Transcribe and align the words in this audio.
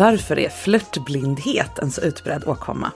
Varför 0.00 0.38
är 0.38 0.48
flörtblindhet 0.48 1.78
en 1.78 1.90
så 1.90 2.00
utbredd 2.00 2.44
åkomma? 2.46 2.92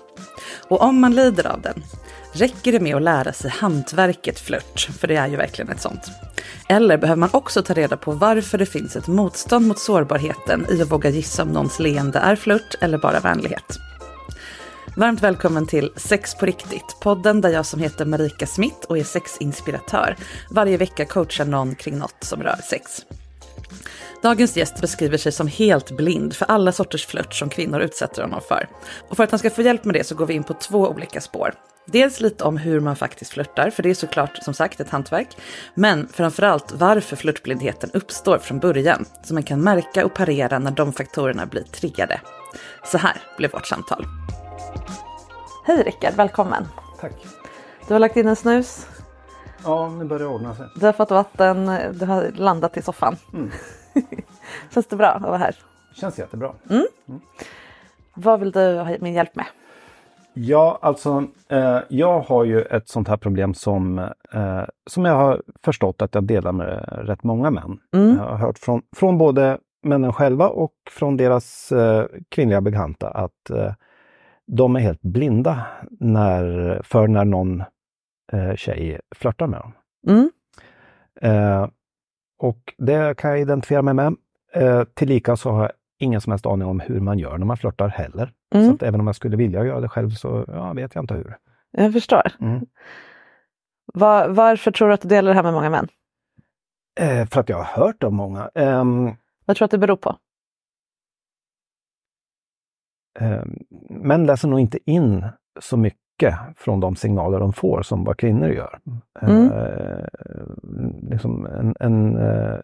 Och 0.69 0.83
om 0.83 1.01
man 1.01 1.15
lider 1.15 1.47
av 1.47 1.61
den, 1.61 1.85
räcker 2.33 2.73
det 2.73 2.81
med 2.81 2.97
att 2.97 3.03
lära 3.03 3.33
sig 3.33 3.51
hantverket 3.51 4.41
flört? 4.41 4.89
För 4.99 5.09
det 5.09 5.17
är 5.17 5.29
ju 5.29 5.37
verkligen 5.37 5.71
ett 5.71 5.81
sånt. 5.81 6.11
Eller 6.69 6.99
behöver 6.99 7.21
man 7.21 7.29
också 7.33 7.63
ta 7.63 7.75
reda 7.75 7.97
på 7.97 8.13
varför 8.13 8.59
det 8.59 8.67
finns 8.67 8.97
ett 8.97 9.07
motstånd 9.07 9.67
mot 9.67 9.79
sårbarheten 9.79 10.67
i 10.71 10.83
att 10.83 10.93
våga 10.93 11.11
gissa 11.11 11.43
om 11.43 11.49
någons 11.49 11.79
leende 11.79 12.19
är 12.19 12.37
flört 12.37 12.75
eller 12.81 12.99
bara 12.99 13.21
vänlighet? 13.21 13.79
Varmt 14.97 15.23
välkommen 15.23 15.67
till 15.67 15.93
Sex 15.97 16.35
på 16.35 16.47
riktigt, 16.47 16.97
podden 17.01 17.41
där 17.41 17.51
jag 17.51 17.67
som 17.67 17.81
heter 17.81 18.05
Marika 18.05 18.47
Smith 18.47 18.87
och 18.89 18.99
är 18.99 19.05
sexinspiratör 19.05 20.17
varje 20.51 20.77
vecka 20.77 21.05
coachar 21.05 21.45
någon 21.45 21.75
kring 21.75 21.99
något 21.99 22.17
som 22.21 22.43
rör 22.43 22.61
sex. 22.71 23.05
Dagens 24.25 24.57
gäst 24.57 24.81
beskriver 24.81 25.19
sig 25.19 25.33
som 25.33 25.47
helt 25.47 25.91
blind 25.91 26.37
för 26.37 26.47
alla 26.47 26.73
sorters 26.73 27.07
flört 27.07 27.35
som 27.35 27.49
kvinnor 27.49 27.81
utsätter 27.81 28.23
honom 28.23 28.41
för. 28.49 28.69
Och 29.09 29.17
för 29.17 29.25
att 29.25 29.31
han 29.31 29.39
ska 29.39 29.51
få 29.51 29.63
hjälp 29.63 29.85
med 29.85 29.95
det 29.95 30.05
så 30.05 30.15
går 30.15 30.27
vi 30.27 30.35
in 30.35 30.45
på 30.45 30.55
två 30.55 30.89
olika 30.89 31.21
spår. 31.21 31.55
Dels 31.87 32.21
lite 32.21 32.45
om 32.45 32.57
hur 32.57 32.81
man 32.81 32.97
faktiskt 32.97 33.31
flörtar, 33.31 33.71
för 33.71 33.83
det 33.83 33.91
är 33.91 33.95
såklart 33.95 34.37
som 34.43 34.55
sagt 34.55 34.81
ett 34.81 34.91
hantverk. 34.91 35.29
Men 35.75 36.09
framförallt 36.09 36.73
varför 36.73 37.17
flörtblindheten 37.17 37.91
uppstår 37.93 38.39
från 38.39 38.59
början, 38.59 39.05
så 39.25 39.35
man 39.35 39.43
kan 39.43 39.61
märka 39.61 40.07
och 40.07 40.15
parera 40.15 40.59
när 40.59 40.71
de 40.71 40.93
faktorerna 40.93 41.47
blir 41.47 41.63
triggade. 41.63 42.21
Så 42.85 42.99
här 42.99 43.17
blev 43.37 43.53
vårt 43.53 43.67
samtal. 43.67 44.05
Hej 45.67 45.83
Rickard, 45.83 46.15
välkommen. 46.15 46.69
Tack. 47.01 47.27
Du 47.89 47.95
har 47.95 48.01
lagt 48.01 48.17
in 48.17 48.29
en 48.29 48.37
snus, 48.37 48.87
Ja, 49.65 49.89
nu 49.89 50.05
börjar 50.05 50.21
det 50.21 50.35
ordna 50.35 50.55
sig. 50.55 50.67
du 50.77 50.87
har 50.87 50.93
fått 50.93 51.11
vatten, 51.11 51.67
du 51.93 52.07
har 52.07 52.31
landat 52.35 52.77
i 52.77 52.83
soffan. 52.83 53.17
Mm. 53.33 53.51
Känns 54.71 54.87
det 54.87 54.97
bra 54.97 55.07
att 55.07 55.23
vara 55.23 55.37
här? 55.37 55.57
Känns 55.95 56.19
jättebra. 56.19 56.53
Vad 58.15 58.41
vill 58.41 58.51
du 58.51 58.79
ha 58.79 58.97
min 59.01 59.15
hjälp 59.15 59.37
med? 59.37 59.47
Ja, 60.37 60.79
alltså 60.83 61.25
eh, 61.49 61.79
jag 61.89 62.21
har 62.21 62.45
ju 62.45 62.63
ett 62.63 62.89
sånt 62.89 63.09
här 63.09 63.17
problem 63.17 63.55
som, 63.55 63.99
eh, 64.33 64.63
som 64.87 65.05
jag 65.05 65.15
har 65.15 65.43
förstått 65.63 66.03
att 66.03 66.15
jag 66.15 66.25
delar 66.25 66.53
med 66.53 66.89
rätt 66.93 67.25
många 67.25 67.51
män. 67.51 67.79
Mm. 67.95 68.17
Jag 68.17 68.25
har 68.25 68.37
hört 68.37 68.59
från, 68.59 68.83
från 68.97 69.19
både 69.19 69.59
männen 69.83 70.13
själva 70.13 70.49
och 70.49 70.75
från 70.91 71.17
deras 71.17 71.73
eh, 71.73 72.07
kvinnliga 72.29 72.61
bekanta 72.61 73.09
att 73.09 73.51
eh, 73.51 73.73
de 74.47 74.77
är 74.77 74.81
helt 74.81 75.03
blinda 75.03 75.67
när, 75.91 76.81
för 76.85 77.09
när 77.09 77.25
någon 77.25 77.61
eh, 78.33 78.55
tjej 78.55 79.01
flörtar 79.15 79.47
med 79.47 79.61
dem. 79.61 79.73
Mm. 80.07 80.31
Eh, 82.43 82.47
och 82.49 82.75
det 82.79 83.17
kan 83.17 83.31
jag 83.31 83.41
identifiera 83.41 83.83
mig 83.83 83.95
med. 83.95 84.17
Eh, 84.53 84.85
tillika 84.85 85.37
så 85.37 85.51
har 85.51 85.63
jag 85.63 85.73
ingen 85.99 86.21
som 86.21 86.31
helst 86.31 86.47
aning 86.47 86.69
om 86.69 86.81
hur 86.81 87.01
man 87.01 87.19
gör 87.19 87.39
när 87.39 87.47
man 87.47 87.57
flörtar 87.57 87.89
heller. 87.89 88.33
Mm. 88.55 88.67
Så 88.69 88.75
att 88.75 88.83
även 88.83 89.01
om 89.01 89.07
jag 89.07 89.17
skulle 89.17 89.37
vilja 89.37 89.65
göra 89.65 89.81
det 89.81 89.89
själv 89.89 90.11
så 90.11 90.45
ja, 90.49 90.73
vet 90.73 90.95
jag 90.95 91.03
inte 91.03 91.15
hur. 91.15 91.37
Jag 91.71 91.93
förstår. 91.93 92.23
Mm. 92.41 92.67
Var, 93.95 94.29
varför 94.29 94.71
tror 94.71 94.89
du 94.89 94.95
att 94.95 95.01
du 95.01 95.09
delar 95.09 95.29
det 95.31 95.35
här 95.35 95.43
med 95.43 95.53
många 95.53 95.71
män? 95.71 95.89
Eh, 97.01 97.27
för 97.27 97.41
att 97.41 97.49
jag 97.49 97.57
har 97.57 97.85
hört 97.85 98.03
av 98.05 98.13
många. 98.13 98.51
Ehm, 98.55 99.05
Vad 99.45 99.57
tror 99.57 99.65
du 99.65 99.65
att 99.65 99.71
det 99.71 99.79
beror 99.79 99.97
på? 99.97 100.17
ehm, 103.21 103.59
män 103.91 104.27
läser 104.27 104.49
nog 104.49 104.61
inte 104.61 104.79
in 104.91 105.27
så 105.61 105.77
mycket 105.77 106.01
från 106.57 106.81
de 106.81 106.97
signaler 106.97 107.41
de 107.41 107.53
får 107.53 107.83
som 107.83 108.05
vad 108.05 108.17
kvinnor 108.17 108.49
gör. 108.49 108.79
Mm. 109.21 109.53
Eh, 109.53 110.05
liksom 111.11 111.47
en, 111.47 111.75
en, 111.81 112.17
eh, 112.17 112.59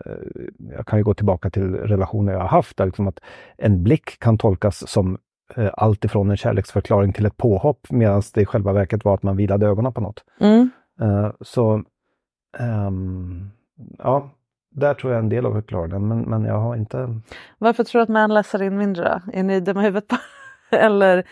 jag 0.77 0.87
kan 0.87 0.99
ju 0.99 1.05
gå 1.05 1.15
tillbaka 1.15 1.51
till 1.51 1.75
relationer 1.75 2.33
jag 2.33 2.41
har 2.41 2.49
haft, 2.49 2.77
där 2.77 2.87
liksom 2.87 3.09
att 3.09 3.21
en 3.57 3.83
blick 3.83 4.19
kan 4.19 4.39
tolkas 4.39 4.91
som 4.91 5.19
eh, 5.57 5.71
allt 5.73 6.05
ifrån 6.05 6.31
en 6.31 6.37
kärleksförklaring 6.37 7.13
till 7.13 7.27
ett 7.27 7.37
påhopp 7.37 7.87
medan 7.91 8.23
det 8.35 8.41
i 8.41 8.47
själva 8.47 8.73
verket 8.73 9.05
var 9.05 9.15
att 9.15 9.23
man 9.23 9.37
vilade 9.37 9.67
ögonen 9.67 9.93
på 9.93 10.01
något. 10.01 10.25
Mm. 10.41 10.71
Eh, 11.01 11.31
så 11.41 11.83
ehm, 12.59 13.51
ja, 13.99 14.31
där 14.71 14.95
tror 14.95 15.13
jag 15.13 15.23
en 15.23 15.29
del 15.29 15.47
av 15.47 15.53
förklaringen, 15.53 16.09
men, 16.09 16.21
men 16.21 16.45
jag 16.45 16.59
har 16.59 16.77
inte... 16.77 17.21
Varför 17.59 17.85
tror 17.85 17.99
du 17.99 18.03
att 18.03 18.09
män 18.09 18.35
läser 18.35 18.63
in 18.63 18.79
mindre? 18.79 19.23
Är 19.33 19.43
ni 19.43 19.61
dumma 19.61 19.83
i 19.83 19.85
huvudet? 19.85 20.11
Eller 20.71 21.25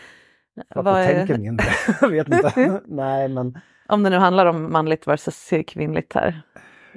För 0.73 0.79
att 0.79 0.85
vad 0.85 0.99
jag 1.03 1.11
är- 1.11 1.15
tänker 1.17 1.37
mindre. 1.37 1.65
jag 2.01 2.09
vet 2.09 2.27
inte. 2.27 2.81
Nej, 2.85 3.27
men 3.29 3.59
om 3.87 4.03
det 4.03 4.09
nu 4.09 4.17
handlar 4.17 4.45
om 4.45 4.71
manligt 4.71 5.07
versus 5.07 5.49
kvinnligt 5.67 6.13
här. 6.13 6.41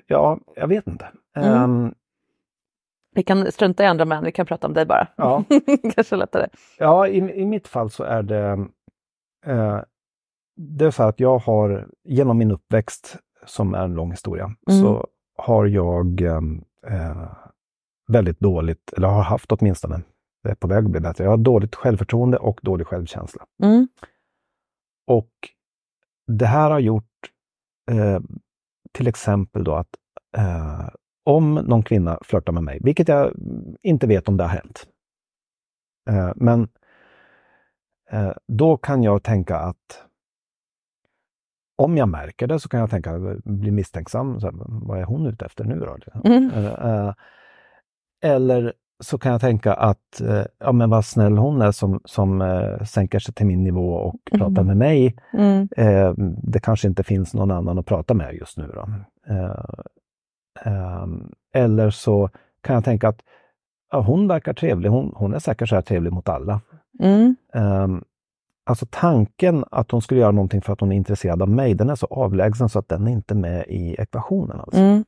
ja, 0.07 0.39
jag 0.57 0.69
vet 0.69 0.87
inte. 0.87 1.09
Mm. 1.37 1.53
Ehm, 1.63 1.95
Vi 3.15 3.23
kan 3.23 3.53
strunta 3.53 3.83
i 3.83 3.87
andra 3.87 4.05
män, 4.05 4.25
vi 4.25 4.33
kan 4.33 4.47
prata 4.47 4.67
om 4.67 4.75
dig 4.75 4.87
bara. 4.87 5.09
ja. 5.17 5.45
Kanske 5.95 6.17
lättare. 6.17 6.49
Ja, 6.79 7.07
i, 7.09 7.17
i 7.41 7.45
mitt 7.47 7.69
fall 7.69 7.91
så 7.91 8.05
är 8.05 8.23
det 8.23 8.67
eh, 9.47 9.81
Det 10.57 10.85
är 10.85 10.91
så 10.91 11.03
här 11.03 11.09
att 11.09 11.21
jag 11.21 11.39
har 11.39 11.89
genom 12.05 12.39
min 12.39 12.51
uppväxt, 12.51 13.17
som 13.47 13.75
är 13.75 13.85
en 13.85 13.95
lång 13.95 14.11
historia, 14.11 14.45
Mm. 14.45 14.81
så 14.83 15.07
har 15.39 15.67
jag 15.67 16.21
eh, 16.23 17.33
väldigt 18.09 18.41
dåligt, 18.41 18.93
eller 18.97 19.09
har 19.09 19.23
haft 19.23 19.53
åtminstone, 19.53 20.01
det 20.43 20.51
är 20.51 20.55
på 20.55 20.69
väg 20.69 20.85
att 20.85 20.91
bli 20.91 21.01
bättre, 21.01 21.25
jag 21.25 21.31
har 21.31 21.37
dåligt 21.37 21.75
självförtroende 21.75 22.37
och 22.37 22.61
dålig 22.63 22.87
självkänsla. 22.87 23.47
Mm. 23.63 23.89
Och 25.07 25.33
det 26.27 26.47
här 26.47 26.71
har 26.71 26.79
gjort 26.81 27.31
eh, 27.91 28.21
till 28.93 29.07
exempel 29.09 29.65
då 29.65 29.75
att 29.75 29.97
eh, 30.37 30.89
om 31.25 31.55
någon 31.55 31.83
kvinna 31.83 32.19
flörtar 32.23 32.53
med 32.53 32.63
mig, 32.63 32.79
vilket 32.83 33.09
jag 33.09 33.33
inte 33.83 34.07
vet 34.07 34.29
om 34.29 34.37
det 34.37 34.45
har 34.45 34.51
hänt, 34.51 34.87
eh, 36.11 36.33
men 36.37 36.69
eh, 38.11 38.33
då 38.49 38.77
kan 38.77 39.03
jag 39.03 39.23
tänka 39.23 39.57
att 39.57 40.07
om 41.77 41.97
jag 41.97 42.09
märker 42.09 42.47
det 42.47 42.61
så 42.61 42.69
kan 42.69 42.81
jag 42.81 42.91
tänka, 42.91 43.19
bli 43.45 43.71
misstänksam. 43.71 44.41
Så 44.41 44.47
här, 44.47 44.55
vad 44.87 44.99
är 45.01 45.05
hon 45.05 45.27
ute 45.27 45.45
efter 45.45 45.65
nu 45.65 45.79
då? 45.79 45.97
Mm. 46.25 46.51
Eh, 46.51 47.07
eh, 47.07 47.15
eller 48.21 48.73
så 49.03 49.19
kan 49.19 49.33
jag 49.33 49.41
tänka 49.41 49.75
att, 49.75 50.21
eh, 50.21 50.43
ja 50.59 50.73
men 50.73 50.91
vad 50.91 51.05
snäll 51.05 51.39
hon 51.39 51.63
är 51.63 51.73
som, 51.73 52.01
som 52.05 52.43
eh, 52.43 52.83
sänker 52.85 53.19
sig 53.19 53.35
till 53.35 53.47
min 53.47 53.65
nivå 53.65 53.95
och 53.95 54.15
pratar 54.33 54.63
Mm. 54.63 54.67
med 54.67 54.77
mig. 54.77 55.17
Mm. 55.33 55.69
Eh, 55.77 56.13
det 56.43 56.61
kanske 56.61 56.89
inte 56.89 57.03
finns 57.03 57.35
någon 57.35 57.51
annan 57.51 57.79
att 57.79 57.87
prata 57.87 58.15
med 58.15 58.35
just 58.35 58.59
nu. 58.59 58.73
Då. 58.75 58.89
Eh, 59.35 59.65
ehm, 60.65 61.33
eller 61.55 61.91
så 61.91 62.31
kan 62.61 62.75
jag 62.75 62.85
tänka 62.85 63.09
att 63.09 63.21
ja, 63.93 64.01
hon 64.01 64.29
verkar 64.29 64.53
trevlig, 64.55 64.91
hon, 64.91 65.13
hon 65.17 65.35
är 65.35 65.39
säkert 65.39 65.69
så 65.69 65.75
här 65.75 65.83
trevlig 65.83 66.13
mot 66.13 66.29
alla. 66.29 66.61
Mm. 67.01 67.37
Ehm, 67.55 68.05
alltså 68.67 68.87
tanken 68.91 69.65
att 69.71 69.91
hon 69.91 70.03
skulle 70.03 70.21
göra 70.21 70.31
någonting 70.31 70.63
för 70.63 70.73
att 70.73 70.81
hon 70.81 70.93
är 70.93 70.97
intresserad 70.97 71.43
av 71.43 71.49
mig, 71.49 71.75
den 71.75 71.91
är 71.91 71.95
så 71.95 72.07
avlägsen 72.07 72.69
så 72.69 72.79
att 72.79 72.89
den 72.89 73.07
är 73.07 73.13
inte 73.13 73.35
med 73.35 73.65
i 73.69 73.95
ekvationen. 73.99 74.61
Alltså. 74.61 74.81
Mm. 74.81 75.05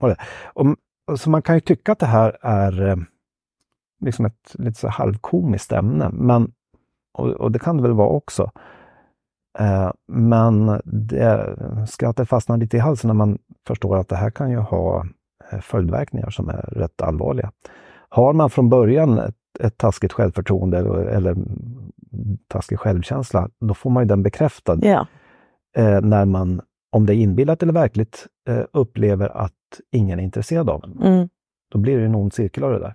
Och, 0.00 0.10
och 0.54 0.76
så 1.16 1.30
man 1.30 1.42
kan 1.42 1.54
ju 1.54 1.60
tycka 1.60 1.92
att 1.92 1.98
det 1.98 2.06
här 2.06 2.36
är 2.40 2.88
eh, 2.88 2.96
liksom 4.00 4.26
ett 4.26 4.54
lite 4.54 4.80
så 4.80 4.88
halvkomiskt 4.88 5.72
ämne, 5.72 6.10
men, 6.12 6.52
och, 7.18 7.28
och 7.28 7.52
det 7.52 7.58
kan 7.58 7.76
det 7.76 7.82
väl 7.82 7.92
vara 7.92 8.08
också. 8.08 8.50
Uh, 9.60 9.92
men 10.08 10.80
det, 10.84 11.56
skrattet 11.88 12.28
fastnar 12.28 12.56
lite 12.56 12.76
i 12.76 12.80
halsen 12.80 13.08
när 13.08 13.14
man 13.14 13.38
förstår 13.66 13.98
att 13.98 14.08
det 14.08 14.16
här 14.16 14.30
kan 14.30 14.50
ju 14.50 14.56
ha 14.56 15.06
eh, 15.50 15.60
följdverkningar 15.60 16.30
som 16.30 16.48
är 16.48 16.60
rätt 16.60 17.02
allvarliga. 17.02 17.52
Har 18.08 18.32
man 18.32 18.50
från 18.50 18.68
början 18.68 19.18
ett, 19.18 19.36
ett 19.60 19.78
taskigt 19.78 20.12
självförtroende 20.12 20.78
eller, 20.78 21.04
eller 21.04 21.36
taskig 22.48 22.78
självkänsla, 22.78 23.48
då 23.60 23.74
får 23.74 23.90
man 23.90 24.02
ju 24.02 24.08
den 24.08 24.22
bekräftad. 24.22 24.78
Ja. 24.82 25.06
Eh, 25.76 26.00
när 26.00 26.24
man, 26.24 26.60
om 26.94 27.06
det 27.06 27.14
är 27.14 27.16
inbillat 27.16 27.62
eller 27.62 27.72
verkligt, 27.72 28.26
eh, 28.48 28.64
upplever 28.72 29.28
att 29.28 29.80
ingen 29.90 30.18
är 30.18 30.22
intresserad 30.22 30.70
av 30.70 30.84
en. 30.84 31.02
Mm. 31.02 31.28
Då 31.70 31.78
blir 31.78 31.98
det 31.98 32.04
en 32.04 32.14
ond 32.14 32.32
cirkel 32.32 32.64
av 32.64 32.72
det 32.72 32.78
där. 32.78 32.94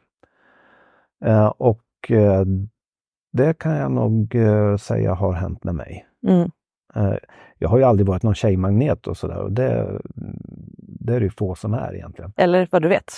Eh, 1.26 1.48
och 1.48 2.12
eh, 2.12 2.46
det 3.32 3.60
kan 3.60 3.76
jag 3.76 3.92
nog 3.92 4.36
eh, 4.36 4.78
säga 4.78 5.14
har 5.14 5.34
hänt 5.34 5.64
med 5.64 5.76
mig. 5.76 6.08
Mm. 6.28 6.52
Eh, 6.96 7.18
jag 7.58 7.70
har 7.70 7.78
ju 7.78 7.84
aldrig 7.84 8.08
varit 8.08 8.24
någon 8.24 8.36
tjejmagnet 8.36 9.08
och 9.08 9.18
sådär 9.18 9.38
och 9.38 9.52
det, 9.52 10.00
det 10.78 11.16
är 11.16 11.20
det 11.20 11.26
ju 11.26 11.30
få 11.30 11.56
som 11.56 11.74
är 11.74 11.96
egentligen. 11.96 12.34
Eller 12.38 12.68
vad 12.72 12.82
du 12.82 12.88
vet. 12.88 13.14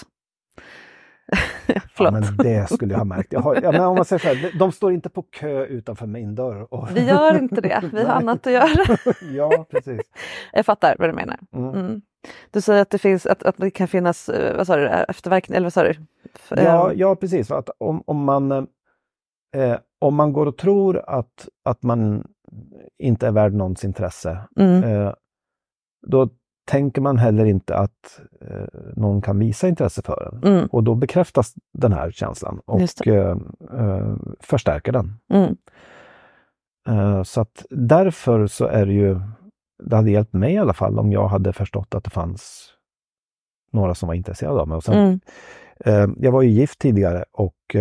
Ja, 1.97 2.12
men 2.12 2.38
det 2.38 2.69
skulle 2.69 2.94
jag 2.94 2.97
ha 3.00 3.06
märkt. 3.06 3.33
Jag 3.33 3.39
har, 3.39 3.56
ja, 3.63 3.71
men 3.71 3.81
om 3.81 3.95
man 3.95 4.06
säger 4.06 4.19
så 4.19 4.27
här, 4.27 4.59
de 4.59 4.71
står 4.71 4.94
inte 4.94 5.09
på 5.09 5.21
kö 5.21 5.65
utanför 5.65 6.07
min 6.07 6.35
dörr. 6.35 6.73
Och... 6.73 6.88
Vi 6.95 7.07
gör 7.07 7.38
inte 7.38 7.62
det, 7.62 7.89
vi 7.94 8.03
har 8.03 8.13
annat 8.15 8.47
att 8.47 8.53
göra. 8.53 8.97
ja, 9.33 9.65
precis. 9.69 10.01
Jag 10.53 10.65
fattar 10.65 10.95
vad 11.00 11.09
du 11.09 11.13
menar. 11.13 11.39
Mm. 11.53 11.75
Mm. 11.75 12.01
Du 12.51 12.62
säger 12.62 12.81
att 12.81 12.89
det, 12.89 12.97
finns, 12.97 13.25
att, 13.25 13.44
att 13.44 13.57
det 13.57 13.71
kan 13.71 13.88
finnas, 13.88 14.29
eh, 14.29 14.57
vad 14.57 14.68
sa 14.68 14.75
du, 14.75 14.88
efterverkningar, 14.88 15.57
eller 15.57 15.65
vad 15.65 15.73
sa 15.73 15.83
du? 15.83 15.94
Ja, 16.50 16.91
eh, 16.91 17.00
ja 17.00 17.15
precis. 17.15 17.51
Att 17.51 17.69
om, 17.77 18.03
om, 18.07 18.24
man, 18.24 18.51
eh, 19.56 19.77
om 20.00 20.15
man 20.15 20.33
går 20.33 20.45
och 20.45 20.57
tror 20.57 21.09
att, 21.09 21.50
att 21.65 21.83
man 21.83 22.27
inte 23.00 23.27
är 23.27 23.31
värd 23.31 23.53
någons 23.53 23.85
intresse, 23.85 24.38
Mm. 24.56 24.83
eh, 24.83 25.13
då 26.07 26.29
tänker 26.71 27.01
man 27.01 27.18
heller 27.18 27.45
inte 27.45 27.75
att 27.75 28.21
eh, 28.41 28.79
någon 28.95 29.21
kan 29.21 29.39
visa 29.39 29.68
intresse 29.68 30.01
för 30.01 30.31
en. 30.33 30.53
Mm. 30.53 30.68
Och 30.71 30.83
då 30.83 30.95
bekräftas 30.95 31.53
den 31.73 31.94
här 31.94 32.12
känslan 32.12 32.62
och 32.65 33.07
eh, 33.07 33.38
eh, 33.73 34.15
förstärker 34.39 34.91
den. 34.91 35.13
Mm. 35.33 35.56
Eh, 36.88 37.23
så 37.23 37.41
att 37.41 37.65
därför 37.69 38.47
så 38.47 38.65
är 38.65 38.85
det 38.85 38.94
ju, 38.94 39.19
det 39.83 39.95
hade 39.95 40.12
hjälpt 40.12 40.33
mig 40.33 40.53
i 40.53 40.57
alla 40.57 40.73
fall 40.73 41.00
om 41.00 41.12
jag 41.12 41.27
hade 41.27 41.53
förstått 41.53 41.95
att 41.95 42.03
det 42.03 42.09
fanns 42.09 42.69
några 43.71 43.95
som 43.95 44.07
var 44.07 44.15
intresserade 44.15 44.62
av 44.62 44.67
mig. 44.67 44.75
Och 44.75 44.83
sen, 44.83 44.95
Mm. 44.95 45.19
eh, 45.85 46.15
jag 46.19 46.31
var 46.31 46.41
ju 46.41 46.50
gift 46.50 46.79
tidigare 46.79 47.25
och 47.31 47.75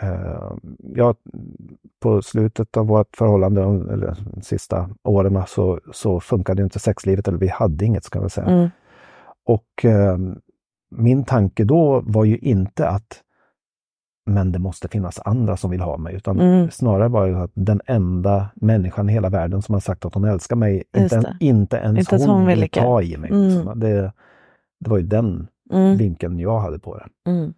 eh, 0.00 0.52
jag, 0.78 1.16
på 2.00 2.22
slutet 2.22 2.76
av 2.76 2.86
vårt 2.86 3.16
förhållande, 3.16 3.62
eller 3.62 4.16
de 4.34 4.42
sista 4.42 4.90
åren, 5.02 5.42
så, 5.48 5.80
så 5.92 6.20
funkade 6.20 6.62
inte 6.62 6.78
sexlivet, 6.78 7.28
eller 7.28 7.38
vi 7.38 7.48
hade 7.48 7.84
inget 7.84 8.04
ska 8.04 8.20
jag 8.20 8.30
säga. 8.32 8.46
Mm. 8.46 8.68
Och 9.44 9.84
eh, 9.84 10.18
min 10.90 11.24
tanke 11.24 11.64
då 11.64 12.00
var 12.06 12.24
ju 12.24 12.38
inte 12.38 12.88
att 12.88 13.22
men 14.26 14.52
det 14.52 14.58
måste 14.58 14.88
finnas 14.88 15.20
andra 15.24 15.56
som 15.56 15.70
vill 15.70 15.80
ha 15.80 15.96
mig, 15.96 16.14
utan 16.14 16.40
Mm. 16.40 16.70
snarare 16.70 17.08
var 17.08 17.28
det 17.28 17.42
att 17.42 17.50
den 17.54 17.80
enda 17.86 18.50
människan 18.54 19.10
i 19.10 19.12
hela 19.12 19.28
världen 19.28 19.62
som 19.62 19.72
har 19.72 19.80
sagt 19.80 20.04
att 20.04 20.14
hon 20.14 20.24
älskar 20.24 20.56
mig, 20.56 20.84
inte, 20.96 21.36
inte 21.40 21.76
ens 21.76 21.98
Inte 21.98 22.16
hon, 22.26 22.36
hon 22.36 22.46
vill 22.46 22.60
lika. 22.60 22.80
ta 22.82 23.02
i 23.02 23.16
mig. 23.16 23.30
Mm. 23.30 23.44
liksom. 23.48 23.80
Det, 23.80 24.12
det 24.80 24.90
var 24.90 24.98
ju 24.98 25.02
den 25.06 25.48
Mm. 25.72 25.96
vinkeln 25.96 26.38
jag 26.38 26.58
hade 26.60 26.78
på 26.78 26.96
det. 26.98 27.30
Mm. 27.30 27.54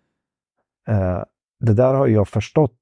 Eh, 0.89 1.23
det 1.63 1.75
där 1.75 1.95
har 1.95 2.07
jag 2.07 2.29
förstått 2.29 2.79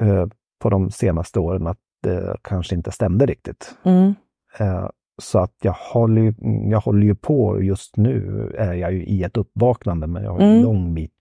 eh, 0.00 0.26
på 0.62 0.70
de 0.70 0.90
senaste 0.90 1.40
åren 1.40 1.66
att 1.66 1.78
det 2.02 2.36
kanske 2.42 2.74
inte 2.74 2.90
stämde 2.90 3.26
riktigt. 3.26 3.76
Mm. 3.84 4.14
Eh, 4.58 4.88
så 5.22 5.38
att 5.38 5.54
jag 5.62 5.72
håller, 5.72 6.22
ju, 6.22 6.34
jag 6.70 6.80
håller 6.80 7.02
ju 7.06 7.14
på 7.14 7.62
just 7.62 7.96
nu, 7.96 8.50
är 8.58 8.72
jag 8.74 8.92
ju 8.92 9.04
i 9.04 9.22
ett 9.22 9.36
uppvaknande, 9.36 10.06
men 10.06 10.24
jag 10.24 10.30
har 10.30 10.40
en 10.40 10.50
Mm. 10.50 10.62
lång 10.62 10.94
bit 10.94 11.12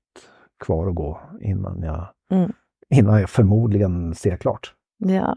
kvar 0.65 0.87
att 0.87 0.95
gå 0.95 1.19
innan 1.41 1.81
jag, 1.83 2.07
Mm. 2.31 2.51
innan 2.89 3.19
jag 3.19 3.29
förmodligen 3.29 4.15
ser 4.15 4.37
klart. 4.37 4.73
Ja. 4.97 5.35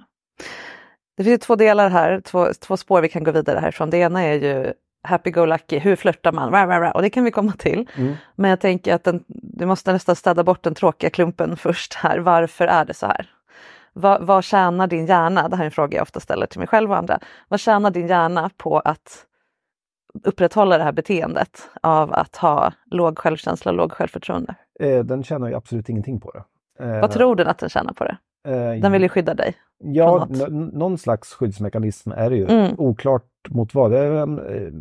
Det 1.17 1.25
finns 1.25 1.41
två 1.41 1.57
delar 1.57 1.89
här, 1.91 2.21
två, 2.21 2.47
två 2.61 2.77
spår 2.77 3.01
vi 3.03 3.09
kan 3.09 3.25
gå 3.25 3.31
vidare 3.31 3.59
härifrån. 3.59 3.91
Det 3.91 3.97
ena 3.99 4.23
är 4.23 4.35
ju 4.35 4.73
happy-go-lucky, 5.03 5.79
hur 5.79 5.97
flörtar 5.97 6.33
man? 6.33 6.51
Rah, 6.53 6.69
rah, 6.69 6.81
rah. 6.81 6.91
Och 6.91 7.03
det 7.03 7.11
kan 7.11 7.25
vi 7.25 7.31
komma 7.31 7.53
till. 7.53 7.89
Mm. 7.97 8.15
Men 8.37 8.51
jag 8.51 8.61
tänker 8.61 8.95
att 8.95 9.05
den, 9.05 9.25
du 9.29 9.67
måste 9.67 9.93
nästan 9.93 10.17
städa 10.17 10.45
bort 10.45 10.63
den 10.63 10.75
tråkiga 10.75 11.11
klumpen 11.11 11.57
först 11.57 11.95
här. 11.95 12.19
Varför 12.19 12.67
är 12.67 12.85
det 12.85 12.95
så 12.95 13.07
här? 13.07 13.31
Vad, 13.93 14.27
vad 14.27 14.45
tjänar 14.45 14.87
din 14.87 15.07
hjärna? 15.07 15.49
Det 15.49 15.57
här 15.57 15.63
är 15.63 15.67
en 15.67 15.71
fråga 15.71 15.97
jag 15.97 16.03
ofta 16.03 16.21
ställer 16.21 16.47
till 16.47 16.59
mig 16.59 16.69
själv 16.69 16.91
och 16.91 16.97
andra. 16.97 17.19
Vad 17.49 17.61
tjänar 17.61 17.91
din 17.91 18.07
hjärna 18.07 18.51
på 18.57 18.79
att 18.79 19.25
upprätthålla 20.25 20.79
det 20.79 20.85
här 20.85 20.93
beteendet 20.93 21.69
av 21.83 22.13
att 22.13 22.37
ha 22.37 22.73
låg 22.91 23.19
självkänsla 23.19 23.71
och 23.71 23.77
låg 23.77 23.93
självförtroende? 23.93 24.55
Eh, 24.81 25.05
den 25.05 25.25
tjänar 25.25 25.49
ju 25.49 25.55
absolut 25.55 25.89
ingenting 25.89 26.21
på 26.21 26.31
det. 26.31 26.45
Eh, 26.85 27.01
Vad 27.01 27.11
tror 27.11 27.37
den 27.37 27.47
att 27.47 27.59
den 27.59 27.69
tjänar 27.69 27.93
på 27.93 28.05
det? 28.05 28.19
Eh, 28.49 28.81
Den 28.81 28.93
vill 28.93 29.03
ju 29.03 29.09
skydda 29.09 29.35
dig. 29.35 29.55
Ja, 29.79 30.29
någon 30.73 30.99
slags 30.99 31.33
skyddsmekanism 31.35 32.13
är 32.13 32.31
det 32.31 32.37
ju. 32.37 32.47
Mm. 32.47 32.75
Oklart 32.79 33.25
mot 33.49 33.75
vad. 33.75 33.91
Det 33.91 33.99
är 33.99 34.17
eh, 34.23 34.73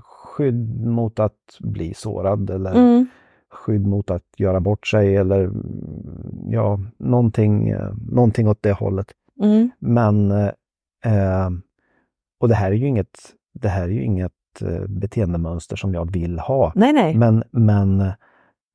skydd 0.00 0.86
mot 0.86 1.20
att 1.20 1.56
bli 1.60 1.94
sårad 1.94 2.50
eller 2.50 2.70
Mm. 2.74 3.06
skydd 3.50 3.86
mot 3.86 4.10
att 4.10 4.24
göra 4.36 4.60
bort 4.60 4.86
sig 4.86 5.16
eller 5.16 5.50
ja, 6.50 6.80
någonting, 6.98 7.68
eh, 7.68 7.92
någonting 8.10 8.48
åt 8.48 8.62
det 8.62 8.72
hållet. 8.72 9.06
Mm. 9.42 9.70
Men 9.78 10.30
eh, 10.30 11.50
och 12.40 12.48
det 12.48 12.54
här 12.54 12.70
är 12.70 12.76
ju 12.76 12.86
inget, 12.86 13.18
det 13.54 13.68
här 13.68 13.82
är 13.84 13.88
ju 13.92 14.02
inget 14.04 14.32
beteendemönster 14.88 15.76
som 15.76 15.94
jag 15.94 16.12
vill 16.12 16.38
ha. 16.38 16.72
Nej, 16.74 16.92
nej. 16.92 17.14
Men, 17.14 17.42
men 17.50 18.02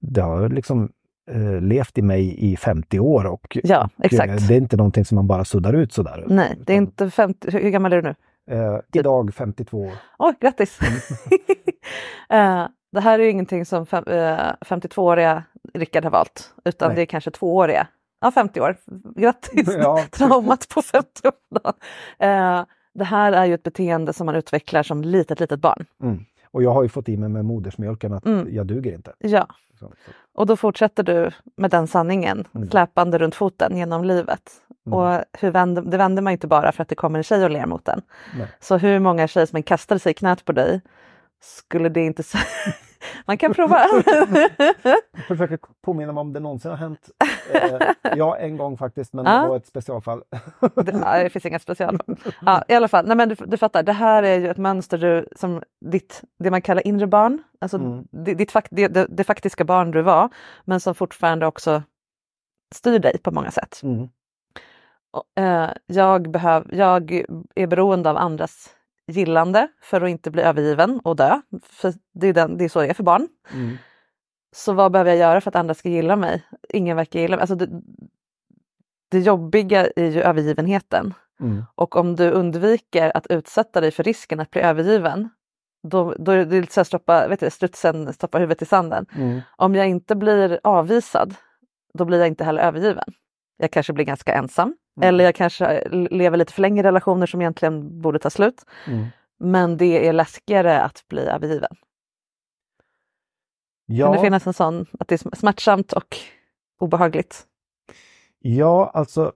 det 0.02 0.22
har 0.22 0.50
liksom 0.50 0.92
eh, 1.30 1.62
levt 1.62 1.98
i 1.98 2.02
mig 2.02 2.52
i 2.52 2.58
50 2.58 3.00
år 3.00 3.26
och, 3.26 3.58
Ja, 3.64 3.90
och, 3.98 4.06
exakt. 4.06 4.30
eh, 4.30 4.48
det 4.48 4.54
är 4.54 4.58
inte 4.58 4.78
någonting 4.78 5.06
som 5.06 5.16
man 5.16 5.28
bara 5.28 5.46
suddar 5.46 5.74
ut 5.74 5.94
sådär. 5.94 6.24
Nej, 6.28 6.58
det 6.66 6.74
är 6.74 6.78
inte 6.78 7.10
50, 7.10 7.52
hur 7.52 7.70
gammal 7.70 7.94
är 7.94 8.02
du 8.02 8.08
nu? 8.10 8.16
Eh, 8.56 8.80
idag 8.94 9.34
52 9.34 9.78
år. 9.80 9.92
Oj, 10.20 10.34
grattis! 10.40 10.80
Eh, 12.30 12.68
det 12.92 13.00
här 13.00 13.20
är 13.20 13.24
ju 13.24 13.30
ingenting 13.30 13.66
som 13.66 13.86
fem, 13.86 14.04
eh, 14.08 14.38
52-åriga 14.66 15.44
Rickard 15.74 16.04
har 16.04 16.12
valt, 16.12 16.54
utan 16.66 16.88
Nej. 16.88 16.96
det 16.96 17.02
är 17.02 17.06
kanske 17.06 17.32
tvååriga. 17.32 17.88
Ja, 18.22 18.32
50 18.32 18.62
år. 18.62 18.76
Grattis! 19.16 19.68
Ja. 19.78 20.04
Traumat 20.12 20.68
på 20.74 20.82
50 20.82 21.08
år. 21.28 21.74
Eh, 22.20 22.64
det 22.94 23.04
här 23.04 23.32
är 23.32 23.46
ju 23.46 23.54
ett 23.54 23.64
beteende 23.64 24.14
som 24.14 24.26
man 24.26 24.36
utvecklar 24.36 24.84
som 24.84 25.02
litet, 25.02 25.40
litet 25.40 25.60
barn. 25.60 25.86
Mm. 26.04 26.26
Och 26.52 26.64
jag 26.64 26.72
har 26.74 26.84
ju 26.84 26.90
fått 26.90 27.10
i 27.10 27.18
mig 27.18 27.30
med 27.30 27.46
modersmjölken 27.46 28.14
att 28.14 28.26
Mm. 28.26 28.48
jag 28.56 28.68
duger 28.68 28.94
inte. 28.94 29.14
Ja, 29.20 29.48
Så, 29.80 29.86
så. 29.86 30.12
och 30.36 30.46
då 30.46 30.56
fortsätter 30.56 31.04
du 31.04 31.32
med 31.58 31.72
den 31.72 31.88
sanningen 31.88 32.48
Mm. 32.56 32.70
släpande 32.70 33.18
runt 33.18 33.36
foten 33.36 33.78
genom 33.78 34.04
livet. 34.04 34.42
Mm. 34.86 35.00
Och 35.00 35.24
hur 35.40 35.52
vänder, 35.52 35.82
det 35.82 35.98
vänder 35.98 36.22
man 36.22 36.34
inte 36.34 36.48
bara 36.48 36.72
för 36.72 36.82
att 36.84 36.90
det 36.90 36.96
kommer 36.96 37.20
en 37.20 37.24
tjej 37.24 37.44
och 37.44 37.50
ler 37.50 37.66
mot 37.66 37.86
den. 37.86 38.02
Nej. 38.38 38.48
Så 38.60 38.78
hur 38.78 39.00
många 39.00 39.28
tjejer 39.28 39.46
som 39.46 39.58
än 39.58 39.64
kastade 39.64 40.00
sig 40.00 40.12
i 40.12 40.14
knät 40.14 40.46
på 40.46 40.52
dig 40.52 40.82
skulle 41.42 41.90
det 41.90 42.02
inte... 42.02 42.24
Man 43.26 43.38
kan 43.38 43.54
prova. 43.54 43.80
Jag 45.14 45.26
försöker 45.28 45.60
påminna 45.82 46.14
mig 46.14 46.22
om 46.22 46.34
det 46.34 46.40
någonsin 46.40 46.72
har 46.72 46.78
hänt. 46.78 47.10
Eh, 47.54 47.80
ja, 48.16 48.38
en 48.38 48.58
gång 48.58 48.78
faktiskt, 48.78 49.14
men 49.14 49.26
Ja. 49.26 49.42
det 49.42 49.48
var 49.50 49.58
ett 49.58 49.68
specialfall. 49.68 50.24
det, 50.76 50.92
det 51.24 51.30
finns 51.30 51.46
inga 51.46 51.60
special. 51.60 52.00
Ja, 52.46 52.64
I 52.68 52.74
alla 52.74 52.88
fall, 52.88 53.08
nej, 53.08 53.18
men 53.18 53.30
du, 53.30 53.36
du 53.36 53.58
fattar, 53.58 53.84
det 53.84 53.94
här 53.94 54.24
är 54.24 54.40
ju 54.40 54.48
ett 54.48 54.58
mönster 54.58 54.98
du, 54.98 55.28
som 55.36 55.62
ditt, 55.86 56.22
det 56.40 56.52
man 56.52 56.62
kallar 56.62 56.88
inre 56.88 57.08
barn, 57.08 57.44
alltså 57.62 57.78
Mm. 57.78 58.08
di- 58.12 58.34
ditt, 58.34 58.54
det, 58.72 58.88
det, 58.88 59.08
det 59.10 59.24
faktiska 59.24 59.64
barn 59.64 59.92
du 59.92 60.02
var, 60.02 60.30
men 60.66 60.80
som 60.80 60.96
fortfarande 60.96 61.46
också 61.48 61.84
styr 62.76 63.00
dig 63.00 63.18
på 63.24 63.32
många 63.32 63.52
sätt. 63.52 63.80
Mm. 63.84 64.10
Och, 65.12 65.44
eh, 65.44 65.70
jag, 65.86 66.32
behöv, 66.32 66.64
jag 66.72 67.12
är 67.56 67.68
beroende 67.68 68.10
av 68.10 68.18
andras 68.18 68.70
gillande 69.10 69.68
för 69.82 70.02
att 70.02 70.10
inte 70.10 70.32
bli 70.32 70.42
övergiven 70.42 71.00
och 71.04 71.16
dö. 71.16 71.42
För 71.64 71.94
det, 72.14 72.28
är 72.28 72.34
den, 72.34 72.58
det 72.58 72.66
är 72.66 72.70
så 72.70 72.80
det 72.80 72.88
är 72.88 72.94
för 72.94 73.04
barn. 73.04 73.28
Mm. 73.54 73.78
Så 74.56 74.74
vad 74.74 74.92
behöver 74.92 75.12
jag 75.12 75.20
göra 75.20 75.42
för 75.42 75.52
att 75.52 75.56
andra 75.56 75.74
ska 75.74 75.90
gilla 75.90 76.16
mig? 76.16 76.44
Ingen 76.70 76.98
verkar 76.98 77.20
gilla 77.20 77.36
mig. 77.36 77.42
Alltså 77.42 77.56
det, 77.56 77.70
det 79.10 79.20
jobbiga 79.20 79.88
är 79.96 80.10
ju 80.10 80.22
övergivenheten. 80.22 81.14
Mm. 81.40 81.64
Och 81.76 81.96
om 81.96 82.16
du 82.16 82.32
undviker 82.32 83.18
att 83.18 83.28
utsätta 83.28 83.82
dig 83.82 83.92
för 83.92 84.04
risken 84.04 84.40
att 84.40 84.52
bli 84.52 84.62
övergiven, 84.62 85.30
då, 85.84 86.16
då 86.20 86.32
är 86.32 86.46
det 86.46 86.62
lite 86.62 86.74
så 86.74 86.80
här 86.80 86.86
stoppa, 86.86 87.28
vet 87.28 87.40
du, 87.40 87.50
strutsen 87.50 88.14
stoppar 88.14 88.40
huvudet 88.40 88.62
i 88.62 88.66
sanden. 88.66 89.06
Mm. 89.16 89.42
Om 89.58 89.76
jag 89.76 89.88
inte 89.88 90.16
blir 90.16 90.60
avvisad, 90.64 91.36
då 91.94 92.06
blir 92.06 92.20
jag 92.20 92.28
inte 92.28 92.44
heller 92.44 92.62
övergiven. 92.62 93.14
jag 93.58 93.72
kanske 93.72 93.94
blir 93.94 94.06
ganska 94.06 94.34
ensam. 94.34 94.76
Mm. 95.02 95.08
Eller 95.10 95.24
jag 95.24 95.36
kanske 95.36 95.90
lever 95.90 96.38
lite 96.38 96.54
för 96.54 96.62
länge 96.62 96.80
i 96.80 96.84
relationer 96.84 97.26
som 97.26 97.42
egentligen 97.42 98.02
borde 98.02 98.20
ta 98.20 98.30
slut. 98.30 98.66
Mm. 98.88 99.06
Men 99.40 99.78
det 99.78 100.08
är 100.08 100.14
läskigare 100.14 100.82
att 100.82 101.04
bli 101.08 101.22
övergiven. 101.22 101.76
Ja, 103.86 104.06
Kan 104.08 104.16
det 104.16 104.22
finnas 104.22 104.48
en 104.48 104.54
sån, 104.54 104.86
att 105.00 105.08
det 105.08 105.16
är 105.26 105.36
smärtsamt 105.36 105.94
och 105.94 106.18
obehagligt? 106.80 107.46
ja, 108.40 108.92
alltså. 108.94 109.32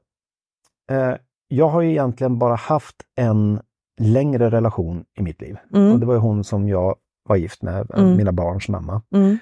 Eh, 0.91 1.13
jag 1.47 1.67
har 1.67 1.81
ju 1.81 1.89
egentligen 1.89 2.39
bara 2.39 2.55
haft 2.55 2.95
en 3.15 3.61
längre 4.01 4.49
relation 4.51 5.05
i 5.19 5.21
mitt 5.21 5.41
liv. 5.41 5.57
Mm. 5.73 5.91
Och 5.93 5.99
det 5.99 6.05
var 6.05 6.17
hon 6.17 6.43
som 6.43 6.67
jag 6.67 6.95
var 7.29 7.35
gift 7.35 7.61
med, 7.61 7.91
eh, 7.91 7.99
Mm. 8.03 8.17
mina 8.17 8.31
barns 8.31 8.69
mamma. 8.69 9.01
Mm. 9.15 9.37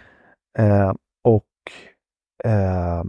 Eh, 0.58 0.94
och 1.24 1.46
eh, 2.44 3.04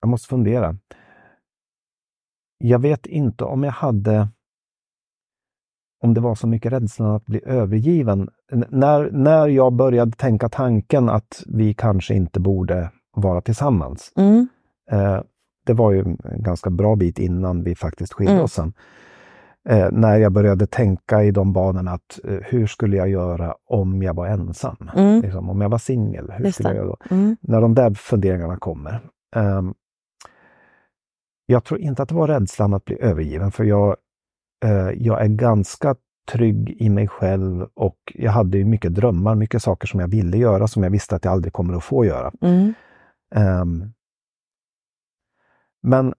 Jag 0.00 0.08
måste 0.08 0.28
fundera. 0.28 0.76
Jag 2.58 2.78
vet 2.78 3.06
inte 3.06 3.44
om 3.44 3.62
jag 3.64 3.72
hade 3.72 4.28
om 6.04 6.14
det 6.14 6.20
var 6.20 6.34
så 6.34 6.46
mycket 6.46 6.72
rädslan 6.72 7.14
att 7.14 7.26
bli 7.26 7.40
övergiven. 7.44 8.28
N- 8.52 8.64
När, 8.68 9.10
när 9.10 9.46
jag 9.48 9.72
började 9.72 10.12
tänka 10.12 10.48
tanken 10.48 11.08
att 11.08 11.42
vi 11.46 11.74
kanske 11.74 12.14
inte 12.14 12.40
borde 12.40 12.90
vara 13.16 13.40
tillsammans. 13.40 14.12
Mm. 14.16 14.48
Eh, 14.90 15.20
det 15.66 15.72
var 15.74 15.92
ju 15.92 16.00
en 16.00 16.16
ganska 16.42 16.70
bra 16.70 16.96
bit 16.96 17.18
innan 17.18 17.62
vi 17.64 17.74
faktiskt 17.74 18.12
skilde 18.12 18.32
Mm. 18.32 18.44
oss 18.44 18.52
sen. 18.52 18.72
Eh, 19.68 19.88
när 19.92 20.16
jag 20.18 20.32
började 20.32 20.66
tänka 20.66 21.22
i 21.24 21.30
de 21.30 21.52
banorna 21.52 21.90
att 21.90 22.20
eh, 22.24 22.38
hur 22.44 22.66
skulle 22.66 22.96
jag 22.96 23.08
göra 23.08 23.54
om 23.64 24.02
jag 24.02 24.14
var 24.14 24.26
ensam? 24.26 24.90
Mm. 24.96 25.20
Liksom, 25.22 25.50
om 25.50 25.60
jag 25.60 25.68
var 25.68 25.78
singel, 25.78 26.30
hur 26.30 26.44
Just 26.44 26.54
skulle 26.54 26.68
jag 26.68 26.76
göra 26.76 26.86
då? 26.86 26.96
Mm. 27.10 27.36
När 27.40 27.60
de 27.60 27.74
där 27.74 27.94
funderingarna 27.94 28.56
kommer. 28.56 29.00
Jag 31.50 31.64
tror 31.64 31.80
inte 31.80 32.02
att 32.02 32.08
det 32.08 32.14
var 32.14 32.28
rädslan 32.28 32.74
att 32.74 32.84
bli 32.84 33.00
övergiven 33.00 33.52
för 33.52 33.64
jag, 33.64 33.96
eh, 34.64 34.90
jag 34.90 35.22
är 35.22 35.28
ganska 35.28 35.94
trygg 36.32 36.76
i 36.78 36.88
mig 36.88 37.08
själv 37.08 37.66
och 37.74 37.98
jag 38.14 38.32
hade 38.32 38.58
ju 38.58 38.64
mycket 38.64 38.94
drömmar, 38.94 39.34
mycket 39.34 39.62
saker 39.62 39.86
som 39.86 40.00
jag 40.00 40.08
ville 40.08 40.36
göra 40.36 40.66
som 40.66 40.82
jag 40.82 40.90
visste 40.90 41.16
att 41.16 41.24
jag 41.24 41.32
aldrig 41.32 41.52
kommer 41.52 41.74
att 41.74 41.84
få 41.84 42.04
göra. 42.04 42.32
Mm. 42.40 42.74
Ehm, 43.34 43.92
men 45.82 46.14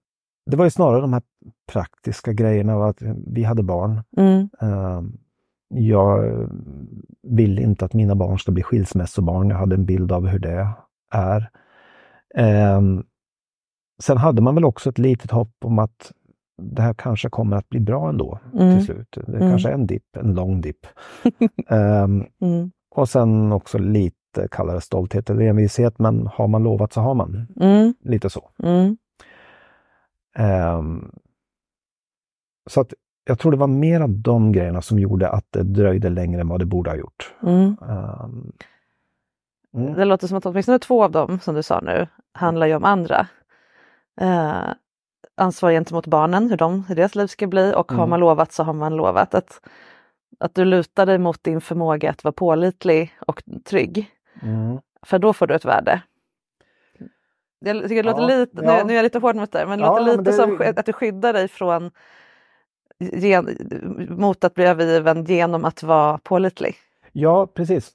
det 0.50 0.56
var 0.56 0.64
ju 0.64 0.70
snarare 0.70 1.00
de 1.00 1.12
här 1.12 1.22
praktiska 1.72 2.32
grejerna 2.32 2.84
att 2.86 3.02
vi 3.26 3.44
hade 3.44 3.62
barn. 3.62 4.02
Mm. 4.16 4.48
Ehm, 4.60 5.18
jag 5.68 6.48
vill 7.22 7.58
inte 7.58 7.84
att 7.84 7.94
mina 7.94 8.14
barn 8.14 8.38
ska 8.38 8.52
bli 8.52 8.62
skilsmässobarn. 8.62 9.50
Jag 9.50 9.56
hade 9.56 9.74
en 9.74 9.86
bild 9.86 10.12
av 10.12 10.26
hur 10.26 10.38
det 10.38 10.68
är. 11.12 11.50
Ehm, 12.34 13.04
sen 14.02 14.16
hade 14.16 14.42
man 14.42 14.54
väl 14.54 14.64
också 14.64 14.90
ett 14.90 14.98
litet 14.98 15.30
hopp 15.30 15.54
om 15.64 15.78
att 15.78 16.12
det 16.62 16.82
här 16.82 16.94
kanske 16.94 17.28
kommer 17.30 17.56
att 17.56 17.68
bli 17.68 17.80
bra 17.80 18.08
ändå 18.08 18.38
Mm. 18.54 18.76
till 18.76 18.86
slut. 18.86 19.18
Det 19.26 19.36
Mm. 19.36 19.50
kanske 19.50 19.68
är 19.68 19.72
en 19.74 19.86
dipp, 19.86 20.16
en 20.16 20.34
lång 20.34 20.60
dipp. 20.60 20.86
Ehm, 21.68 22.24
Mm. 22.40 22.70
och 22.90 23.08
sen 23.08 23.52
också 23.52 23.78
lite 23.78 24.48
kallare 24.50 24.80
stolthet 24.80 25.30
eller 25.30 25.42
envishet, 25.42 25.98
men 25.98 26.26
har 26.26 26.48
man 26.48 26.62
lovat 26.62 26.92
så 26.92 27.00
har 27.00 27.14
man. 27.14 27.46
Mm. 27.60 27.94
Lite 28.02 28.30
så. 28.30 28.50
Ehm, 30.36 31.10
så 32.70 32.80
att 32.80 32.92
jag 33.24 33.38
tror 33.38 33.52
det 33.52 33.58
var 33.58 33.66
mer 33.66 34.00
av 34.00 34.10
de 34.10 34.52
grejerna 34.52 34.82
som 34.82 34.98
gjorde 34.98 35.28
att 35.30 35.46
det 35.50 35.62
dröjde 35.62 36.08
längre 36.10 36.40
än 36.40 36.48
vad 36.48 36.60
det 36.60 36.66
borde 36.66 36.90
ha 36.90 36.96
gjort. 36.96 37.34
Mm. 37.42 37.76
Det 39.96 40.04
låter 40.04 40.26
som 40.28 40.36
att 40.38 40.46
åtminstone 40.46 40.78
två 40.78 41.04
av 41.04 41.10
dem 41.10 41.38
som 41.40 41.54
du 41.54 41.62
sa 41.62 41.80
nu 41.80 42.06
handlar 42.32 42.66
ju 42.66 42.74
om 42.74 42.84
andra. 42.84 43.26
Eh, 44.20 44.68
ansvar 45.36 45.70
gentemot 45.70 46.06
barnen, 46.06 46.50
hur, 46.50 46.56
de, 46.56 46.84
hur 46.84 46.94
deras 46.94 47.14
liv 47.14 47.26
ska 47.26 47.46
bli 47.46 47.72
och 47.76 47.92
har 47.92 47.98
Mm. 47.98 48.10
man 48.10 48.20
lovat 48.20 48.52
så 48.52 48.62
har 48.62 48.72
man 48.72 48.96
lovat. 48.96 49.34
Att, 49.34 49.60
att 50.40 50.54
du 50.54 50.64
lutar 50.64 51.06
dig 51.06 51.18
mot 51.18 51.44
din 51.44 51.60
förmåga 51.60 52.10
att 52.10 52.24
vara 52.24 52.32
pålitlig 52.32 53.14
och 53.26 53.42
trygg. 53.64 54.10
Mm. 54.42 54.78
För 55.06 55.18
då 55.18 55.32
får 55.32 55.46
du 55.46 55.54
ett 55.54 55.64
värde. 55.64 56.02
Jag 57.64 57.82
tycker 57.82 58.02
det 58.02 58.02
låter 58.02 58.20
Ja, 58.22 58.26
lite, 58.28 58.60
nu, 58.62 58.66
ja. 58.68 58.84
nu 58.84 58.92
är 58.92 58.96
jag 58.96 59.02
lite 59.02 59.18
hård 59.18 59.36
mot 59.36 59.52
dig, 59.52 59.66
men 59.66 59.78
det 59.78 59.84
Ja, 59.84 59.98
låter 59.98 60.18
lite 60.18 60.30
det- 60.30 60.32
som 60.36 60.62
att 60.76 60.86
du 60.86 60.92
skyddar 60.92 61.32
dig 61.32 61.48
från 61.48 61.90
gen, 62.98 63.56
mot 64.10 64.44
att 64.44 64.54
bli 64.54 64.64
övergiven 64.64 65.24
genom 65.24 65.64
att 65.64 65.82
vara 65.82 66.18
pålitlig. 66.18 66.76
Ja, 67.12 67.46
precis. 67.46 67.92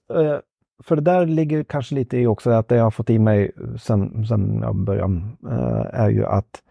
För 0.84 0.96
det 0.96 1.02
där 1.02 1.26
ligger 1.26 1.64
kanske 1.64 1.96
lite 1.96 2.18
i 2.18 2.28
också 2.28 2.50
att 2.50 2.68
det 2.68 2.76
jag 2.76 2.84
har 2.84 2.92
fått 2.92 3.10
i 3.10 3.20
mig 3.20 3.52
sen, 3.80 4.26
sen 4.28 4.60
jag 4.62 4.76
började 4.76 5.22
eh, 5.52 6.00
är 6.02 6.10
ju 6.10 6.26
att 6.26 6.62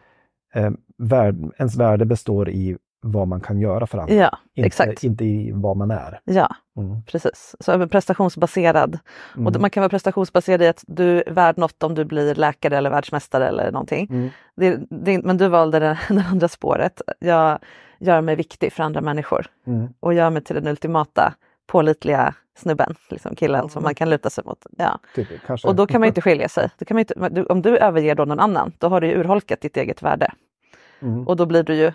eh, 0.55 0.71
värd, 0.99 1.37
ens 1.59 1.77
värde 1.77 2.05
består 2.05 2.49
i 2.49 2.77
vad 3.07 3.29
man 3.29 3.41
kan 3.41 3.59
göra 3.61 3.87
för 3.87 3.99
andra. 3.99 4.15
Ja, 4.15 4.39
inte, 4.55 4.67
exakt. 4.67 5.05
inte 5.05 5.25
i 5.25 5.53
vad 5.55 5.77
man 5.77 5.91
är. 5.91 6.21
Ja, 6.25 6.55
Mm. 6.77 7.03
precis. 7.03 7.57
Så 7.61 7.89
prestationsbaserad. 7.89 8.99
Mm. 9.37 9.47
Och 9.47 9.61
man 9.61 9.71
kan 9.71 9.81
vara 9.81 9.89
prestationsbaserad 9.89 10.63
i 10.63 10.67
att 10.69 10.85
du 10.87 11.23
är 11.23 11.33
värd 11.33 11.59
något 11.59 11.83
om 11.83 11.95
du 11.95 12.05
blir 12.05 12.35
läkare 12.35 12.77
eller 12.77 12.91
världsmästare 12.91 13.49
eller 13.49 13.73
någonting. 13.73 14.07
Mm. 14.11 14.29
Det, 14.57 14.81
det, 14.91 15.25
men 15.25 15.37
du 15.37 15.49
valde 15.49 15.79
det, 15.79 15.99
det 16.09 16.25
andra 16.31 16.49
spåret. 16.49 17.03
Jag 17.21 17.59
gör 17.99 18.21
mig 18.21 18.37
viktig 18.37 18.73
för 18.73 18.83
andra 18.83 19.01
människor 19.01 19.47
Mm. 19.67 19.89
och 20.01 20.15
gör 20.15 20.31
mig 20.31 20.43
till 20.45 20.55
den 20.57 20.67
ultimata 20.67 21.35
pålitliga 21.67 22.35
snubben, 22.57 22.95
liksom 23.11 23.35
killen 23.37 23.69
som 23.69 23.83
man 23.83 23.95
kan 23.95 24.11
luta 24.11 24.31
sig 24.31 24.45
mot. 24.45 24.67
Ja. 24.79 24.99
Typ. 25.15 25.29
Och 25.65 25.75
då 25.77 25.87
kan 25.87 26.01
man 26.01 26.09
inte 26.09 26.21
skilja 26.21 26.49
sig. 26.49 26.71
Då 26.79 26.85
kan 26.85 26.95
man 26.95 26.99
inte, 27.01 27.45
om 27.45 27.63
du 27.63 27.79
överger 27.79 28.15
då 28.15 28.25
någon 28.25 28.41
annan, 28.41 28.73
då 28.79 28.89
har 28.89 29.01
du 29.01 29.07
ju 29.07 29.15
urholkat 29.15 29.61
ditt 29.61 29.77
eget 29.77 30.03
värde. 30.03 30.33
Mm. 31.03 31.29
Och 31.29 31.37
då 31.37 31.47
blir 31.47 31.63
du 31.63 31.75
ju 31.75 31.93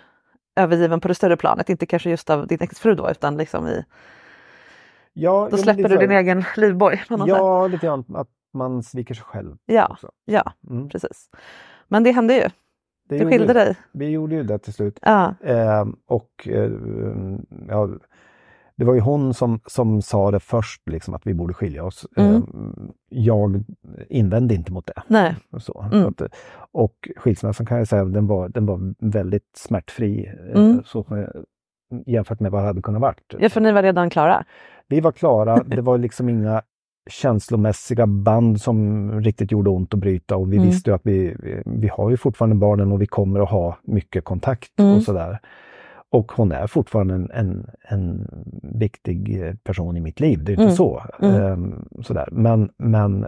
övergiven 0.56 1.00
på 1.00 1.08
det 1.08 1.14
större 1.14 1.36
planet, 1.36 1.68
inte 1.68 1.86
kanske 1.86 2.10
just 2.10 2.30
av 2.30 2.46
din 2.46 2.62
exfru 2.62 2.94
då, 2.94 3.10
utan 3.10 3.36
liksom 3.36 3.66
i, 3.66 3.84
ja, 5.12 5.48
då 5.50 5.56
släpper 5.56 5.88
du 5.88 5.96
din 5.96 6.10
egen 6.10 6.44
livboj. 6.56 7.02
Ja, 7.26 7.66
lite 7.66 7.86
grann 7.86 8.04
att 8.14 8.28
man 8.54 8.82
sviker 8.82 9.14
sig 9.14 9.24
själv. 9.24 9.56
Ja, 9.66 9.86
också. 9.90 10.10
ja, 10.24 10.52
Mm. 10.70 10.88
precis. 10.88 11.30
Men 11.88 12.02
det 12.02 12.12
hände 12.12 12.34
ju. 12.34 12.48
Det 13.08 13.18
Du 13.18 13.30
skilde 13.30 13.46
vi. 13.46 13.52
dig. 13.52 13.76
Vi 13.92 14.08
gjorde 14.08 14.34
ju 14.34 14.42
det 14.42 14.58
till 14.58 14.72
slut. 14.74 14.98
Ja. 15.02 15.34
Eh, 15.44 15.84
och 16.06 16.48
eh, 16.48 16.70
ja, 17.68 17.88
det 18.80 18.86
var 18.86 18.94
ju 18.94 19.00
hon 19.00 19.34
som, 19.34 19.60
som 19.66 20.02
sa 20.02 20.30
det 20.30 20.40
först, 20.40 20.82
liksom, 20.90 21.14
att 21.14 21.26
vi 21.26 21.34
borde 21.34 21.54
skilja 21.54 21.84
oss. 21.84 22.06
Mm. 22.16 22.34
Eh, 22.36 22.42
jag 23.08 23.64
invände 24.08 24.54
inte 24.54 24.72
mot 24.72 24.86
det. 24.86 25.02
Nej. 25.06 25.36
Så, 25.58 25.84
Mm. 25.92 26.06
att, 26.08 26.22
och 26.72 26.94
skilsmässan 27.16 27.66
kan 27.66 27.78
jag 27.78 27.88
säga, 27.88 28.04
den 28.04 28.26
var, 28.26 28.48
den 28.48 28.66
var 28.66 28.94
väldigt 28.98 29.50
smärtfri 29.56 30.26
eh, 30.54 30.60
Mm. 30.60 30.82
så, 30.84 31.04
jämfört 32.06 32.40
med 32.40 32.50
vad 32.52 32.62
det 32.62 32.66
hade 32.66 32.82
kunnat 32.82 33.00
varit. 33.02 33.34
ja, 33.38 33.48
för 33.48 33.60
ni 33.60 33.72
var 33.72 33.82
redan 33.82 34.10
klara. 34.10 34.44
Vi 34.88 35.00
var 35.00 35.12
klara, 35.12 35.56
det 35.66 35.80
var 35.82 35.98
liksom 35.98 36.28
inga 36.28 36.62
känslomässiga 37.10 38.06
band 38.06 38.60
som 38.60 39.12
riktigt 39.22 39.52
gjorde 39.52 39.70
ont 39.70 39.94
att 39.94 40.00
bryta 40.00 40.36
och 40.36 40.52
vi 40.52 40.56
Mm. 40.56 40.68
visste 40.68 40.90
ju 40.90 40.94
att 40.94 41.06
vi, 41.06 41.36
vi- 41.66 41.88
har 41.88 42.10
ju 42.10 42.16
fortfarande 42.16 42.56
barnen 42.56 42.92
och 42.92 43.02
vi 43.02 43.06
kommer 43.06 43.40
att 43.40 43.50
ha 43.50 43.78
mycket 43.82 44.24
kontakt 44.24 44.80
Mm. 44.80 44.96
och 44.96 45.02
sådär. 45.02 45.38
Och 46.12 46.32
hon 46.32 46.52
är 46.52 46.66
fortfarande 46.66 47.14
en, 47.14 47.30
en, 47.30 47.70
en 47.82 48.28
viktig 48.62 49.42
eh, 49.46 49.54
person 49.54 49.96
i 49.96 50.00
mitt 50.00 50.20
liv, 50.20 50.44
det 50.44 50.50
är 50.50 50.54
inte 50.54 50.62
Mm. 50.62 50.74
så. 50.76 51.04
Mm. 51.22 51.34
Ehm, 51.42 51.88
sådär. 52.02 52.28
Men, 52.32 52.70
men 52.76 53.26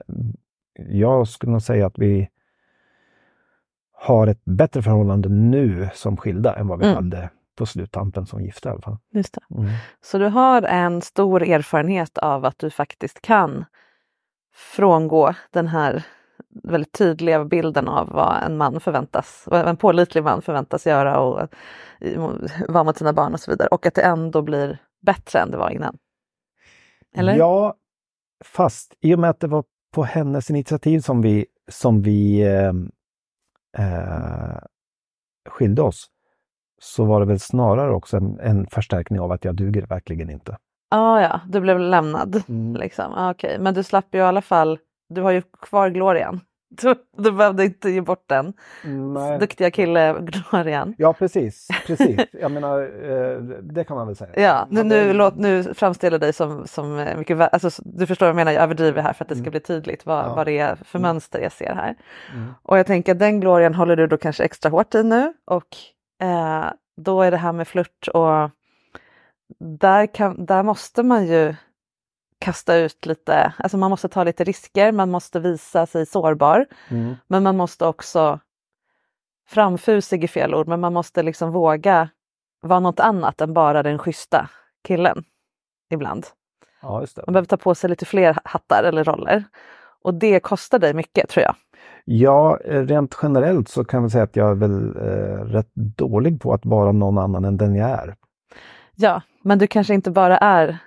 jag 0.89 1.29
skulle 1.29 1.53
nog 1.53 1.62
säga 1.62 1.87
att 1.87 1.99
vi 1.99 2.29
har 3.93 4.27
ett 4.27 4.45
bättre 4.45 4.83
förhållande 4.83 5.29
nu 5.29 5.89
som 5.95 6.17
skilda 6.17 6.55
än 6.57 6.67
vad 6.69 6.79
vi 6.79 6.85
Mm. 6.85 6.97
hade 6.97 7.31
på 7.59 7.67
sluttampen 7.67 8.27
som 8.27 8.41
gifta 8.43 8.69
i 8.69 8.73
alla 8.73 8.81
fall. 8.81 8.97
Just 9.12 9.35
det. 9.35 9.55
Mm. 9.61 9.71
Så 10.01 10.19
du 10.19 10.27
har 10.27 10.62
en 10.62 11.03
stor 11.03 11.43
erfarenhet 11.43 12.19
av 12.19 12.45
att 12.45 12.59
du 12.59 12.71
faktiskt 12.71 13.23
kan 13.23 13.65
frångå 14.55 15.35
den 15.51 15.67
här 15.69 16.05
väldigt 16.62 16.92
tydliga 16.92 17.44
bilden 17.44 17.88
av 17.88 18.09
vad 18.09 18.42
en 18.42 18.56
man 18.56 18.80
förväntas, 18.80 19.44
vad 19.47 19.68
en 19.68 19.76
pålitlig 19.76 20.25
man 20.25 20.42
förväntas 20.42 20.87
göra 20.87 21.21
och 21.21 21.49
vara 22.68 22.85
mot 22.85 22.99
sina 22.99 23.12
barn 23.12 23.32
och 23.32 23.40
så 23.40 23.50
vidare. 23.50 23.68
Och 23.68 23.87
att 23.87 23.94
det 23.94 24.02
ändå 24.02 24.42
blir 24.42 24.78
bättre 25.02 25.38
än 25.38 25.50
det 25.50 25.56
var 25.56 25.71
innan. 25.71 25.99
Eller? 27.16 27.37
Ja, 27.37 27.75
fast 28.44 28.94
i 29.00 29.14
och 29.14 29.18
med 29.18 29.30
att 29.30 29.40
det 29.40 29.47
var 29.47 29.64
på 29.94 30.02
hennes 30.02 30.50
initiativ 30.50 31.00
som 31.00 31.23
vi, 31.23 31.47
som 31.71 32.02
vi 32.02 32.40
eh, 32.40 32.73
eh, 33.78 34.59
skilde 35.49 35.82
oss, 35.82 36.06
så 36.80 37.04
var 37.04 37.21
det 37.21 37.26
väl 37.26 37.40
snarare 37.40 37.94
också 37.94 38.16
en, 38.16 38.40
en 38.40 38.66
förstärkning 38.66 39.21
av 39.21 39.32
att 39.32 39.44
jag 39.44 39.54
duger 39.54 39.87
verkligen 39.87 40.30
inte. 40.30 40.56
Ah, 40.90 41.21
ja, 41.21 41.40
du 41.49 41.61
blev 41.61 41.78
lämnad. 41.78 42.42
Mm. 42.49 42.76
Liksom. 42.76 43.12
Ah, 43.14 43.30
okej. 43.30 43.59
Men 43.59 43.75
du 43.75 43.82
slapp 43.82 44.06
ju 44.14 44.18
i 44.18 44.23
alla 44.23 44.42
fall, 44.42 44.78
du 45.14 45.21
har 45.23 45.31
ju 45.31 45.42
kvar 45.61 45.88
glorian. 45.88 46.40
Du, 46.83 46.95
du 47.16 47.33
behövde 47.33 47.64
inte 47.64 47.90
ge 47.90 48.00
bort 48.00 48.25
den. 48.28 48.52
Nej. 49.14 49.38
Duktiga 49.38 49.71
kille-glorian. 49.71 50.95
Ja, 50.99 51.12
precis. 51.12 51.69
precis. 51.87 52.21
Jag 52.33 52.50
menar, 52.50 52.81
eh, 52.83 53.38
det 53.62 53.85
kan 53.85 53.97
man 53.97 54.07
väl 54.07 54.16
säga. 54.16 54.31
Ja, 54.37 54.66
nu, 54.71 54.83
nu, 54.83 55.12
låt, 55.12 55.37
nu 55.37 55.75
framställer 55.75 56.19
dig 56.19 56.33
som, 56.33 56.66
som 56.66 57.07
mycket 57.19 57.40
alltså, 57.54 57.83
Du 57.85 58.07
förstår 58.07 58.26
vad 58.26 58.28
jag 58.31 58.37
menar, 58.37 58.52
jag 58.52 58.62
överdriver 58.62 59.02
här 59.02 59.12
för 59.12 59.25
att 59.25 59.28
det 59.28 59.35
ska 59.35 59.42
Mm. 59.42 59.50
bli 59.50 59.61
tydligt 59.61 60.07
vad, 60.07 60.25
Ja. 60.25 60.35
vad 60.35 60.47
det 60.47 60.59
är 60.59 60.75
för 60.76 60.99
mönster 60.99 61.40
jag 61.40 61.52
ser 61.52 61.75
här. 61.75 61.95
Mm. 62.35 62.54
Och 62.62 62.78
jag 62.78 62.87
tänker 62.87 63.12
att 63.12 63.19
den 63.19 63.40
glorian 63.40 63.75
håller 63.75 63.97
du 63.97 64.07
då 64.07 64.16
kanske 64.16 64.45
extra 64.45 64.71
hårt 64.71 64.95
i 64.95 65.02
nu 65.02 65.33
och 65.45 65.76
eh, 66.23 66.64
då 66.97 67.23
är 67.23 67.31
det 67.31 67.37
här 67.37 67.52
med 67.52 67.69
flört 67.69 68.09
och 68.14 68.50
där, 69.81 70.07
kan, 70.14 70.47
där 70.47 70.62
måste 70.62 71.02
man 71.02 71.26
ju 71.26 71.54
kasta 72.43 72.77
ut 72.77 73.07
lite, 73.07 73.53
alltså 73.59 73.77
man 73.79 73.91
måste 73.91 74.09
ta 74.09 74.25
lite 74.25 74.45
risker, 74.45 74.93
man 74.93 75.11
måste 75.11 75.41
visa 75.41 75.87
sig 75.87 76.07
sårbar, 76.07 76.67
Mm. 76.91 77.15
men 77.27 77.43
man 77.43 77.57
måste 77.57 77.87
också 77.87 78.41
framfusig 79.49 80.25
i 80.25 80.29
fel 80.29 80.55
ord, 80.55 80.69
men 80.69 80.81
man 80.81 80.93
måste 80.93 81.23
liksom 81.23 81.51
våga 81.51 82.09
vara 82.63 82.81
något 82.81 83.01
annat 83.01 83.41
än 83.41 83.55
bara 83.55 83.83
den 83.83 83.99
schyssta 83.99 84.49
killen 84.85 85.25
ibland. 85.91 86.27
Ja. 86.83 87.07
Man 87.27 87.33
behöver 87.33 87.47
ta 87.47 87.57
på 87.57 87.75
sig 87.75 87.91
lite 87.91 88.05
fler 88.05 88.39
hattar 88.45 88.85
eller 88.85 89.05
roller. 89.05 89.45
Och 90.05 90.15
det 90.15 90.41
kostar 90.41 90.79
dig 90.79 90.95
mycket 90.95 91.29
tror 91.29 91.43
jag. 91.45 91.55
Ja, 92.05 92.59
rent 92.65 93.19
generellt 93.23 93.69
så 93.69 93.85
kan 93.85 94.03
jag 94.03 94.11
säga 94.11 94.25
att 94.25 94.37
jag 94.37 94.51
är 94.51 94.55
väl 94.55 94.97
eh, 94.97 95.45
rätt 95.45 95.75
dålig 95.75 96.41
på 96.41 96.53
att 96.55 96.67
vara 96.67 96.93
någon 96.93 97.19
annan 97.19 97.45
än 97.45 97.57
den 97.57 97.75
jag 97.75 97.91
är. 97.91 98.15
Ja, 98.95 99.23
men 99.43 99.59
du 99.59 99.67
kanske 99.67 99.95
inte 99.95 100.11
bara 100.11 100.39
är 100.39 100.79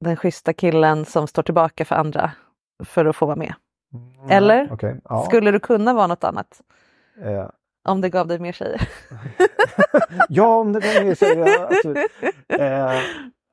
den 0.00 0.16
schyssta 0.16 0.52
killen 0.52 1.04
som 1.04 1.26
står 1.26 1.42
tillbaka 1.42 1.84
för 1.84 1.96
andra 1.96 2.30
för 2.84 3.04
att 3.04 3.16
få 3.16 3.26
vara 3.26 3.36
med. 3.36 3.54
Eller? 4.30 4.72
Okej, 4.72 5.00
ja. 5.04 5.22
Skulle 5.22 5.50
du 5.50 5.60
kunna 5.60 5.94
vara 5.94 6.06
något 6.06 6.24
annat 6.24 6.62
Eh, 7.22 7.48
om 7.84 8.00
det 8.00 8.10
gav 8.10 8.26
dig 8.26 8.38
mer 8.38 8.52
tjejer? 8.52 8.88
ja, 10.28 10.56
om 10.56 10.72
det 10.72 10.80
kan 10.80 11.06
jag 11.06 11.16
säga. 11.16 11.68
Absolut. 11.70 12.10
Eh, 12.48 13.00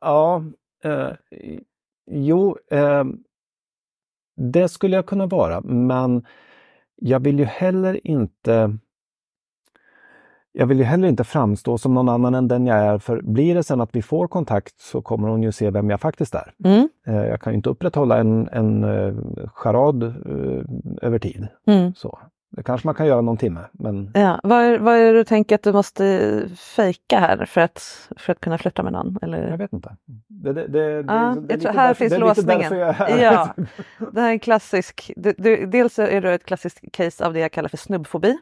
ja, 0.02 0.44
eh, 0.84 1.12
jo, 2.12 2.58
eh, 2.72 3.04
det 4.36 4.70
skulle 4.70 4.96
jag 4.96 5.06
kunna 5.06 5.26
vara, 5.26 5.62
men 5.62 6.26
jag 6.96 7.20
vill 7.20 7.40
ju 7.40 7.46
heller 7.46 8.08
inte 8.08 8.78
jag 10.58 10.66
vill 10.66 10.78
ju 10.78 10.84
heller 10.84 11.08
inte 11.08 11.24
framstå 11.24 11.78
som 11.78 11.94
någon 11.94 12.10
annan 12.10 12.36
än 12.36 12.48
den 12.48 12.68
jag 12.68 12.78
är, 12.78 12.98
för 12.98 13.22
blir 13.22 13.56
det 13.56 13.64
sen 13.64 13.82
att 13.82 13.96
vi 13.96 14.02
får 14.02 14.28
kontakt 14.28 14.80
så 14.80 15.02
kommer 15.02 15.28
hon 15.28 15.44
ju 15.44 15.52
se 15.52 15.70
vem 15.72 15.90
jag 15.90 16.02
faktiskt 16.02 16.36
är. 16.36 16.54
Mm. 16.66 16.90
Eh, 17.08 17.16
Jag 17.28 17.42
kan 17.42 17.54
ju 17.54 17.58
inte 17.58 17.70
upprätthålla 17.70 18.18
en, 18.18 18.48
en 18.52 18.84
eh, 18.84 19.14
charad 19.54 20.04
eh, 20.04 20.64
över 21.02 21.20
tid. 21.20 21.48
Mm. 21.68 21.94
Så. 21.94 22.20
Det 22.52 22.64
kanske 22.64 22.88
man 22.88 22.96
kan 22.96 23.08
göra 23.08 23.22
någon 23.22 23.38
timme, 23.38 23.60
men 23.72 24.12
Ja. 24.14 24.40
Vad, 24.44 24.62
är, 24.64 24.80
vad 24.80 24.96
är 24.96 25.14
det 25.14 25.20
du 25.20 25.24
tänker 25.24 25.56
att 25.56 25.64
du 25.64 25.74
måste 25.74 26.44
fejka 26.58 27.20
här 27.20 27.46
för 27.46 27.62
att, 27.62 28.10
för 28.18 28.32
att 28.32 28.40
kunna 28.40 28.58
flytta 28.58 28.84
med 28.84 28.94
någon? 28.94 29.18
jag 29.22 29.24
Eller? 29.30 29.58
vet 29.58 29.74
inte. 29.74 29.96
Det, 30.28 30.54
det, 30.54 30.68
det, 30.68 31.04
det, 31.04 31.14
Ja, 31.14 31.36
det 31.42 31.54
jag 31.54 31.58
lite 31.60 31.72
här 31.72 31.94
finns 31.94 32.14
det 32.14 32.20
låsningen. 32.20 32.78
jag. 32.78 32.96
Ja, 33.22 33.54
det 34.12 34.22
här 34.22 34.28
är 34.28 34.32
en 34.32 34.40
klassisk, 34.40 35.12
du, 35.16 35.34
du, 35.38 35.66
dels 35.66 36.00
är 36.00 36.22
det 36.22 36.34
ett 36.34 36.46
klassiskt 36.46 36.80
case 36.94 37.26
av 37.26 37.34
det 37.34 37.40
jag 37.40 37.52
kallar 37.52 37.70
för 37.70 37.78
snubbfobi. 37.78 38.38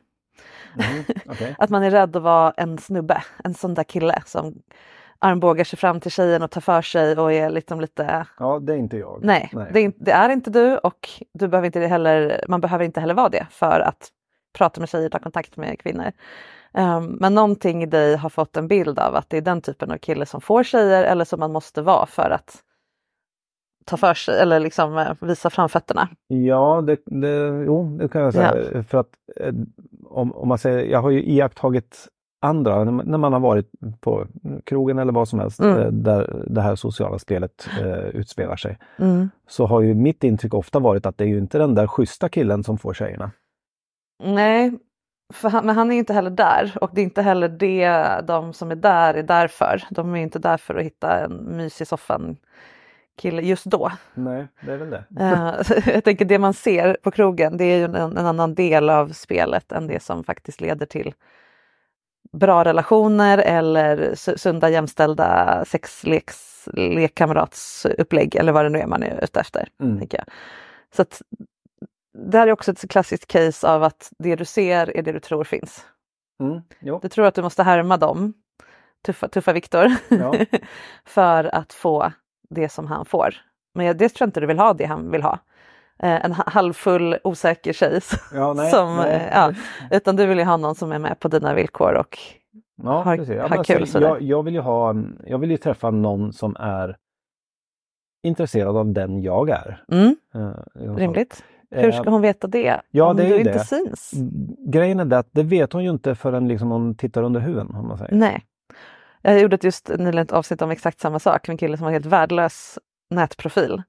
Mm, 0.79 1.03
okej. 1.25 1.55
Att 1.59 1.69
man 1.69 1.83
är 1.83 1.91
rädd 1.91 2.15
att 2.15 2.23
vara 2.23 2.51
en 2.57 2.77
snubbe, 2.77 3.23
en 3.43 3.53
sån 3.53 3.73
där 3.73 3.83
kille 3.83 4.23
som 4.25 4.53
armbågar 5.19 5.63
sig 5.63 5.79
fram 5.79 5.99
till 5.99 6.11
tjejen 6.11 6.41
och 6.43 6.51
tar 6.51 6.61
för 6.61 6.81
sig 6.81 7.17
och 7.17 7.33
är 7.33 7.49
liksom 7.49 7.81
lite 7.81 8.25
Ja, 8.39 8.59
det 8.59 8.73
är 8.73 8.77
inte 8.77 8.97
jag. 8.97 9.19
Nej, 9.23 9.49
Det, 9.73 9.79
är, 9.79 9.83
inte- 9.83 10.03
det 10.03 10.11
är 10.11 10.29
inte 10.29 10.49
du 10.49 10.77
och 10.77 11.09
du 11.33 11.47
behöver 11.47 11.65
inte 11.65 11.79
heller, 11.79 12.45
man 12.47 12.61
behöver 12.61 12.85
inte 12.85 12.99
heller 12.99 13.13
vara 13.13 13.29
det 13.29 13.47
för 13.49 13.79
att 13.79 14.07
prata 14.57 14.79
med 14.79 14.89
tjejer, 14.89 15.09
ta 15.09 15.19
kontakt 15.19 15.57
med 15.57 15.79
kvinnor. 15.79 16.11
Ehm, 16.73 17.05
men 17.05 17.35
någonting 17.35 17.83
i 17.83 17.85
dig 17.85 18.15
har 18.15 18.29
fått 18.29 18.57
en 18.57 18.67
bild 18.67 18.99
av 18.99 19.15
att 19.15 19.29
det 19.29 19.37
är 19.37 19.41
den 19.41 19.61
typen 19.61 19.91
av 19.91 19.97
kille 19.97 20.25
som 20.25 20.41
får 20.41 20.63
tjejer 20.63 21.03
eller 21.03 21.25
som 21.25 21.39
man 21.39 21.51
måste 21.51 21.81
vara 21.81 22.05
för 22.05 22.29
att 22.29 22.57
ta 23.85 23.97
för 23.97 24.13
sig 24.13 24.39
eller 24.41 24.59
liksom 24.59 24.97
eh, 24.97 25.13
visa 25.21 25.49
framfötterna. 25.49 26.07
Ja, 26.27 26.81
det, 26.81 26.97
det, 27.05 27.63
jo, 27.65 27.97
det 27.97 28.07
kan 28.07 28.21
jag 28.21 28.33
säga. 28.33 28.83
För 28.83 28.97
att 28.97 29.09
eh, 29.35 29.53
om, 30.05 30.31
om 30.33 30.47
man 30.47 30.57
säger, 30.57 30.85
jag 30.91 31.01
har 31.01 31.09
ju 31.09 31.23
iakttagit 31.23 32.07
andra, 32.41 32.83
när 32.83 33.17
man, 33.17 33.33
har 33.33 33.39
varit 33.39 33.71
på 33.99 34.27
krogen 34.63 34.99
eller 34.99 35.13
vad 35.13 35.27
som 35.27 35.39
helst, 35.39 35.59
Mm. 35.59 35.77
eh, 35.79 35.87
där 35.91 36.43
det 36.47 36.61
här 36.61 36.75
sociala 36.75 37.19
spelet 37.19 37.69
eh, 37.81 38.07
utspelar 38.07 38.55
sig, 38.55 38.77
Mm. 38.97 39.29
så 39.47 39.65
har 39.65 39.81
ju 39.81 39.93
mitt 39.95 40.23
intryck 40.23 40.53
ofta 40.53 40.79
varit 40.79 41.05
att 41.05 41.17
det 41.17 41.23
är 41.23 41.27
ju 41.27 41.37
inte 41.37 41.57
den 41.57 41.75
där 41.75 41.87
schyssta 41.87 42.29
killen 42.29 42.63
som 42.63 42.77
får 42.77 42.93
tjejerna. 42.93 43.31
Nej, 44.23 44.71
han, 45.41 45.65
men 45.65 45.75
han 45.75 45.91
är 45.91 45.95
inte 45.95 46.13
heller 46.13 46.29
där 46.29 46.77
och 46.81 46.89
det 46.93 47.01
är 47.01 47.03
inte 47.03 47.21
heller 47.21 47.49
det 47.49 48.21
de 48.27 48.53
som 48.53 48.71
är 48.71 48.75
där 48.75 49.13
är 49.13 49.23
där 49.23 49.47
för. 49.47 49.83
De 49.89 50.15
är 50.15 50.19
inte 50.21 50.39
där 50.39 50.57
för 50.57 50.75
att 50.75 50.85
hitta 50.85 51.19
en 51.25 51.33
mysig 51.33 51.87
soffan 51.87 52.37
kille 53.21 53.41
just 53.41 53.65
då. 53.65 53.91
Nej, 54.13 54.47
det 54.61 54.71
är 54.73 54.77
väl 54.77 54.89
det. 54.89 55.03
Eh, 55.19 55.87
jag 55.93 56.03
tänker 56.03 56.25
det 56.25 56.39
man 56.39 56.53
ser 56.53 56.97
på 57.01 57.11
krogen 57.11 57.57
det 57.57 57.63
är 57.65 57.77
ju 57.77 57.83
en, 57.83 57.95
en 57.95 58.17
annan 58.17 58.55
del 58.55 58.89
av 58.89 59.09
spelet 59.09 59.71
än 59.71 59.87
det 59.87 60.03
som 60.03 60.23
faktiskt 60.23 60.61
leder 60.61 60.85
till 60.85 61.13
bra 62.33 62.63
relationer 62.63 63.37
eller 63.37 63.97
su- 64.11 64.37
sunda 64.37 64.69
jämställda 64.69 65.63
sexleks 65.67 66.69
lekkamratsupplägg 66.73 68.35
eller 68.35 68.51
vad 68.51 68.65
det 68.65 68.69
nu 68.69 68.79
är 68.79 68.87
man 68.87 69.03
är 69.03 69.23
ute 69.23 69.39
efter. 69.39 69.67
Mm. 69.81 70.07
Jag. 70.11 70.23
Så 70.95 71.01
att, 71.01 71.21
det 72.13 72.37
här 72.37 72.47
är 72.47 72.51
också 72.51 72.71
ett 72.71 72.89
klassiskt 72.89 73.27
case 73.27 73.67
av 73.67 73.83
att 73.83 74.11
det 74.17 74.35
du 74.35 74.45
ser 74.45 74.97
är 74.97 75.01
det 75.01 75.11
du 75.11 75.19
tror 75.19 75.43
finns. 75.43 75.85
Mm. 76.39 76.61
Du 77.01 77.09
tror 77.09 77.25
att 77.25 77.35
du 77.35 77.41
måste 77.41 77.63
härma 77.63 77.97
dem, 77.97 78.33
tuffa, 79.05 79.27
tuffa 79.27 79.53
Viktor, 79.53 79.91
Ja. 80.09 80.35
för 81.05 81.55
att 81.55 81.73
få 81.73 82.11
det 82.49 82.69
som 82.69 82.87
han 82.87 83.05
får. 83.05 83.35
Men 83.75 83.85
jag, 83.85 83.97
det 83.97 84.09
tror 84.09 84.25
jag 84.25 84.27
inte 84.27 84.39
du 84.39 84.47
vill 84.47 84.59
ha 84.59 84.73
det 84.73 84.85
han 84.85 85.11
vill 85.11 85.23
ha. 85.23 85.39
Eh, 85.99 86.25
en 86.25 86.31
ha- 86.33 86.43
halvfull 86.47 87.17
osäker 87.23 87.73
tjej 87.73 87.99
Ja, 88.33 88.53
nej, 88.53 88.71
som, 88.71 88.95
nej. 88.95 89.11
eh, 89.15 89.29
ja, 89.33 89.53
utan 89.91 90.15
du 90.15 90.25
vill 90.25 90.37
ju 90.37 90.43
ha 90.43 90.57
någon 90.57 90.75
som 90.75 90.91
är 90.91 90.99
med 90.99 91.19
på 91.19 91.27
dina 91.27 91.53
villkor 91.53 91.93
och 91.93 92.17
Ja, 92.83 93.01
har- 93.01 93.17
precis. 93.17 93.35
Ja, 93.35 93.47
har 93.47 93.57
alltså, 93.57 93.73
kul 93.73 93.87
sådär. 93.87 94.07
jag, 94.07 94.21
jag 94.21 94.43
vill 94.43 94.53
ju 94.53 94.59
ha, 94.59 94.95
jag 95.25 95.37
vill 95.37 95.51
ju 95.51 95.57
träffa 95.57 95.91
någon 95.91 96.33
som 96.33 96.55
är 96.59 96.97
intresserad 98.23 98.77
av 98.77 98.93
den 98.93 99.21
jag 99.21 99.49
är. 99.49 99.83
mm, 99.91 100.15
Eh, 100.35 100.95
rimligt. 100.95 101.43
Hur 101.71 101.91
ska 101.91 102.09
hon 102.09 102.21
veta 102.21 102.47
det 102.47 102.81
ja, 102.91 103.09
om 103.09 103.17
det 103.17 103.23
är 103.25 103.29
du 103.29 103.37
inte 103.37 103.53
det. 103.53 103.59
syns? 103.59 104.11
Grejen 104.67 104.99
är 104.99 105.05
det 105.05 105.17
att 105.17 105.29
det 105.31 105.43
vet 105.43 105.73
hon 105.73 105.83
ju 105.83 105.89
inte 105.89 106.15
förrän 106.15 106.47
liksom 106.47 106.71
hon 106.71 106.95
tittar 106.95 107.23
under 107.23 107.39
huven. 107.39 107.75
Om 107.75 107.87
man 107.87 107.97
säger. 107.97 108.15
Nej. 108.15 108.43
Jag 109.25 109.39
gjorde 109.41 109.55
ett 109.55 109.63
just 109.63 109.89
nyligen 109.89 110.17
ett 110.17 110.31
avsnitt 110.31 110.61
om 110.61 110.71
exakt 110.71 110.99
samma 110.99 111.19
sak 111.19 111.49
en 111.49 111.57
kille 111.57 111.77
som 111.77 111.83
har 111.85 111.91
helt 111.91 112.05
värdelös 112.05 112.79
nätprofil. 113.09 113.83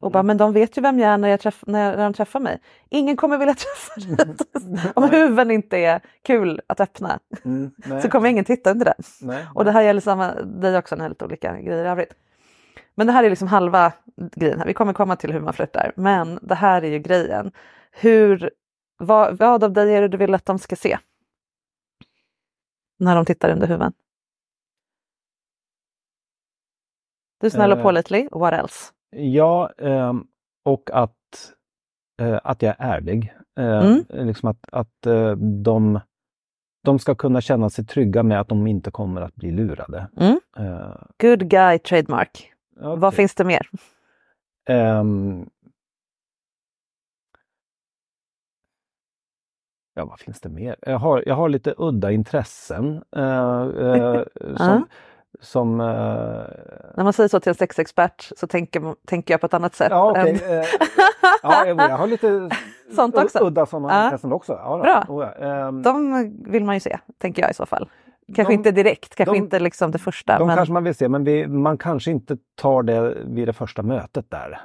Och 0.00 0.10
bara, 0.12 0.18
Mm. 0.18 0.26
men 0.26 0.36
de 0.36 0.52
vet 0.52 0.78
ju 0.78 0.82
vem 0.82 0.98
jag 0.98 1.10
är 1.12 1.18
när, 1.18 1.28
jag 1.28 1.40
träff- 1.40 1.64
när, 1.66 1.84
jag, 1.90 1.96
när 1.96 2.04
de 2.04 2.12
träffar 2.14 2.40
mig. 2.40 2.60
Ingen 2.90 3.16
kommer 3.16 3.38
vilja 3.38 3.54
träffa 3.94 4.24
dig. 4.24 4.36
Om 4.94 5.10
huven 5.10 5.50
inte 5.50 5.76
är 5.78 6.00
kul 6.22 6.60
att 6.66 6.80
öppna 6.80 7.18
Mm, 7.44 7.70
nej, 7.76 8.02
så 8.02 8.08
kommer 8.08 8.28
ingen 8.28 8.44
titta 8.44 8.70
under 8.70 8.84
den. 8.84 8.94
nej, 9.20 9.46
Och 9.54 9.64
det 9.64 9.70
här 9.72 9.82
gäller 9.82 10.00
samma, 10.00 10.34
dig 10.34 10.78
också, 10.78 10.96
när 10.96 11.04
helt 11.04 11.22
olika 11.22 11.60
grejer 11.60 11.84
i 11.84 11.88
övrigt. 11.88 12.14
Men 12.94 13.06
det 13.06 13.12
här 13.12 13.24
är 13.24 13.30
liksom 13.30 13.48
halva 13.48 13.92
grejen. 14.36 14.58
här. 14.58 14.66
Vi 14.66 14.74
kommer 14.74 14.92
komma 14.92 15.16
till 15.16 15.32
hur 15.32 15.40
man 15.40 15.52
flörtar. 15.52 15.92
Men 15.96 16.38
det 16.42 16.54
här 16.54 16.82
är 16.82 16.88
ju 16.90 16.98
grejen. 16.98 17.52
Hur, 17.92 18.50
vad, 18.98 19.38
vad 19.38 19.64
av 19.64 19.72
dig 19.72 19.94
är 19.94 20.02
det 20.02 20.08
du 20.08 20.16
vill 20.16 20.34
att 20.34 20.46
de 20.46 20.58
ska 20.58 20.76
se? 20.76 20.98
När 22.98 23.16
de 23.16 23.24
tittar 23.24 23.50
under 23.50 23.66
huven. 23.66 23.92
Du 27.42 27.46
är 27.46 27.50
snäll 27.50 27.72
och 27.72 27.78
Eh. 27.78 27.82
pålitlig. 27.82 28.28
What 28.32 28.52
else? 28.54 28.92
Ja, 29.16 29.70
ehm, 29.78 30.26
och 30.64 30.90
att, 30.92 31.52
eh, 32.22 32.40
att 32.44 32.62
jag 32.62 32.74
är 32.78 32.86
ärlig. 32.96 33.34
Eh, 33.58 33.84
Mm. 33.86 34.04
Liksom 34.26 34.48
att, 34.48 34.58
att 34.72 35.06
eh, 35.06 35.32
de, 35.36 36.00
de 36.84 36.98
ska 36.98 37.14
kunna 37.14 37.40
känna 37.40 37.70
sig 37.70 37.86
trygga 37.86 38.22
med 38.22 38.40
att 38.40 38.48
de 38.48 38.66
inte 38.66 38.90
kommer 38.90 39.20
att 39.20 39.34
bli 39.34 39.50
lurade. 39.50 40.08
Mm. 40.16 40.40
Eh, 40.56 40.96
Good 41.20 41.48
guy 41.48 41.78
trademark. 41.78 42.52
ja, 42.80 42.94
Vad 42.96 43.14
finns 43.14 43.34
det 43.34 43.44
mer? 43.44 43.68
Ehm, 44.68 45.46
ja, 49.94 50.04
vad 50.04 50.20
finns 50.20 50.40
det 50.40 50.48
mer? 50.48 50.76
Jag 50.80 50.98
har, 50.98 51.22
jag 51.26 51.34
har 51.34 51.48
lite 51.48 51.74
udda 51.78 52.12
intressen. 52.12 53.02
eh, 53.16 53.62
eh, 53.62 54.22
som, 54.56 54.86
som 55.42 55.80
eh, 55.80 55.86
När 56.96 57.04
man 57.04 57.12
säger 57.12 57.28
så 57.28 57.40
till 57.40 57.50
en 57.50 57.54
sexexpert 57.54 58.30
så 58.36 58.46
tänker, 58.46 58.94
tänker 59.06 59.34
jag 59.34 59.40
på 59.40 59.46
ett 59.46 59.54
annat 59.54 59.74
sätt. 59.74 59.88
Ja, 59.90 60.10
okej. 60.10 60.30
än- 60.44 60.58
eh, 60.58 60.64
ja, 61.42 61.66
jag, 61.66 61.76
jag 61.78 61.96
har 61.96 62.06
lite 62.06 62.50
Sånt 62.96 63.16
också. 63.16 63.38
udda 63.46 63.66
sådana 63.66 64.04
intressen 64.04 64.32
också. 64.32 64.52
Ja. 64.52 64.78
Bra. 64.78 65.04
Oh, 65.16 65.28
ja. 65.40 65.46
Ehm, 65.68 65.82
De 65.82 66.30
vill 66.46 66.64
man 66.64 66.74
ju 66.76 66.80
se, 66.80 66.98
tänker 67.18 67.42
jag 67.42 67.50
i 67.50 67.54
så 67.54 67.66
fall. 67.66 67.88
Kanske 68.34 68.52
De- 68.52 68.54
inte 68.54 68.70
direkt, 68.70 69.14
kanske 69.14 69.34
de- 69.34 69.38
inte 69.38 69.58
liksom 69.58 69.90
det 69.90 69.98
första. 69.98 70.38
de 70.38 70.46
men... 70.46 70.56
kanske 70.56 70.72
man 70.72 70.84
vill 70.84 70.94
se, 70.94 71.08
men 71.08 71.24
vi, 71.24 71.46
man 71.46 71.78
kanske 71.78 72.10
inte 72.10 72.36
tar 72.54 72.82
det 72.82 73.16
vid 73.26 73.48
det 73.48 73.52
första 73.52 73.82
mötet 73.82 74.30
där. 74.30 74.60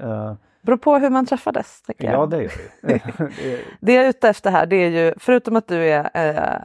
Eh, 0.00 0.34
Beror 0.62 0.76
på 0.76 0.96
hur 0.98 1.10
man 1.10 1.26
träffades. 1.26 1.82
Tänker 1.82 2.04
jag. 2.04 2.14
Ja, 2.22 2.26
det 2.26 2.42
gör. 2.42 2.52
Det- 2.82 3.02
Det 3.80 3.94
jag 3.94 4.04
är 4.04 4.08
ute 4.08 4.28
efter 4.28 4.50
här, 4.50 4.66
det 4.66 4.76
är 4.76 4.88
ju, 4.90 5.14
förutom 5.18 5.56
att 5.56 5.68
du 5.68 5.76
är 5.88 6.10
eh, 6.14 6.64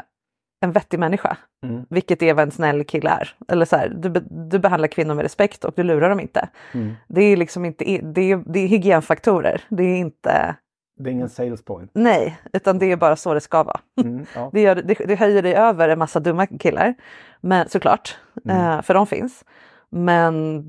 en 0.62 0.72
vettig 0.72 1.00
människa, 1.00 1.38
Mm. 1.64 1.86
vilket 1.90 2.22
är 2.22 2.34
vad 2.34 2.44
en 2.44 2.52
snäll 2.52 2.84
kille 2.84 3.10
är. 3.10 3.34
Eller 3.48 3.66
så 3.66 3.76
här, 3.76 3.90
du, 3.90 4.10
du 4.50 4.60
behandlar 4.60 4.88
kvinnor 4.88 5.16
med 5.16 5.24
respekt 5.24 5.66
och 5.66 5.74
du 5.76 5.84
lurar 5.84 6.10
dem 6.10 6.20
inte. 6.20 6.50
Mm. 6.74 6.94
Det 7.08 7.22
är 7.22 7.38
liksom 7.38 7.66
inte, 7.66 7.84
det 8.02 8.22
är, 8.32 8.44
det 8.46 8.60
är 8.60 8.68
hygienfaktorer. 8.68 9.62
Det 9.70 9.84
är 9.84 9.98
inte, 9.98 10.56
det 11.00 11.10
är 11.10 11.12
ingen 11.14 11.30
sales 11.30 11.64
point. 11.66 11.92
nej, 11.94 12.40
utan 12.54 12.80
det 12.80 12.92
är 12.92 12.96
bara 12.98 13.16
så 13.16 13.34
det 13.34 13.42
ska 13.42 13.64
vara. 13.64 13.80
Mm, 14.02 14.26
ja. 14.36 14.50
Det, 14.54 14.62
gör, 14.62 14.76
det, 14.76 14.94
det 14.94 15.16
höjer 15.16 15.42
dig 15.42 15.54
över 15.56 15.90
en 15.90 16.00
massa 16.00 16.20
dumma 16.20 16.46
killar, 16.48 16.94
men 17.42 17.70
såklart, 17.70 18.18
eh, 18.50 18.82
för 18.82 18.94
de 18.94 19.08
finns. 19.08 19.46
Men 19.90 20.64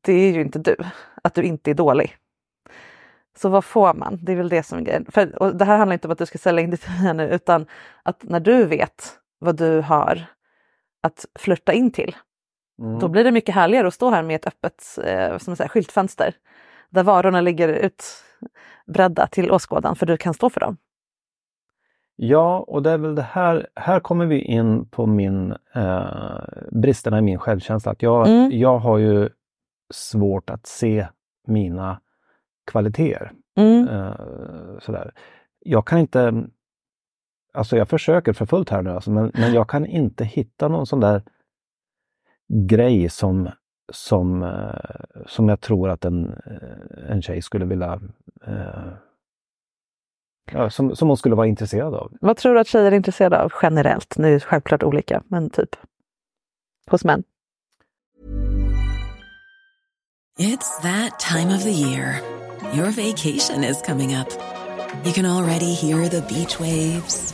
det 0.00 0.12
är 0.12 0.32
ju 0.32 0.40
inte 0.40 0.58
du, 0.58 0.76
att 1.24 1.34
du 1.34 1.42
inte 1.42 1.70
är 1.70 1.74
dålig. 1.74 2.16
Så 3.36 3.48
vad 3.48 3.64
får 3.64 3.94
man? 3.94 4.18
Det 4.22 4.32
är 4.32 4.36
väl 4.36 4.48
det 4.48 4.62
som 4.62 4.78
är 4.78 4.82
grejen. 4.82 5.06
För, 5.08 5.42
och 5.42 5.56
det 5.56 5.64
här 5.64 5.76
handlar 5.78 5.92
inte 5.92 6.08
om 6.08 6.12
att 6.12 6.18
du 6.18 6.26
ska 6.26 6.38
sälja 6.38 6.62
in 6.62 6.70
ditt 6.70 6.86
nu, 7.14 7.28
utan 7.28 7.66
att 8.02 8.22
när 8.22 8.40
du 8.40 8.64
vet 8.64 9.18
vad 9.44 9.56
du 9.56 9.80
har 9.80 10.26
att 11.02 11.26
flirta 11.38 11.72
in 11.72 11.90
till, 11.90 12.16
Mm. 12.78 12.98
då 12.98 13.08
blir 13.08 13.24
det 13.24 13.32
mycket 13.32 13.54
härligare 13.54 13.86
att 13.88 13.94
stå 13.94 14.10
här 14.10 14.22
med 14.22 14.36
ett 14.36 14.46
öppet 14.46 14.84
eh, 15.04 15.38
som 15.38 15.56
säger, 15.56 15.68
skyltfönster 15.68 16.34
där 16.90 17.02
varorna 17.02 17.40
ligger 17.40 17.68
utbredda 17.68 19.26
till 19.26 19.50
åskådan 19.50 19.96
för 19.96 20.06
du 20.06 20.16
kan 20.16 20.34
stå 20.34 20.50
för 20.50 20.60
dem. 20.60 20.76
Ja, 22.16 22.58
och 22.68 22.82
det 22.82 22.90
är 22.90 22.98
väl 22.98 23.14
det 23.14 23.22
här, 23.22 23.68
här 23.74 24.00
kommer 24.00 24.26
vi 24.26 24.40
in 24.40 24.88
på 24.88 25.06
min 25.06 25.54
eh, 25.74 26.40
bristerna 26.72 27.18
i 27.18 27.22
min 27.22 27.38
självkänsla. 27.38 27.92
Att 27.92 28.02
jag, 28.02 28.26
Mm. 28.28 28.50
jag 28.58 28.78
har 28.78 28.98
ju 28.98 29.28
svårt 29.94 30.50
att 30.50 30.66
se 30.66 31.06
mina 31.46 32.00
kvaliteter. 32.70 33.32
Mm. 33.56 33.88
Eh, 33.88 34.78
sådär. 34.80 35.12
Jag 35.58 35.86
kan 35.86 35.98
inte, 35.98 36.44
alltså 37.54 37.76
jag 37.76 37.88
försöker 37.88 38.32
för 38.32 38.46
fullt 38.46 38.70
här 38.70 38.82
nu, 38.82 38.90
alltså, 38.90 39.10
men, 39.10 39.30
men 39.34 39.54
jag 39.54 39.68
kan 39.68 39.86
inte 39.86 40.24
hitta 40.24 40.68
någon 40.68 40.86
sån 40.86 41.00
där 41.00 41.22
grej 42.48 43.08
som, 43.08 43.50
som, 43.92 44.42
eh, 44.42 45.24
som 45.26 45.48
jag 45.48 45.60
tror 45.60 45.90
att 45.90 46.04
en, 46.04 46.26
eh, 46.46 47.10
en 47.10 47.22
tjej 47.22 47.42
skulle 47.42 47.64
vilja 47.64 48.00
eh, 48.46 48.92
som, 50.68 50.96
som 50.96 51.08
hon 51.08 51.16
skulle 51.16 51.34
vara 51.34 51.46
intresserad 51.46 51.94
av. 51.94 52.12
Vad 52.20 52.36
tror 52.36 52.54
du 52.54 52.60
att 52.60 52.66
tjejer 52.66 52.92
är 52.92 52.96
intresserade 52.96 53.42
av 53.42 53.52
generellt? 53.62 54.18
Nu 54.18 54.28
är 54.28 54.32
det 54.32 54.40
självklart 54.40 54.82
olika, 54.82 55.22
men 55.28 55.50
typ 55.50 55.76
hos 56.90 57.04
män. 57.04 57.24
It's 60.38 60.82
that 60.82 61.20
time 61.20 61.54
of 61.54 61.62
the 61.62 61.70
year. 61.70 62.20
Your 62.74 62.90
vacation 62.90 63.64
is 63.64 63.82
coming 63.82 64.16
up. 64.16 64.28
You 65.04 65.12
can 65.12 65.26
already 65.26 65.74
hear 65.74 66.08
the 66.08 66.22
beach 66.22 66.58
waves, 66.58 67.33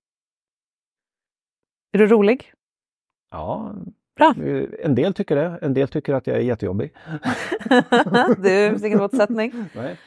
Är 1.91 1.97
du 1.99 2.07
rolig? 2.07 2.53
ja, 3.31 3.73
Bra. 4.17 4.33
eh, 4.45 4.63
en 4.83 4.95
del 4.95 5.13
tycker 5.13 5.35
det. 5.35 5.59
En 5.61 5.73
del 5.73 5.87
tycker 5.87 6.13
att 6.13 6.27
jag 6.27 6.37
är 6.37 6.41
jättejobbig. 6.41 6.93
det 8.37 8.69
finns 8.69 8.83
ingen 8.83 8.99
motsättning. 8.99 9.53
Nej. 9.75 9.97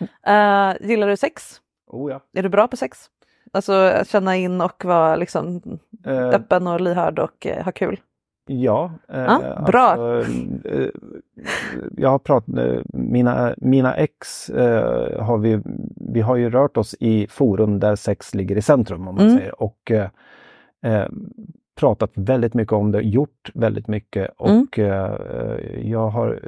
Uh, 0.81 0.89
gillar 0.89 1.09
du 1.09 1.17
sex? 1.17 1.61
Oh 1.87 2.11
ja. 2.13 2.21
Är 2.37 2.43
du 2.43 2.49
bra 2.49 2.69
på 2.69 2.77
sex? 2.77 2.99
Alltså 3.53 3.73
att 3.73 4.09
känna 4.09 4.37
in 4.37 4.61
och 4.61 4.85
vara 4.85 5.17
liksom 5.17 5.61
Eh, 6.07 6.29
öppen 6.29 6.67
och 6.67 6.81
lyhörd 6.81 7.19
och 7.19 7.47
eh, 7.47 7.65
ha 7.65 7.73
kul. 7.73 8.01
Ja, 8.47 8.93
Ja, 9.09 9.65
bra. 9.67 9.81
Alltså, 9.83 10.33
jag 11.97 12.09
har 12.09 12.19
pratat, 12.19 12.55
mina, 12.93 13.55
mina 13.57 13.95
ex 13.97 14.51
har 15.19 15.39
vi, 15.39 15.61
vi 16.13 16.21
har 16.21 16.37
ju 16.37 16.51
rört 16.51 16.77
oss 16.77 16.95
i 17.01 17.27
forum 17.31 17.81
där 17.81 17.97
sex 17.97 18.35
ligger 18.35 18.57
i 18.57 18.63
centrum 18.63 19.09
om 19.09 19.15
man 19.15 19.25
Mm. 19.27 19.39
säger 19.39 19.63
och 19.63 19.93
pratat 21.75 22.11
väldigt 22.15 22.55
mycket 22.55 22.73
om 22.73 22.93
det, 22.93 23.01
gjort 23.03 23.51
väldigt 23.55 23.89
mycket 23.89 24.31
Mm. 24.41 24.63
och 24.63 24.79
eh, 24.79 25.81
jag 25.91 26.09
har 26.09 26.41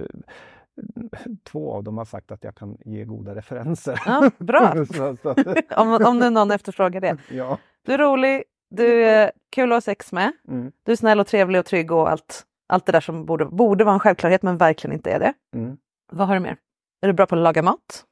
två 1.51 1.73
av 1.73 1.85
dem 1.85 1.99
har 1.99 2.05
sagt 2.05 2.31
att 2.33 2.45
jag 2.45 2.55
kan 2.55 2.77
ge 2.85 3.05
goda 3.05 3.35
referenser. 3.35 4.01
Ja, 4.07 4.31
bra. 4.39 4.73
så, 4.95 5.17
så, 5.23 5.35
om, 5.77 5.99
om 6.07 6.19
nu 6.19 6.31
någon 6.31 6.51
efterfrågar 6.51 7.01
det. 7.01 7.17
ja. 7.31 7.59
Du 7.87 7.93
är 7.93 7.99
rolig, 7.99 8.43
du 8.71 9.05
är 9.05 9.33
kul 9.53 9.73
att 9.73 9.77
ha 9.77 9.81
sex 9.81 10.13
med, 10.13 10.33
Mm, 10.49 10.73
du 10.83 10.93
är 10.93 10.97
snäll 10.97 11.21
och 11.21 11.27
trevlig 11.27 11.59
och 11.61 11.67
trygg 11.67 11.93
och 11.93 12.11
allt, 12.11 12.43
allt 12.69 12.87
det 12.87 12.93
där 12.93 13.01
som 13.01 13.27
borde, 13.27 13.45
borde 13.45 13.85
vara 13.85 13.95
en 13.95 14.01
självklarhet 14.01 14.43
men 14.43 14.57
verkligen 14.57 14.95
inte 14.95 15.11
är 15.11 15.19
det. 15.19 15.33
mm. 15.55 15.77
Vad 16.13 16.27
har 16.29 16.35
du 16.35 16.41
mer? 16.41 16.57
Är 17.03 17.07
du 17.07 17.13
bra 17.13 17.27
på 17.27 17.35
att 17.35 17.41
laga 17.41 17.63
mat? 17.63 18.05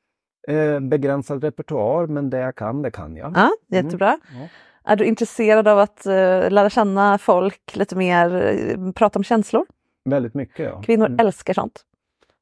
Eh, 0.49 0.81
begränsad 0.81 1.45
repertoar, 1.45 2.07
men 2.07 2.31
det 2.31 2.39
jag 2.39 2.55
kan, 2.55 2.83
det 2.83 2.91
kan 2.91 3.17
jag. 3.17 3.33
Ja, 3.37 3.51
jättebra. 3.69 4.19
Ja. 4.33 4.49
Är 4.87 4.97
du 4.97 5.05
intresserad 5.05 5.69
av 5.69 5.79
att 5.79 6.07
eh, 6.07 6.51
lära 6.51 6.71
känna 6.71 7.19
folk 7.19 7.77
lite 7.77 7.97
mer, 7.97 8.35
eh, 8.35 8.93
prata 8.93 9.19
om 9.19 9.25
känslor? 9.25 9.67
Väldigt 10.05 10.35
mycket. 10.35 10.67
Ja. 10.67 10.83
Kvinnor 10.83 11.07
Mm. 11.07 11.27
älskar 11.27 11.55
sånt. 11.55 11.81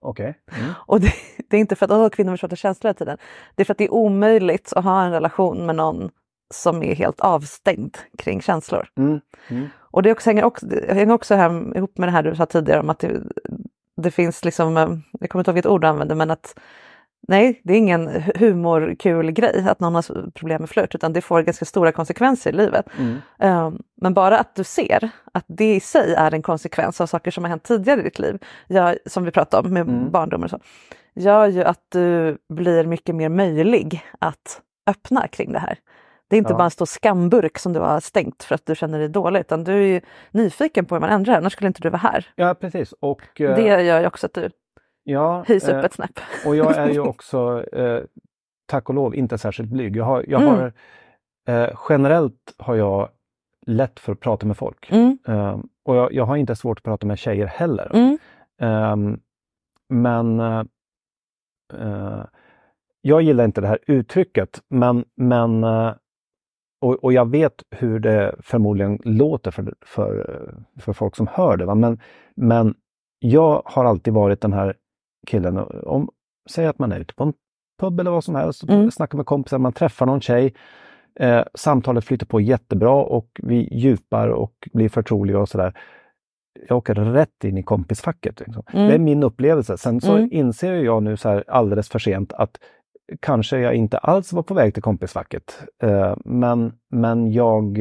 Okej. 0.00 0.34
Mm. 0.58 0.70
Och 0.86 1.00
det, 1.00 1.12
det 1.50 1.56
är 1.56 1.60
inte 1.60 1.76
för 1.76 1.86
att 1.86 1.92
åh, 1.92 2.08
kvinnor 2.08 2.30
vill 2.32 2.40
prata 2.40 2.56
känslor 2.56 2.88
hela 2.88 2.94
tiden. 2.94 3.18
Det 3.54 3.62
är 3.62 3.64
för 3.64 3.74
att 3.74 3.78
det 3.78 3.84
är 3.84 3.92
omöjligt 3.94 4.72
att 4.76 4.84
ha 4.84 5.04
en 5.04 5.12
relation 5.12 5.66
med 5.66 5.76
någon 5.76 6.10
som 6.54 6.82
är 6.82 6.94
helt 6.94 7.20
avstängd 7.20 7.96
kring 8.18 8.40
känslor. 8.40 8.88
Mm. 8.96 9.20
Mm. 9.48 9.68
Och 9.78 10.02
det 10.02 10.12
också, 10.12 10.30
hänger 10.30 10.44
också, 10.44 10.66
det 10.66 10.94
hänger 10.94 11.14
också 11.14 11.34
hem, 11.34 11.76
ihop 11.76 11.98
med 11.98 12.08
det 12.08 12.12
här 12.12 12.22
du 12.22 12.34
sa 12.36 12.46
tidigare 12.46 12.80
om 12.80 12.90
att 12.90 12.98
det, 12.98 13.20
det 13.96 14.10
finns 14.10 14.44
liksom, 14.44 14.76
eh, 14.76 14.88
jag 15.20 15.30
kommer 15.30 15.40
inte 15.40 15.50
ihåg 15.50 15.54
vilket 15.54 15.70
ord 15.70 15.80
du 15.80 15.86
använde, 15.86 16.14
men 16.14 16.30
att 16.30 16.58
nej, 17.28 17.60
det 17.64 17.72
är 17.72 17.78
ingen 17.78 18.08
hu- 18.08 18.38
humorkul 18.38 19.30
grej 19.30 19.64
att 19.68 19.80
någon 19.80 19.94
har 19.94 20.30
problem 20.30 20.60
med 20.62 20.70
flört, 20.70 20.94
utan 20.94 21.12
det 21.12 21.20
får 21.20 21.42
ganska 21.42 21.64
stora 21.64 21.92
konsekvenser 21.92 22.50
i 22.50 22.56
livet. 22.56 22.86
Mm. 22.98 23.64
Um, 23.66 23.82
men 24.00 24.14
bara 24.14 24.38
att 24.38 24.54
du 24.54 24.64
ser 24.64 25.10
att 25.32 25.44
det 25.48 25.74
i 25.74 25.80
sig 25.80 26.14
är 26.14 26.34
en 26.34 26.42
konsekvens 26.42 27.00
av 27.00 27.06
saker 27.06 27.30
som 27.30 27.44
har 27.44 27.48
hänt 27.48 27.62
tidigare 27.62 28.00
i 28.00 28.04
ditt 28.04 28.18
liv, 28.18 28.38
gör, 28.68 28.98
som 29.06 29.24
vi 29.24 29.30
pratade 29.30 29.68
om 29.68 29.74
med 29.74 29.82
Mm. 29.88 30.10
barndomen 30.10 30.44
och 30.44 30.50
så, 30.50 30.58
gör 31.14 31.46
ju 31.46 31.62
att 31.64 31.80
du 31.88 32.38
blir 32.48 32.86
mycket 32.86 33.14
mer 33.14 33.28
möjlig 33.28 34.02
att 34.18 34.60
öppna 34.86 35.28
kring 35.28 35.52
det 35.52 35.58
här. 35.58 35.78
Det 36.30 36.36
är 36.36 36.38
inte 36.38 36.52
Ja. 36.52 36.56
bara 36.56 36.64
en 36.64 36.70
stor 36.70 36.86
skamburk 36.86 37.58
som 37.58 37.72
du 37.72 37.80
har 37.80 38.00
stängt 38.00 38.42
för 38.42 38.54
att 38.54 38.66
du 38.66 38.74
känner 38.74 38.98
dig 38.98 39.08
dålig, 39.08 39.40
utan 39.40 39.64
du 39.64 39.72
är 39.96 40.02
nyfiken 40.30 40.84
på 40.84 40.94
hur 40.94 41.00
man 41.00 41.10
ändrar, 41.10 41.34
annars 41.36 41.52
skulle 41.52 41.66
inte 41.68 41.82
du 41.82 41.88
vara 41.90 41.98
här. 41.98 42.26
Ja, 42.36 42.54
precis. 42.54 42.92
Och, 43.00 43.40
eh, 43.40 43.56
Det 43.56 43.82
gör 43.84 44.00
ju 44.00 44.06
också 44.06 44.26
att 44.26 44.34
du 44.34 44.50
ja, 45.04 45.44
höjs 45.48 45.68
eh, 45.68 45.78
upp 45.78 45.84
ett 45.84 45.92
snäpp. 45.92 46.18
Och 46.46 46.56
jag 46.56 46.76
är 46.76 46.90
ju 46.90 47.00
också, 47.08 47.64
eh, 47.72 48.00
tack 48.66 48.88
och 48.88 48.94
lov, 48.94 49.14
inte 49.14 49.38
särskilt 49.38 49.70
blyg. 49.70 49.96
Jag 49.96 50.04
har, 50.04 50.24
jag 50.28 50.42
Mm. 50.42 50.54
har, 50.54 50.72
eh, 51.48 51.70
generellt 51.88 52.54
har 52.58 52.74
jag 52.74 53.08
lätt 53.66 54.00
för 54.00 54.12
att 54.12 54.20
prata 54.20 54.46
med 54.46 54.56
folk. 54.56 54.90
Mm, 54.92 55.18
Eh, 55.28 55.58
och 55.84 55.96
jag, 55.96 56.12
jag 56.12 56.24
har 56.24 56.36
inte 56.36 56.56
svårt 56.56 56.78
att 56.78 56.84
prata 56.84 57.06
med 57.06 57.18
tjejer 57.18 57.46
heller. 57.46 57.90
mm, 57.94 58.18
Ehm, 58.60 59.20
men 59.88 60.40
eh, 60.40 60.64
eh, 61.74 62.24
jag 63.00 63.22
gillar 63.22 63.44
inte 63.44 63.60
det 63.60 63.66
här 63.68 63.78
uttrycket, 63.86 64.62
men, 64.68 65.04
men 65.16 65.64
eh, 65.64 65.92
och, 66.80 67.04
och 67.04 67.12
jag 67.12 67.30
vet 67.30 67.62
hur 67.70 67.98
det 68.00 68.34
förmodligen 68.40 68.98
låter 69.04 69.50
för, 69.50 69.74
för, 69.86 70.54
för 70.80 70.92
folk 70.92 71.16
som 71.16 71.26
hör 71.26 71.56
det. 71.56 71.64
Va? 71.64 71.74
Men, 71.74 72.00
men 72.36 72.74
jag 73.18 73.62
har 73.64 73.84
alltid 73.84 74.14
varit 74.14 74.40
den 74.40 74.52
här 74.52 74.76
killen, 75.26 75.58
om, 75.82 76.08
säg 76.50 76.66
att 76.66 76.78
man 76.78 76.92
är 76.92 77.00
ute 77.00 77.14
på 77.14 77.24
en 77.24 77.32
pub 77.80 78.00
eller 78.00 78.10
vad 78.10 78.24
som 78.24 78.34
helst, 78.34 78.62
Mm. 78.68 78.90
snackar 78.90 79.16
med 79.16 79.26
kompisar, 79.26 79.58
man 79.58 79.72
träffar 79.72 80.06
någon 80.06 80.20
tjej, 80.20 80.54
eh, 81.20 81.42
samtalet 81.54 82.04
flyter 82.04 82.26
på 82.26 82.40
jättebra 82.40 82.90
och 83.04 83.40
vi 83.42 83.68
djupar 83.78 84.28
och 84.28 84.68
blir 84.72 84.88
förtroliga 84.88 85.38
och 85.38 85.48
sådär. 85.48 85.78
Jag 86.68 86.78
åker 86.78 86.94
rätt 86.94 87.44
in 87.44 87.58
i 87.58 87.62
kompisfacket. 87.62 88.40
Liksom. 88.40 88.62
Mm. 88.72 88.88
Det 88.88 88.94
är 88.94 88.98
min 88.98 89.22
upplevelse. 89.22 89.76
Sen 89.78 90.00
så 90.00 90.16
Mm. 90.16 90.28
inser 90.32 90.74
jag 90.74 91.02
nu 91.02 91.16
så 91.16 91.28
här 91.28 91.44
alldeles 91.48 91.88
för 91.88 91.98
sent 91.98 92.32
att 92.32 92.58
kanske 93.20 93.58
jag 93.58 93.74
inte 93.74 93.98
alls 93.98 94.32
var 94.32 94.42
på 94.42 94.54
väg 94.54 94.74
till 94.74 94.82
kompisfacket. 94.82 95.62
Eh, 95.82 96.16
men, 96.24 96.72
men 96.90 97.32
jag 97.32 97.78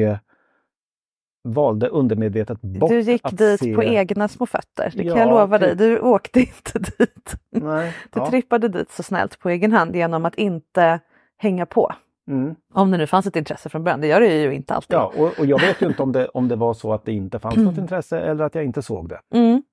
valde 1.44 1.88
undermedvetet 1.88 2.62
bort 2.62 2.90
Du 2.90 3.00
gick 3.00 3.22
att 3.26 3.38
dit 3.38 3.60
se... 3.60 3.76
på 3.76 3.84
egna 3.84 4.28
små 4.28 4.46
fötter, 4.46 4.92
det 4.96 5.04
kan 5.04 5.12
Ja, 5.12 5.18
jag 5.20 5.30
lova 5.30 5.58
dig. 5.58 5.70
typ. 5.70 5.78
Du 5.78 6.00
åkte 6.00 6.40
inte 6.40 6.80
dit. 6.98 7.36
Nej, 7.50 7.94
Du 8.12 8.20
ja. 8.20 8.30
trippade 8.30 8.68
dit 8.68 8.92
så 8.92 9.04
snällt 9.04 9.40
på 9.40 9.50
egen 9.50 9.72
hand 9.72 9.96
genom 9.96 10.26
att 10.26 10.36
inte 10.36 11.00
hänga 11.38 11.66
på. 11.66 11.94
Mm. 12.28 12.56
Om 12.74 12.92
det 12.92 12.98
nu 12.98 13.08
fanns 13.08 13.26
ett 13.28 13.36
intresse 13.36 13.70
från 13.70 13.84
början, 13.84 14.02
det 14.02 14.08
gör 14.08 14.22
det 14.22 14.42
ju 14.42 14.54
inte 14.54 14.74
alltid. 14.74 14.96
Ja, 14.96 15.14
och, 15.18 15.40
och 15.40 15.46
jag 15.46 15.60
vet 15.62 15.82
ju 15.82 15.86
inte 15.88 16.04
om 16.04 16.12
det, 16.12 16.28
om 16.28 16.48
det 16.48 16.56
var 16.56 16.74
så 16.74 16.94
att 16.94 17.06
det 17.06 17.12
inte 17.12 17.40
fanns 17.40 17.58
något 17.58 17.78
intresse 17.84 18.20
eller 18.20 18.44
att 18.44 18.56
jag 18.56 18.64
inte 18.66 18.82
såg 18.82 19.10
det. 19.10 19.20
Mm. 19.34 19.64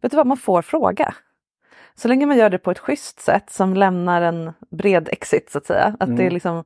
Vet 0.00 0.10
du 0.10 0.16
vad, 0.16 0.26
man 0.26 0.36
får 0.36 0.62
fråga. 0.62 1.14
Så 1.94 2.08
länge 2.08 2.26
man 2.26 2.36
gör 2.36 2.50
det 2.50 2.58
på 2.58 2.70
ett 2.70 2.78
schysst 2.78 3.20
sätt 3.20 3.50
som 3.50 3.74
lämnar 3.74 4.22
en 4.22 4.52
bred 4.70 5.08
exit 5.12 5.50
så 5.50 5.58
att 5.58 5.66
säga. 5.66 5.96
Att 6.00 6.08
det 6.08 6.22
är 6.22 6.26
Mm. 6.26 6.32
liksom 6.34 6.64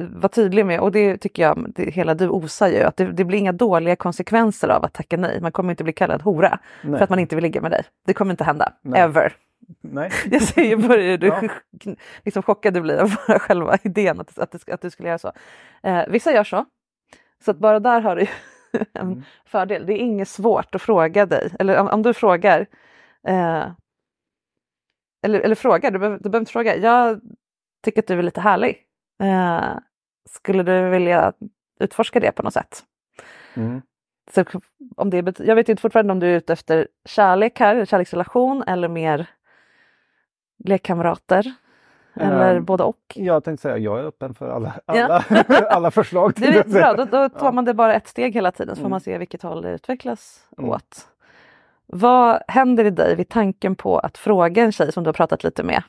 var 0.00 0.28
tydlig 0.28 0.66
med, 0.66 0.80
och 0.80 0.92
det 0.92 1.16
tycker 1.16 1.42
jag 1.42 1.72
det, 1.74 1.90
hela 1.90 2.14
du 2.14 2.28
osar 2.28 2.68
ju, 2.68 2.82
att 2.82 2.96
det, 2.96 3.12
det 3.12 3.24
blir 3.24 3.38
inga 3.38 3.52
dåliga 3.52 3.96
konsekvenser 3.96 4.68
av 4.68 4.84
att 4.84 4.92
tacka 4.92 5.16
nej. 5.16 5.40
Man 5.40 5.52
kommer 5.52 5.70
inte 5.70 5.84
bli 5.84 5.92
kallad 5.92 6.22
hora 6.22 6.58
Nej. 6.82 6.98
för 6.98 7.04
att 7.04 7.10
man 7.10 7.18
inte 7.18 7.34
vill 7.36 7.42
ligga 7.42 7.60
med 7.60 7.70
dig. 7.70 7.82
Det 8.06 8.14
kommer 8.14 8.30
inte 8.30 8.44
hända, 8.44 8.72
Nej. 8.82 9.00
ever. 9.00 9.32
Nej. 9.80 10.10
Jag 10.30 10.42
ser 10.42 10.62
ju 10.62 10.76
bara 10.76 11.00
hur 11.00 11.18
du 11.18 11.26
Ja. 11.26 11.40
liksom 12.24 12.42
chockad 12.42 12.74
du 12.74 12.80
blir 12.80 12.96
av 12.98 13.14
bara 13.28 13.38
själva 13.38 13.78
idén 13.82 14.20
att, 14.20 14.38
att, 14.38 14.68
att 14.68 14.80
du 14.80 14.90
skulle 14.90 15.08
göra 15.08 15.18
så. 15.18 15.32
Eh, 15.82 16.02
vissa 16.08 16.32
gör 16.32 16.44
så. 16.44 16.64
Så 17.44 17.50
att 17.50 17.58
bara 17.58 17.80
där 17.80 18.00
har 18.00 18.16
du 18.16 18.22
en 18.92 19.06
Mm. 19.06 19.22
fördel. 19.46 19.86
Det 19.86 19.92
är 19.92 19.96
inget 19.98 20.28
svårt 20.28 20.74
att 20.74 20.82
fråga 20.82 21.26
dig. 21.26 21.50
Eller 21.58 21.78
om, 21.80 21.88
om 21.88 22.02
du 22.02 22.14
frågar. 22.14 22.66
Eh, 23.28 23.64
eller, 25.22 25.40
eller 25.40 25.54
frågar, 25.54 25.90
du 25.90 25.98
behöver, 25.98 26.18
du 26.18 26.22
behöver 26.22 26.40
inte 26.40 26.52
fråga. 26.52 26.76
Jag 26.76 27.20
tycker 27.84 27.98
att 28.02 28.06
du 28.06 28.18
är 28.18 28.22
lite 28.22 28.40
härlig. 28.40 28.76
Eh, 29.22 29.70
skulle 30.30 30.62
du 30.62 30.88
vilja 30.90 31.32
utforska 31.80 32.20
det 32.20 32.32
på 32.32 32.42
något 32.42 32.52
sätt? 32.54 32.82
Mm. 33.54 33.82
Så 34.34 34.44
om 34.96 35.10
det, 35.10 35.22
bet- 35.22 35.40
jag 35.46 35.54
vet 35.56 35.68
inte 35.68 35.82
fortfarande 35.82 36.12
om 36.12 36.20
du 36.20 36.26
är 36.26 36.36
ute 36.36 36.52
efter 36.52 36.88
kärlek 37.04 37.60
här, 37.60 37.84
kärleksrelation 37.84 38.62
eller 38.66 38.88
mer 38.88 39.26
lekkamrater. 40.64 41.52
Eller 42.20 42.54
Ehm, 42.56 42.64
både 42.64 42.84
och. 42.84 42.98
Jag 43.14 43.44
tänkte 43.44 43.62
säga, 43.62 43.78
jag 43.78 43.98
är 44.00 44.04
öppen 44.04 44.34
för 44.34 44.48
alla, 44.50 44.72
Ja. 44.86 45.04
alla, 45.04 45.24
alla 45.70 45.90
förslag. 45.90 46.32
Det 46.36 46.46
är 46.46 46.52
jättebra, 46.52 46.92
då, 46.94 47.04
då 47.04 47.28
tar 47.38 47.46
Ja. 47.46 47.52
man 47.52 47.64
det 47.64 47.74
bara 47.74 47.94
ett 47.94 48.08
steg 48.08 48.34
hela 48.34 48.52
tiden 48.52 48.74
så 48.76 48.80
får 48.80 48.82
Mm. 48.86 48.90
man 48.90 49.00
se 49.00 49.18
vilket 49.18 49.42
håll 49.42 49.62
det 49.62 49.70
utvecklas 49.70 50.48
Mm. 50.58 50.70
åt. 50.70 51.08
Vad 51.86 52.42
händer 52.48 52.84
i 52.84 52.90
dig 52.90 53.16
vid 53.16 53.28
tanken 53.28 53.74
på 53.76 53.98
att 53.98 54.18
fråga 54.18 54.62
en 54.64 54.72
tjej 54.72 54.92
som 54.92 55.04
du 55.04 55.08
har 55.08 55.12
pratat 55.12 55.44
lite 55.44 55.62
med 55.62 55.82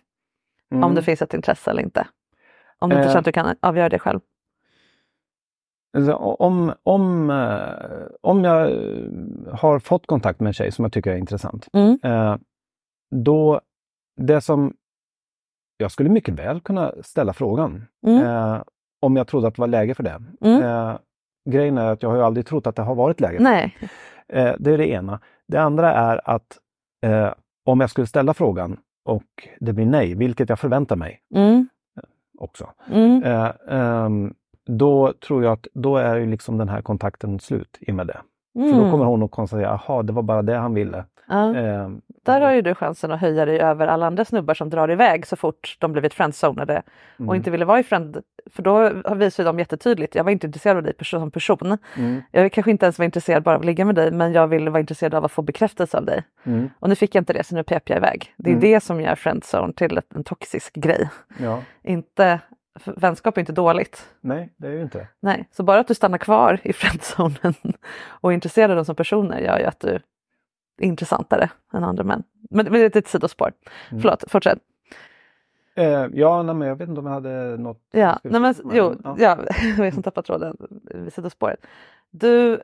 Mm. 0.71 0.83
om 0.83 0.95
det 0.95 1.01
finns 1.01 1.21
ett 1.21 1.33
intresse 1.33 1.71
eller 1.71 1.83
inte? 1.83 2.07
Om 2.79 2.89
du 2.89 2.95
inte 2.95 3.05
Eh. 3.05 3.09
känner 3.09 3.19
att 3.19 3.25
du 3.25 3.31
kan 3.31 3.55
avgöra 3.61 3.89
det 3.89 3.99
själv. 3.99 4.19
Alltså, 5.97 6.13
om, 6.15 6.73
om, 6.83 7.29
eh, 7.29 8.07
om 8.21 8.43
jag 8.43 8.71
eh, 8.71 9.53
har 9.53 9.79
fått 9.79 10.07
kontakt 10.07 10.39
med 10.39 10.47
en 10.47 10.53
tjej 10.53 10.71
som 10.71 10.85
jag 10.85 10.91
tycker 10.93 11.11
är 11.11 11.17
intressant, 11.17 11.67
Mm. 11.73 11.99
eh, 12.03 12.37
då 13.15 13.61
det 14.21 14.41
som 14.41 14.73
jag 15.77 15.91
skulle 15.91 16.09
mycket 16.09 16.33
väl 16.39 16.61
kunna 16.61 16.93
ställa 17.01 17.33
frågan 17.33 17.85
Mm. 18.07 18.61
om 19.01 19.15
jag 19.15 19.27
trodde 19.27 19.47
att 19.47 19.55
det 19.55 19.61
var 19.61 19.67
läge 19.67 19.93
för 19.95 20.03
det. 20.03 20.21
Mm. 20.41 20.97
Grejen 21.49 21.77
är 21.77 21.91
att 21.91 22.03
jag 22.03 22.09
har 22.09 22.17
ju 22.17 22.23
aldrig 22.23 22.45
trott 22.45 22.67
att 22.67 22.75
det 22.75 22.81
har 22.81 22.95
varit 22.95 23.19
läge. 23.19 23.37
Nej. 23.39 23.77
Det 24.59 24.71
är 24.71 24.77
det 24.77 24.89
ena. 24.89 25.19
Det 25.47 25.57
andra 25.57 25.93
är 25.93 26.29
att 26.29 26.57
om 27.65 27.79
jag 27.79 27.89
skulle 27.89 28.07
ställa 28.07 28.33
frågan 28.33 28.77
och 29.05 29.47
det 29.59 29.73
blir 29.73 29.85
nej, 29.85 30.15
vilket 30.15 30.49
jag 30.49 30.59
förväntar 30.59 30.95
mig 30.95 31.21
Mm. 31.35 31.69
också, 32.39 32.73
Mm. 32.91 33.23
eh, 33.23 33.51
ehm, 33.69 34.33
då 34.77 35.13
tror 35.13 35.43
jag 35.43 35.53
att 35.53 35.67
då 35.73 35.97
är 35.97 36.15
ju 36.15 36.25
liksom 36.25 36.57
den 36.57 36.69
här 36.69 36.81
kontakten 36.81 37.39
slut 37.39 37.77
i 37.79 37.91
och 37.91 37.95
med 37.95 38.07
det. 38.07 38.17
För 38.53 38.61
då 38.73 38.79
Mm. 38.79 38.91
kommer 38.91 39.05
hon 39.05 39.23
att 39.23 39.31
konstatera, 39.31 39.79
jaha, 39.87 40.03
det 40.03 40.13
var 40.13 40.21
bara 40.23 40.41
det 40.41 40.55
han 40.55 40.73
ville. 40.73 41.05
Ja. 41.27 41.55
Ehm, 41.55 42.01
Där 42.23 42.41
har 42.41 42.51
ju 42.53 42.61
du 42.61 42.75
chansen 42.75 43.11
att 43.11 43.21
höja 43.21 43.45
dig 43.45 43.59
över 43.59 43.87
alla 43.87 44.05
andra 44.07 44.25
snubbar 44.25 44.53
som 44.53 44.69
drar 44.69 44.91
iväg 44.91 45.27
så 45.27 45.35
fort 45.35 45.77
de 45.79 45.91
blivit 45.91 46.13
friendzonade 46.13 46.81
och 47.17 47.19
Mm. 47.23 47.35
inte 47.35 47.51
ville 47.51 47.65
vara 47.65 47.79
i 47.79 47.83
friend. 47.83 48.17
För 48.51 48.63
då 48.63 48.89
visar 49.15 49.43
de 49.45 49.59
jättetydligt, 49.59 50.15
jag 50.15 50.23
var 50.23 50.31
inte 50.31 50.47
intresserad 50.47 50.77
av 50.77 50.83
dig 50.83 50.93
som 51.03 51.31
person. 51.31 51.77
mm, 51.97 52.21
Jag 52.31 52.51
kanske 52.51 52.71
inte 52.71 52.85
ens 52.85 52.97
var 52.97 53.05
intresserad 53.05 53.43
bara 53.43 53.55
av 53.55 53.59
att 53.61 53.65
ligga 53.65 53.85
med 53.85 53.95
dig 53.95 54.11
men 54.11 54.33
jag 54.33 54.47
ville 54.47 54.69
vara 54.69 54.79
intresserad 54.79 55.13
av 55.15 55.25
att 55.25 55.31
få 55.31 55.41
bekräftelse 55.41 55.97
av 55.97 56.05
dig. 56.05 56.23
mm, 56.43 56.69
Och 56.79 56.89
nu 56.89 56.95
fick 56.95 57.15
jag 57.15 57.21
inte 57.21 57.33
det 57.33 57.43
så 57.43 57.55
nu 57.55 57.63
pep 57.63 57.89
jag 57.89 57.97
iväg. 57.97 58.33
Det 58.37 58.49
är 58.49 58.53
Mm. 58.53 58.61
det 58.61 58.79
som 58.83 59.01
gör 59.01 59.15
friendzone 59.15 59.73
till 59.73 59.97
ett- 59.97 60.15
en 60.15 60.23
toxisk 60.23 60.73
grej. 60.75 61.09
ja, 61.37 61.59
Inte, 61.83 62.39
vänskap 62.85 63.37
är 63.37 63.41
inte 63.41 63.53
dåligt. 63.53 64.09
nej, 64.21 64.53
det 64.57 64.67
är 64.67 64.71
ju 64.71 64.81
inte. 64.81 65.07
Nej, 65.19 65.47
så 65.51 65.63
bara 65.63 65.79
att 65.79 65.87
du 65.87 65.93
stannar 65.93 66.17
kvar 66.17 66.59
i 66.63 66.73
friendzonen 66.79 67.53
och 68.03 68.31
är 68.31 68.33
intresserad 68.33 68.71
av 68.71 68.75
dem 68.75 68.85
som 68.85 68.95
personer 68.95 69.39
gör 69.39 69.59
ju 69.59 69.65
att 69.65 69.79
du 69.79 69.89
är 69.89 70.85
intressantare 70.85 71.49
än 71.73 71.83
andra 71.83 72.03
män. 72.03 72.23
Men, 72.49 72.65
men 72.65 72.73
det 72.73 72.95
är 72.95 72.97
ett 72.97 73.07
sidospår. 73.07 73.51
Mm. 73.89 74.01
Förlåt, 74.01 74.23
fortsätt. 74.27 74.59
Eh, 75.75 76.07
ja, 76.13 76.43
nej, 76.43 76.55
men 76.55 76.67
jag 76.67 76.75
vet 76.75 76.89
inte 76.89 76.99
om 76.99 77.05
jag 77.05 77.13
hade 77.13 77.57
något... 77.57 77.81
Ja, 77.91 78.19
nej 78.23 78.41
men, 78.41 78.55
jo, 78.73 78.95
ja. 79.03 79.15
ja, 79.19 79.37
jag 79.77 79.93
som 79.93 80.03
tappar 80.03 80.21
tråden 80.21 80.57
vid 80.81 81.13
sidospåret. 81.13 81.65
Du 82.11 82.61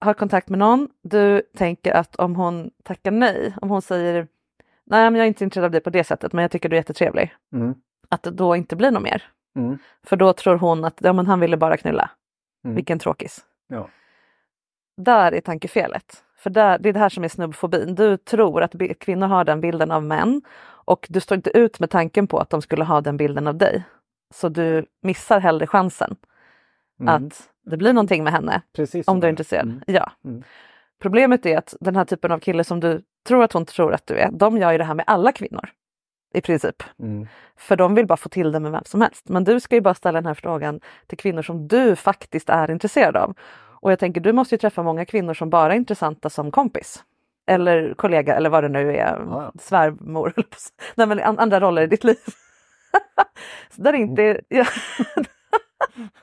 har 0.00 0.14
kontakt 0.14 0.48
med 0.48 0.58
någon, 0.58 0.88
du 1.02 1.42
tänker 1.56 1.92
att 1.92 2.16
om 2.16 2.36
hon 2.36 2.70
tackar 2.82 3.10
nej, 3.10 3.54
om 3.60 3.70
hon 3.70 3.82
säger 3.82 4.28
nej 4.84 5.10
men 5.10 5.14
jag 5.14 5.24
är 5.24 5.28
inte 5.28 5.44
intresserad 5.44 5.64
av 5.64 5.70
dig 5.70 5.80
på 5.80 5.90
det 5.90 6.04
sättet 6.04 6.32
men 6.32 6.42
jag 6.42 6.50
tycker 6.50 6.68
du 6.68 6.76
är 6.76 6.80
jättetrevlig. 6.80 7.34
Mm. 7.52 7.74
Att 8.08 8.22
det 8.22 8.30
då 8.30 8.56
inte 8.56 8.76
blir 8.76 8.90
något 8.90 9.02
mer. 9.02 9.22
Mm. 9.56 9.78
För 10.02 10.16
då 10.16 10.32
tror 10.32 10.56
hon 10.56 10.84
att 10.84 10.98
ja, 11.00 11.12
men 11.12 11.26
han 11.26 11.40
ville 11.40 11.56
bara 11.56 11.76
knulla. 11.76 12.10
Mm. 12.64 12.74
Vilken 12.74 12.98
tråkis. 12.98 13.44
Ja. 13.68 13.88
Där 14.96 15.32
är 15.32 15.40
tankefelet. 15.40 16.24
För 16.38 16.50
där, 16.50 16.78
det 16.78 16.88
är 16.88 16.92
det 16.92 16.98
här 16.98 17.08
som 17.08 17.24
är 17.24 17.28
snubbfobin. 17.28 17.94
Du 17.94 18.16
tror 18.16 18.62
att 18.62 18.74
kvinnor 19.00 19.26
har 19.26 19.44
den 19.44 19.60
bilden 19.60 19.90
av 19.90 20.02
män 20.02 20.42
och 20.84 21.06
du 21.10 21.20
står 21.20 21.36
inte 21.36 21.58
ut 21.58 21.80
med 21.80 21.90
tanken 21.90 22.26
på 22.26 22.38
att 22.38 22.50
de 22.50 22.62
skulle 22.62 22.84
ha 22.84 23.00
den 23.00 23.16
bilden 23.16 23.46
av 23.46 23.56
dig. 23.56 23.82
Så 24.34 24.48
du 24.48 24.86
missar 25.02 25.40
hellre 25.40 25.66
chansen 25.66 26.16
Mm. 27.00 27.14
att 27.14 27.48
det 27.64 27.76
blir 27.76 27.92
någonting 27.92 28.24
med 28.24 28.32
henne 28.32 28.62
Precis 28.72 29.08
om 29.08 29.20
du 29.20 29.26
är 29.26 29.30
intresserad. 29.30 29.66
Mm. 29.66 29.82
Ja. 29.86 30.12
Mm. 30.24 30.42
Problemet 31.02 31.46
är 31.46 31.58
att 31.58 31.74
den 31.80 31.96
här 31.96 32.04
typen 32.04 32.32
av 32.32 32.38
kille 32.38 32.64
som 32.64 32.80
du 32.80 33.02
tror 33.26 33.44
att 33.44 33.52
hon 33.52 33.66
tror 33.66 33.94
att 33.94 34.06
du 34.06 34.14
är, 34.14 34.30
de 34.32 34.58
gör 34.58 34.72
ju 34.72 34.78
det 34.78 34.84
här 34.84 34.94
med 34.94 35.04
alla 35.06 35.32
kvinnor. 35.32 35.68
I 36.34 36.40
princip. 36.40 36.82
Mm. 36.98 37.26
För 37.56 37.76
de 37.76 37.94
vill 37.94 38.06
bara 38.06 38.16
få 38.16 38.28
till 38.28 38.52
det 38.52 38.60
med 38.60 38.72
vem 38.72 38.84
som 38.84 39.00
helst. 39.00 39.28
Men 39.28 39.44
du 39.44 39.60
ska 39.60 39.74
ju 39.74 39.80
bara 39.80 39.94
ställa 39.94 40.20
den 40.20 40.26
här 40.26 40.34
frågan 40.34 40.80
till 41.06 41.18
kvinnor 41.18 41.42
som 41.42 41.68
du 41.68 41.96
faktiskt 41.96 42.48
är 42.50 42.70
intresserad 42.70 43.16
av. 43.16 43.34
Och 43.80 43.92
jag 43.92 43.98
tänker, 43.98 44.20
du 44.20 44.32
måste 44.32 44.54
ju 44.54 44.58
träffa 44.58 44.82
många 44.82 45.04
kvinnor 45.04 45.34
som 45.34 45.50
bara 45.50 45.72
är 45.72 45.76
intressanta 45.76 46.30
som 46.30 46.50
kompis. 46.50 47.04
Eller 47.46 47.94
kollega 47.94 48.34
eller 48.36 48.50
vad 48.50 48.64
det 48.64 48.68
nu 48.68 48.90
är, 48.96 48.96
Ja, 48.96 49.24
ja. 49.28 49.52
svärmor. 49.60 50.32
Nej 50.94 51.06
men 51.06 51.20
an- 51.20 51.38
andra 51.38 51.60
roller 51.60 51.82
i 51.82 51.86
ditt 51.86 52.04
liv. 52.04 52.16
Där 53.76 53.92
är 53.92 53.96
inte... 53.96 54.22
Mm. 54.22 54.40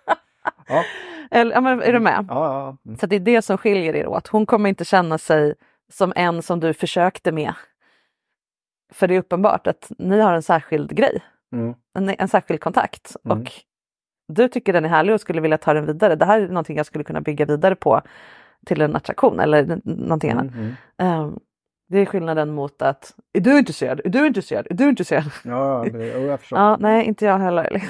Ja. 0.08 0.16
Ja. 0.68 0.84
Eller, 1.32 1.56
ja, 1.56 1.62
men 1.62 1.82
är 1.82 1.94
du 1.94 2.00
med? 2.00 2.26
Ja. 2.30 2.78
Mm. 2.86 2.98
Så 2.98 3.06
det 3.06 3.16
är 3.16 3.20
det 3.20 3.42
som 3.42 3.58
skiljer 3.58 3.96
er 3.96 4.08
åt. 4.08 4.28
Hon 4.28 4.46
kommer 4.46 4.70
inte 4.70 4.86
känna 4.86 5.18
sig 5.18 5.54
som 5.92 6.14
en 6.16 6.42
som 6.42 6.60
du 6.60 6.74
försökte 6.74 7.32
med. 7.32 7.54
För 8.94 9.08
det 9.08 9.16
är 9.16 9.20
uppenbart 9.20 9.68
att 9.68 9.92
ni 9.98 10.20
har 10.20 10.34
en 10.34 10.44
särskild 10.44 10.96
grej, 10.96 11.22
Mm. 11.52 11.74
en, 11.94 12.10
en 12.10 12.28
särskild 12.28 12.62
kontakt. 12.62 13.16
Mm. 13.26 13.38
Och 13.42 13.52
du 14.28 14.48
tycker 14.48 14.74
den 14.74 14.86
är 14.86 14.90
härlig 14.90 15.14
och 15.16 15.22
skulle 15.22 15.42
vilja 15.42 15.58
ta 15.58 15.74
den 15.74 15.86
vidare. 15.86 16.16
Det 16.16 16.26
här 16.26 16.42
är 16.42 16.48
någonting 16.48 16.78
jag 16.78 16.86
skulle 16.86 17.04
kunna 17.04 17.22
bygga 17.22 17.46
vidare 17.46 17.76
på 17.76 18.02
till 18.66 18.82
en 18.82 18.96
attraktion 18.96 19.40
eller 19.40 19.82
någonting 19.84 20.32
annat. 20.32 20.54
Ehm, 20.98 21.40
det 21.90 22.00
är 22.00 22.06
skillnaden 22.06 22.50
mot 22.50 22.82
att, 22.82 23.16
är 23.34 23.42
du 23.42 23.60
intresserad? 23.60 24.02
Är 24.06 24.10
du 24.10 24.28
intresserad? 24.28 24.68
Är 24.70 24.74
du 24.76 24.90
intresserad? 24.90 25.32
Ja, 25.44 25.86
ja, 25.86 25.92
det, 25.92 26.06
jag 26.08 26.40
förstår. 26.40 26.60
Ja, 26.60 26.78
nej, 26.80 27.06
inte 27.06 27.26
jag 27.26 27.40
heller. 27.40 27.84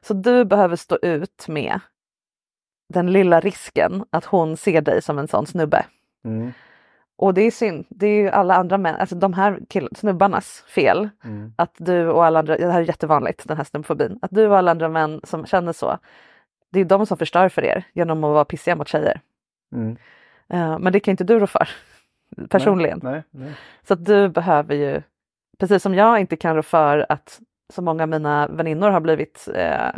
Så 0.00 0.14
du 0.14 0.44
behöver 0.44 0.76
stå 0.76 0.96
ut 1.02 1.48
med 1.48 1.80
den 2.94 3.12
lilla 3.12 3.40
risken 3.40 4.04
att 4.10 4.24
hon 4.24 4.56
ser 4.56 4.80
dig 4.80 5.02
som 5.02 5.18
en 5.18 5.28
sån 5.28 5.46
snubbe. 5.46 5.86
Mm. 6.24 6.52
Och 7.16 7.34
det 7.34 7.42
är 7.42 7.50
synd, 7.50 7.86
det 7.88 8.06
är 8.06 8.22
ju 8.22 8.28
alla 8.28 8.54
andra 8.54 8.78
män, 8.78 8.94
alltså 8.94 9.14
de 9.16 9.32
här 9.32 9.60
kill- 9.68 9.96
snubbarnas 9.96 10.64
fel. 10.68 11.08
Mm. 11.24 11.52
Att 11.56 11.74
du 11.76 12.08
och 12.08 12.24
alla 12.24 12.38
andra, 12.38 12.56
det 12.56 12.72
här 12.72 12.80
är 12.80 12.84
jättevanligt 12.84 13.48
den 13.48 13.56
här 13.56 13.64
snubbfobin, 13.64 14.18
att 14.22 14.30
du 14.30 14.46
och 14.46 14.58
alla 14.58 14.70
andra 14.70 14.88
män 14.88 15.20
som 15.24 15.46
känner 15.46 15.72
så, 15.72 15.98
det 16.72 16.80
är 16.80 16.84
de 16.84 17.06
som 17.06 17.16
förstör 17.18 17.48
för 17.48 17.64
er 17.64 17.84
genom 17.92 18.24
att 18.24 18.30
vara 18.32 18.44
pissiga 18.44 18.76
mot 18.76 18.88
tjejer. 18.88 19.20
Mm. 19.74 19.96
Eh, 20.48 20.78
men 20.78 20.92
det 20.92 21.00
kan 21.00 21.12
inte 21.12 21.24
du 21.24 21.38
rå 21.38 21.46
för, 21.46 21.68
personligen. 22.48 23.00
Nej, 23.02 23.22
nej. 23.30 23.52
Så 23.82 23.94
att 23.94 24.04
du 24.04 24.28
behöver 24.28 24.74
ju, 24.74 25.02
precis 25.58 25.82
som 25.82 25.94
jag 25.94 26.20
inte 26.20 26.36
kan 26.36 26.56
rå 26.56 26.62
för 26.62 27.06
att 27.08 27.40
så 27.72 27.82
många 27.82 28.02
av 28.02 28.08
mina 28.08 28.48
väninnor 28.48 28.90
har 28.90 29.00
blivit 29.00 29.48
eh, 29.54 29.90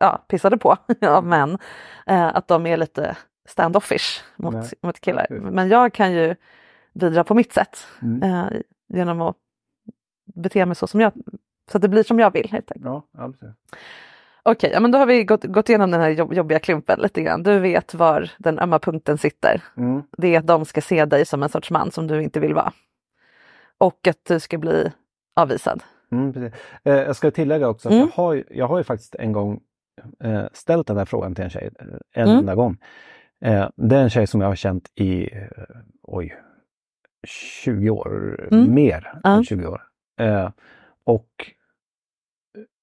ja, 0.00 0.24
pissade 0.28 0.58
på 0.58 0.76
av 1.06 1.24
män, 1.26 1.58
eh, 2.06 2.36
att 2.36 2.48
de 2.48 2.66
är 2.66 2.76
lite 2.76 3.16
standoffish 3.48 4.22
mot, 4.36 4.54
Nej. 4.54 4.64
mot 4.82 5.00
killar. 5.00 5.26
Men 5.30 5.68
jag 5.68 5.94
kan 5.94 6.12
ju 6.12 6.34
bidra 6.92 7.24
på 7.24 7.34
mitt 7.34 7.52
sätt 7.52 7.86
Mm. 8.02 8.22
eh, 8.22 8.46
genom 8.88 9.20
att 9.20 9.36
bete 10.34 10.66
mig 10.66 10.76
så 10.76 10.86
som 10.86 11.00
jag, 11.00 11.12
så 11.70 11.78
att 11.78 11.82
det 11.82 11.88
blir 11.88 12.02
som 12.02 12.18
jag 12.18 12.32
vill 12.32 12.50
helt 12.50 12.72
enkelt. 12.72 13.04
Ja. 13.12 13.32
Okej, 14.42 14.70
ja, 14.72 14.80
men 14.80 14.90
då 14.90 14.98
har 14.98 15.06
vi 15.06 15.24
gått, 15.24 15.44
gått 15.44 15.68
igenom 15.68 15.90
den 15.90 16.00
här 16.00 16.10
jobb, 16.10 16.32
jobbiga 16.32 16.58
klumpen 16.58 17.00
lite 17.00 17.22
grann. 17.22 17.42
Du 17.42 17.58
vet 17.58 17.94
var 17.94 18.30
den 18.38 18.58
ömma 18.58 18.78
punkten 18.78 19.18
sitter. 19.18 19.62
Mm. 19.76 20.02
Det 20.18 20.34
är 20.34 20.38
att 20.38 20.46
de 20.46 20.64
ska 20.64 20.80
se 20.80 21.04
dig 21.04 21.26
som 21.26 21.42
en 21.42 21.48
sorts 21.48 21.70
man 21.70 21.90
som 21.90 22.06
du 22.06 22.22
inte 22.22 22.40
vill 22.40 22.54
vara. 22.54 22.72
Och 23.78 24.06
att 24.08 24.24
du 24.28 24.40
ska 24.40 24.58
bli 24.58 24.92
avvisad. 25.36 25.82
Mm. 26.12 26.44
Eh, 26.84 26.94
jag 26.94 27.16
ska 27.16 27.30
tillägga 27.30 27.68
också 27.68 27.88
att 27.88 27.92
Mm. 27.94 28.06
jag, 28.16 28.22
har, 28.22 28.44
jag 28.50 28.68
har 28.68 28.78
ju 28.78 28.84
faktiskt 28.84 29.14
en 29.14 29.32
gång 29.32 29.60
eh, 30.24 30.44
ställt 30.52 30.86
den 30.86 30.96
här 30.96 31.04
frågan 31.04 31.34
till 31.34 31.44
en 31.44 31.50
tjej, 31.50 31.70
eh, 31.80 31.86
en 32.12 32.28
Mm. 32.28 32.38
enda 32.38 32.54
gång. 32.54 32.76
Eh, 33.44 33.68
det 33.76 33.96
är 33.96 34.02
en 34.02 34.10
tjej 34.10 34.26
som 34.26 34.40
jag 34.40 34.48
har 34.48 34.54
känt 34.54 34.90
i, 34.94 35.34
eh, 35.34 35.48
oj, 36.02 36.34
20 37.26 37.90
år, 37.90 38.48
Mm. 38.52 38.74
mer 38.74 39.12
Ja. 39.22 39.30
än 39.36 39.44
20 39.44 39.66
år. 39.66 39.82
Eh, 40.20 40.50
och 41.04 41.26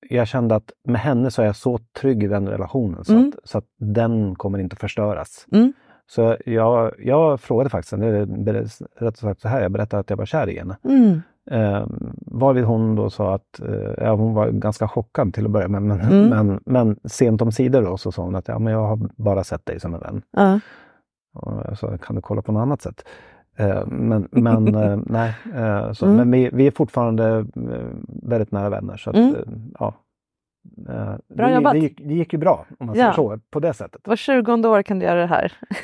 jag 0.10 0.28
kände 0.28 0.56
att 0.56 0.72
med 0.84 1.02
henne 1.02 1.32
så 1.32 1.42
är 1.42 1.46
jag 1.46 1.56
så 1.56 1.78
trygg 1.78 2.24
i 2.24 2.28
den 2.28 2.50
relationen 2.50 3.06
så, 3.06 3.14
Mm. 3.14 3.28
att, 3.44 3.50
så 3.50 3.58
att 3.58 3.66
den 3.78 4.36
kommer 4.36 4.60
inte 4.60 4.76
förstöras. 4.76 5.46
Mm. 5.52 5.74
Så 6.10 6.38
jag, 6.46 6.92
jag 7.00 7.40
frågade 7.40 7.70
faktiskt 7.70 7.92
henne, 7.92 8.26
rättare 8.96 9.16
sagt 9.16 9.42
så 9.42 9.48
här, 9.48 9.62
jag 9.62 9.72
berättade 9.72 10.00
att 10.02 10.10
jag 10.10 10.18
var 10.18 10.26
kär 10.26 10.50
i 10.50 10.60
henne. 10.60 10.78
Mm. 10.84 11.22
Eh, 11.52 11.88
varvid 12.20 12.64
hon 12.64 12.96
då 12.96 13.10
sa 13.10 13.36
att 13.36 13.60
eh, 13.60 13.94
ja, 13.98 14.14
hon 14.16 14.34
var 14.34 14.50
ganska 14.50 14.88
chockad 14.88 15.34
till 15.34 15.46
att 15.46 15.52
börja 15.52 15.68
med. 15.68 15.82
Men, 15.82 16.02
Mm. 16.02 16.30
men, 16.30 16.60
men 16.66 17.00
sent 17.04 17.42
om 17.42 17.52
sidor 17.52 17.82
då 17.82 17.98
så 17.98 18.12
sa 18.12 18.24
hon 18.24 18.36
att 18.36 18.48
ja, 18.48 18.60
men 18.60 18.74
jag 18.74 18.88
har 18.88 19.00
bara 19.16 19.44
sett 19.44 19.66
dig 19.66 19.80
som 19.80 19.94
en 19.94 20.00
vän. 20.00 20.22
Ja. 20.32 20.60
Och 21.34 21.54
jag 21.66 21.78
sa, 21.78 21.98
kan 21.98 22.16
du 22.16 22.22
kolla 22.22 22.42
på 22.42 22.52
något 22.52 22.62
annat 22.62 22.82
sätt? 22.82 23.04
Eh, 23.58 23.86
men 23.86 24.28
men 24.32 24.76
eh, 24.76 25.00
nej, 25.06 25.36
eh, 25.56 25.92
så, 25.92 26.06
Mm. 26.06 26.18
men 26.18 26.32
vi, 26.32 26.50
vi 26.54 26.68
är 26.68 26.72
fortfarande 26.72 27.28
eh, 27.56 27.88
väldigt 28.24 28.52
nära 28.52 28.70
vänner. 28.70 28.98
Så 28.98 29.10
att, 29.10 29.16
Mm. 29.16 29.36
ja. 29.80 29.94
Eh, 30.90 31.16
Bra 31.36 31.48
det, 31.48 31.54
jobbat. 31.54 31.74
Det 31.74 31.80
gick, 31.80 31.98
det 32.08 32.14
gick 32.14 32.34
ju 32.34 32.40
bra 32.40 32.66
om 32.80 32.88
man 32.88 32.96
Ja. 32.96 33.02
säger 33.04 33.14
så, 33.14 33.40
på 33.50 33.60
det 33.60 33.74
sättet. 33.74 34.08
Var 34.08 34.16
20 34.16 34.54
år 34.70 34.82
kan 34.82 35.00
du 35.00 35.06
göra 35.06 35.20
det 35.20 35.26
här. 35.28 35.54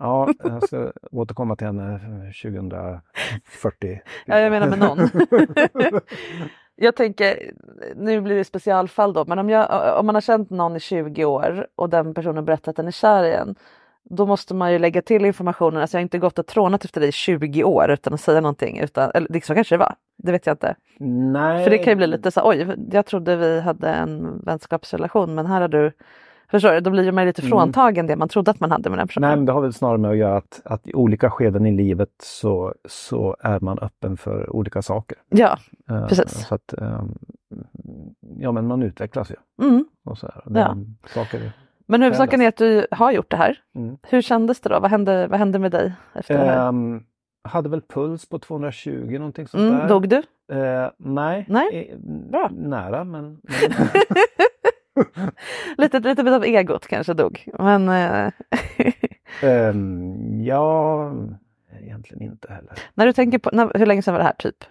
Ja, 0.00 0.28
jag 0.44 0.62
ska 0.62 0.92
återkomma 1.10 1.56
till 1.56 1.66
henne 1.66 1.94
eh, 1.94 2.50
2040. 2.52 4.00
Ja, 4.26 4.38
jag 4.40 4.50
menar 4.50 4.68
med 4.68 4.78
någon. 4.78 4.98
jag 6.76 6.96
tänker, 6.96 7.52
nu 7.96 8.20
blir 8.20 8.36
det 8.36 8.44
specialfall 8.44 9.12
då, 9.12 9.24
men 9.24 9.38
om, 9.38 9.50
jag, 9.50 9.98
om 10.00 10.06
man 10.06 10.14
har 10.14 10.20
känt 10.22 10.50
någon 10.50 10.76
i 10.76 10.80
20 10.80 11.24
år 11.24 11.66
och 11.74 11.90
den 11.90 12.14
personen 12.14 12.44
berättar 12.44 12.70
att 12.70 12.76
den 12.76 12.86
är 12.86 12.90
kär 12.90 13.24
i 13.24 13.32
en, 13.34 13.54
då 14.10 14.26
måste 14.26 14.54
man 14.54 14.72
ju 14.72 14.78
lägga 14.78 15.02
till 15.02 15.24
informationen, 15.24 15.80
alltså 15.80 15.96
jag 15.96 16.00
har 16.00 16.02
inte 16.02 16.18
gått 16.18 16.38
och 16.38 16.46
trånat 16.46 16.84
efter 16.84 17.00
dig 17.00 17.08
i 17.08 17.12
20 17.12 17.64
år 17.64 17.90
utan 17.90 18.14
att 18.14 18.20
säga 18.20 18.40
någonting, 18.40 18.78
utan, 18.78 19.10
eller 19.14 19.40
så 19.40 19.54
kanske 19.54 19.74
det 19.74 19.78
var, 19.78 19.94
det 20.16 20.32
vet 20.32 20.46
jag 20.46 20.54
inte. 20.54 20.74
Nej. 21.32 21.64
För 21.64 21.70
det 21.70 21.78
kan 21.78 21.90
ju 21.90 21.96
bli 21.96 22.06
lite 22.06 22.30
så, 22.30 22.40
oj, 22.44 22.74
jag 22.92 23.06
trodde 23.06 23.36
vi 23.36 23.60
hade 23.60 23.88
en 23.88 24.40
vänskapsrelation 24.44 25.34
men 25.34 25.46
här 25.46 25.60
har 25.60 25.68
du, 25.68 25.92
förstår 26.50 26.70
du, 26.72 26.80
då 26.80 26.90
blir 26.90 27.12
man 27.12 27.24
ju 27.24 27.28
lite 27.28 27.42
Mm. 27.42 27.50
fråntagen 27.50 28.06
det 28.06 28.16
man 28.16 28.28
trodde 28.28 28.50
att 28.50 28.60
man 28.60 28.70
hade 28.70 28.90
med 28.90 28.98
den 28.98 29.06
personen. 29.08 29.28
Nej, 29.28 29.36
men 29.36 29.46
det 29.46 29.52
har 29.52 29.60
väl 29.60 29.72
snarare 29.72 29.98
med 29.98 30.10
att 30.10 30.16
göra 30.16 30.36
att, 30.36 30.60
att 30.64 30.88
i 30.88 30.94
olika 30.94 31.30
skeden 31.30 31.66
i 31.66 31.72
livet 31.72 32.10
så, 32.22 32.74
så 32.88 33.36
är 33.40 33.60
man 33.60 33.78
öppen 33.78 34.16
för 34.16 34.50
olika 34.56 34.82
saker. 34.82 35.18
Ja, 35.28 35.58
Eh, 35.90 36.06
Precis. 36.06 36.46
Så 36.46 36.54
att, 36.54 36.72
ehm, 36.72 37.14
ja, 38.38 38.52
men 38.52 38.66
man 38.66 38.82
utvecklas 38.82 39.30
ju. 39.30 39.66
mm. 39.68 39.84
Och 40.04 40.18
så 40.18 40.26
här. 40.26 40.42
Ja. 40.54 40.76
saker, 41.14 41.52
Men 41.86 42.02
huvudsaken 42.02 42.42
är 42.42 42.48
att 42.48 42.56
du 42.56 42.86
har 42.90 43.12
gjort 43.12 43.30
det 43.30 43.36
här. 43.36 43.58
Mm. 43.74 43.96
Hur 44.02 44.22
kändes 44.22 44.60
det 44.60 44.68
då? 44.68 44.80
Vad 44.80 44.90
hände, 44.90 45.26
vad 45.26 45.38
hände 45.38 45.58
med 45.58 45.72
dig 45.72 45.92
efter 46.14 46.38
det 46.38 46.44
här? 46.44 46.68
Ehm, 46.68 47.02
hade 47.44 47.68
väl 47.68 47.82
puls 47.82 48.28
på 48.28 48.38
220 48.38 48.90
någonting 49.18 49.46
sånt 49.48 49.60
Mm, 49.60 49.76
där. 49.78 49.88
dog 49.88 50.08
du? 50.08 50.16
Eh, 50.52 50.90
nej, 50.96 51.44
Nej? 51.48 51.90
Eh, 51.92 51.98
Bra. 52.30 52.50
nära 52.52 53.04
men... 53.04 53.22
men 53.42 53.88
lite, 55.78 55.98
lite 56.00 56.24
bit 56.24 56.32
av 56.34 56.44
egot 56.44 56.86
kanske 56.86 57.14
dog. 57.14 57.48
Men 57.58 57.88
Ehm, 59.42 60.44
ja, 60.44 61.12
egentligen 61.80 62.22
inte 62.22 62.52
heller. 62.52 62.72
när 62.94 63.06
du 63.06 63.12
tänker 63.12 63.38
på, 63.38 63.50
när, 63.52 63.78
hur 63.78 63.86
länge 63.86 64.02
sedan 64.02 64.14
var 64.14 64.18
det 64.18 64.24
här 64.24 64.32
typ? 64.38 64.64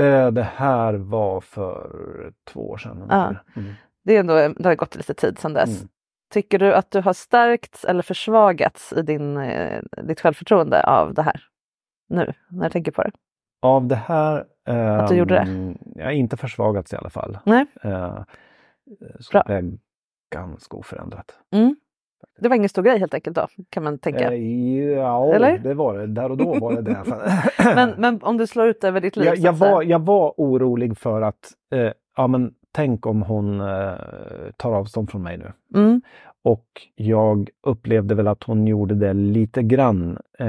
Eh, 0.00 0.30
det 0.30 0.42
här 0.56 0.94
var 0.94 1.40
för 1.40 2.32
två 2.44 2.70
år 2.70 2.76
sedan. 2.76 3.06
Ja. 3.10 3.34
Mm. 3.56 3.72
Det, 4.04 4.16
är 4.16 4.20
ändå, 4.20 4.34
det 4.34 4.68
har 4.68 4.74
gått 4.74 4.96
lite 4.96 5.14
tid 5.14 5.38
sedan 5.38 5.52
dess. 5.52 5.76
Mm. 5.80 5.88
Tycker 6.30 6.58
du 6.58 6.74
att 6.74 6.90
du 6.90 7.00
har 7.00 7.12
stärkts 7.12 7.84
eller 7.84 8.02
försvagats 8.02 8.92
i 8.92 9.02
din, 9.02 9.36
eh, 9.36 9.82
ditt 10.02 10.20
självförtroende 10.20 10.82
av 10.86 11.14
det 11.14 11.22
här? 11.22 11.40
Nu, 12.08 12.32
när 12.50 12.64
jag 12.64 12.72
tänker 12.72 12.92
på 12.92 13.02
det. 13.02 13.10
Av 13.62 13.86
det 13.86 13.94
här... 13.96 14.44
Att 15.00 15.08
du 15.08 15.14
gjorde 15.14 15.34
det? 15.34 15.40
ehm, 15.40 15.78
Jag 15.94 16.04
har 16.04 16.12
inte 16.12 16.36
försvagats 16.36 16.92
i 16.92 16.96
alla 16.96 17.10
fall. 17.10 17.38
Nej. 17.44 17.66
Eh, 17.82 18.18
så 19.20 19.30
Bra. 19.32 19.42
det 19.46 19.54
är 19.54 19.72
ganska 20.34 20.76
oförändrat. 20.76 21.38
Mm. 21.52 21.76
Det 22.40 22.48
var 22.48 22.56
ingen 22.56 22.68
stor 22.68 22.82
grej 22.82 22.98
helt 22.98 23.14
enkelt 23.14 23.36
då, 23.36 23.46
kan 23.70 23.82
man 23.84 23.98
tänka. 23.98 24.32
Eh, 24.32 24.90
ja, 24.92 25.34
Eller? 25.34 25.58
det 25.58 25.74
var 25.74 25.98
det. 25.98 26.06
Där 26.06 26.30
och 26.30 26.36
då 26.36 26.58
var 26.58 26.72
det 26.72 26.82
det. 26.82 27.04
Men, 27.74 27.90
men 27.98 28.22
om 28.22 28.36
du 28.36 28.46
slår 28.46 28.66
ut 28.68 28.84
över 28.84 29.00
ditt 29.00 29.16
liv? 29.16 29.26
jag, 29.26 29.36
jag, 29.36 29.52
var, 29.52 29.82
jag 29.82 29.98
var 30.04 30.34
orolig 30.36 30.98
för 30.98 31.22
att, 31.22 31.52
eh, 31.74 31.92
ja 32.16 32.26
men 32.26 32.54
tänk 32.76 33.06
om 33.06 33.22
hon 33.22 33.60
eh, 33.60 33.94
tar 34.56 34.72
avstånd 34.72 35.10
från 35.10 35.22
mig 35.22 35.38
nu. 35.38 35.52
Mm. 35.74 36.00
och 36.42 36.66
jag 36.94 37.50
upplevde 37.62 38.14
väl 38.14 38.28
att 38.28 38.42
hon 38.42 38.66
gjorde 38.66 38.94
det 38.94 39.12
lite 39.12 39.62
grann 39.62 40.18
eh, 40.38 40.46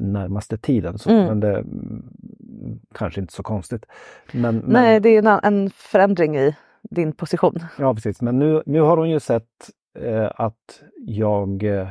närmaste 0.00 0.58
tiden. 0.58 0.98
Så, 0.98 1.10
Mm. 1.10 1.26
Men 1.26 1.40
det 1.40 1.58
mm, 1.58 2.02
kanske 2.94 3.20
inte 3.20 3.32
så 3.32 3.42
konstigt. 3.42 3.86
Men, 4.32 4.56
men, 4.58 4.72
Nej, 4.72 5.00
det 5.00 5.08
är 5.08 5.18
en, 5.18 5.40
en 5.42 5.70
förändring 5.70 6.36
i 6.36 6.56
din 6.82 7.12
position. 7.12 7.58
Ja 7.78 7.94
precis, 7.94 8.22
men 8.22 8.38
nu, 8.38 8.62
nu 8.66 8.80
har 8.80 8.96
hon 8.96 9.10
ju 9.10 9.20
sett 9.20 9.70
eh, 9.98 10.30
att 10.36 10.82
jag 11.06 11.62
eh, 11.62 11.88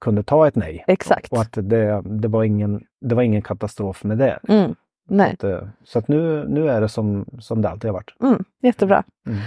kunde 0.00 0.22
ta 0.22 0.48
ett 0.48 0.56
nej. 0.56 0.84
Exakt. 0.86 1.32
Och 1.32 1.40
att 1.40 1.52
det, 1.52 2.02
det, 2.04 2.28
var, 2.28 2.44
ingen, 2.44 2.84
det 3.00 3.14
var 3.14 3.22
ingen 3.22 3.42
katastrof 3.42 4.04
med 4.04 4.18
det. 4.18 4.38
Mm. 4.48 4.74
Nej, 5.08 5.32
Att, 5.32 5.44
eh, 5.44 5.68
så 5.84 5.98
att 5.98 6.08
nu, 6.08 6.44
nu 6.48 6.70
är 6.70 6.80
det 6.80 6.88
som, 6.88 7.26
som 7.40 7.62
det 7.62 7.68
alltid 7.68 7.88
har 7.90 7.94
varit. 7.94 8.14
mm. 8.22 8.44
jättebra. 8.62 9.04
Mm. 9.26 9.38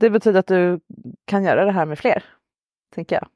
Det 0.00 0.10
betyder 0.10 0.40
att 0.40 0.46
du 0.46 0.80
kan 1.24 1.44
göra 1.44 1.64
det 1.64 1.72
här 1.72 1.86
med 1.86 1.98
fler, 1.98 2.24
tänker 2.94 3.16
jag. 3.16 3.28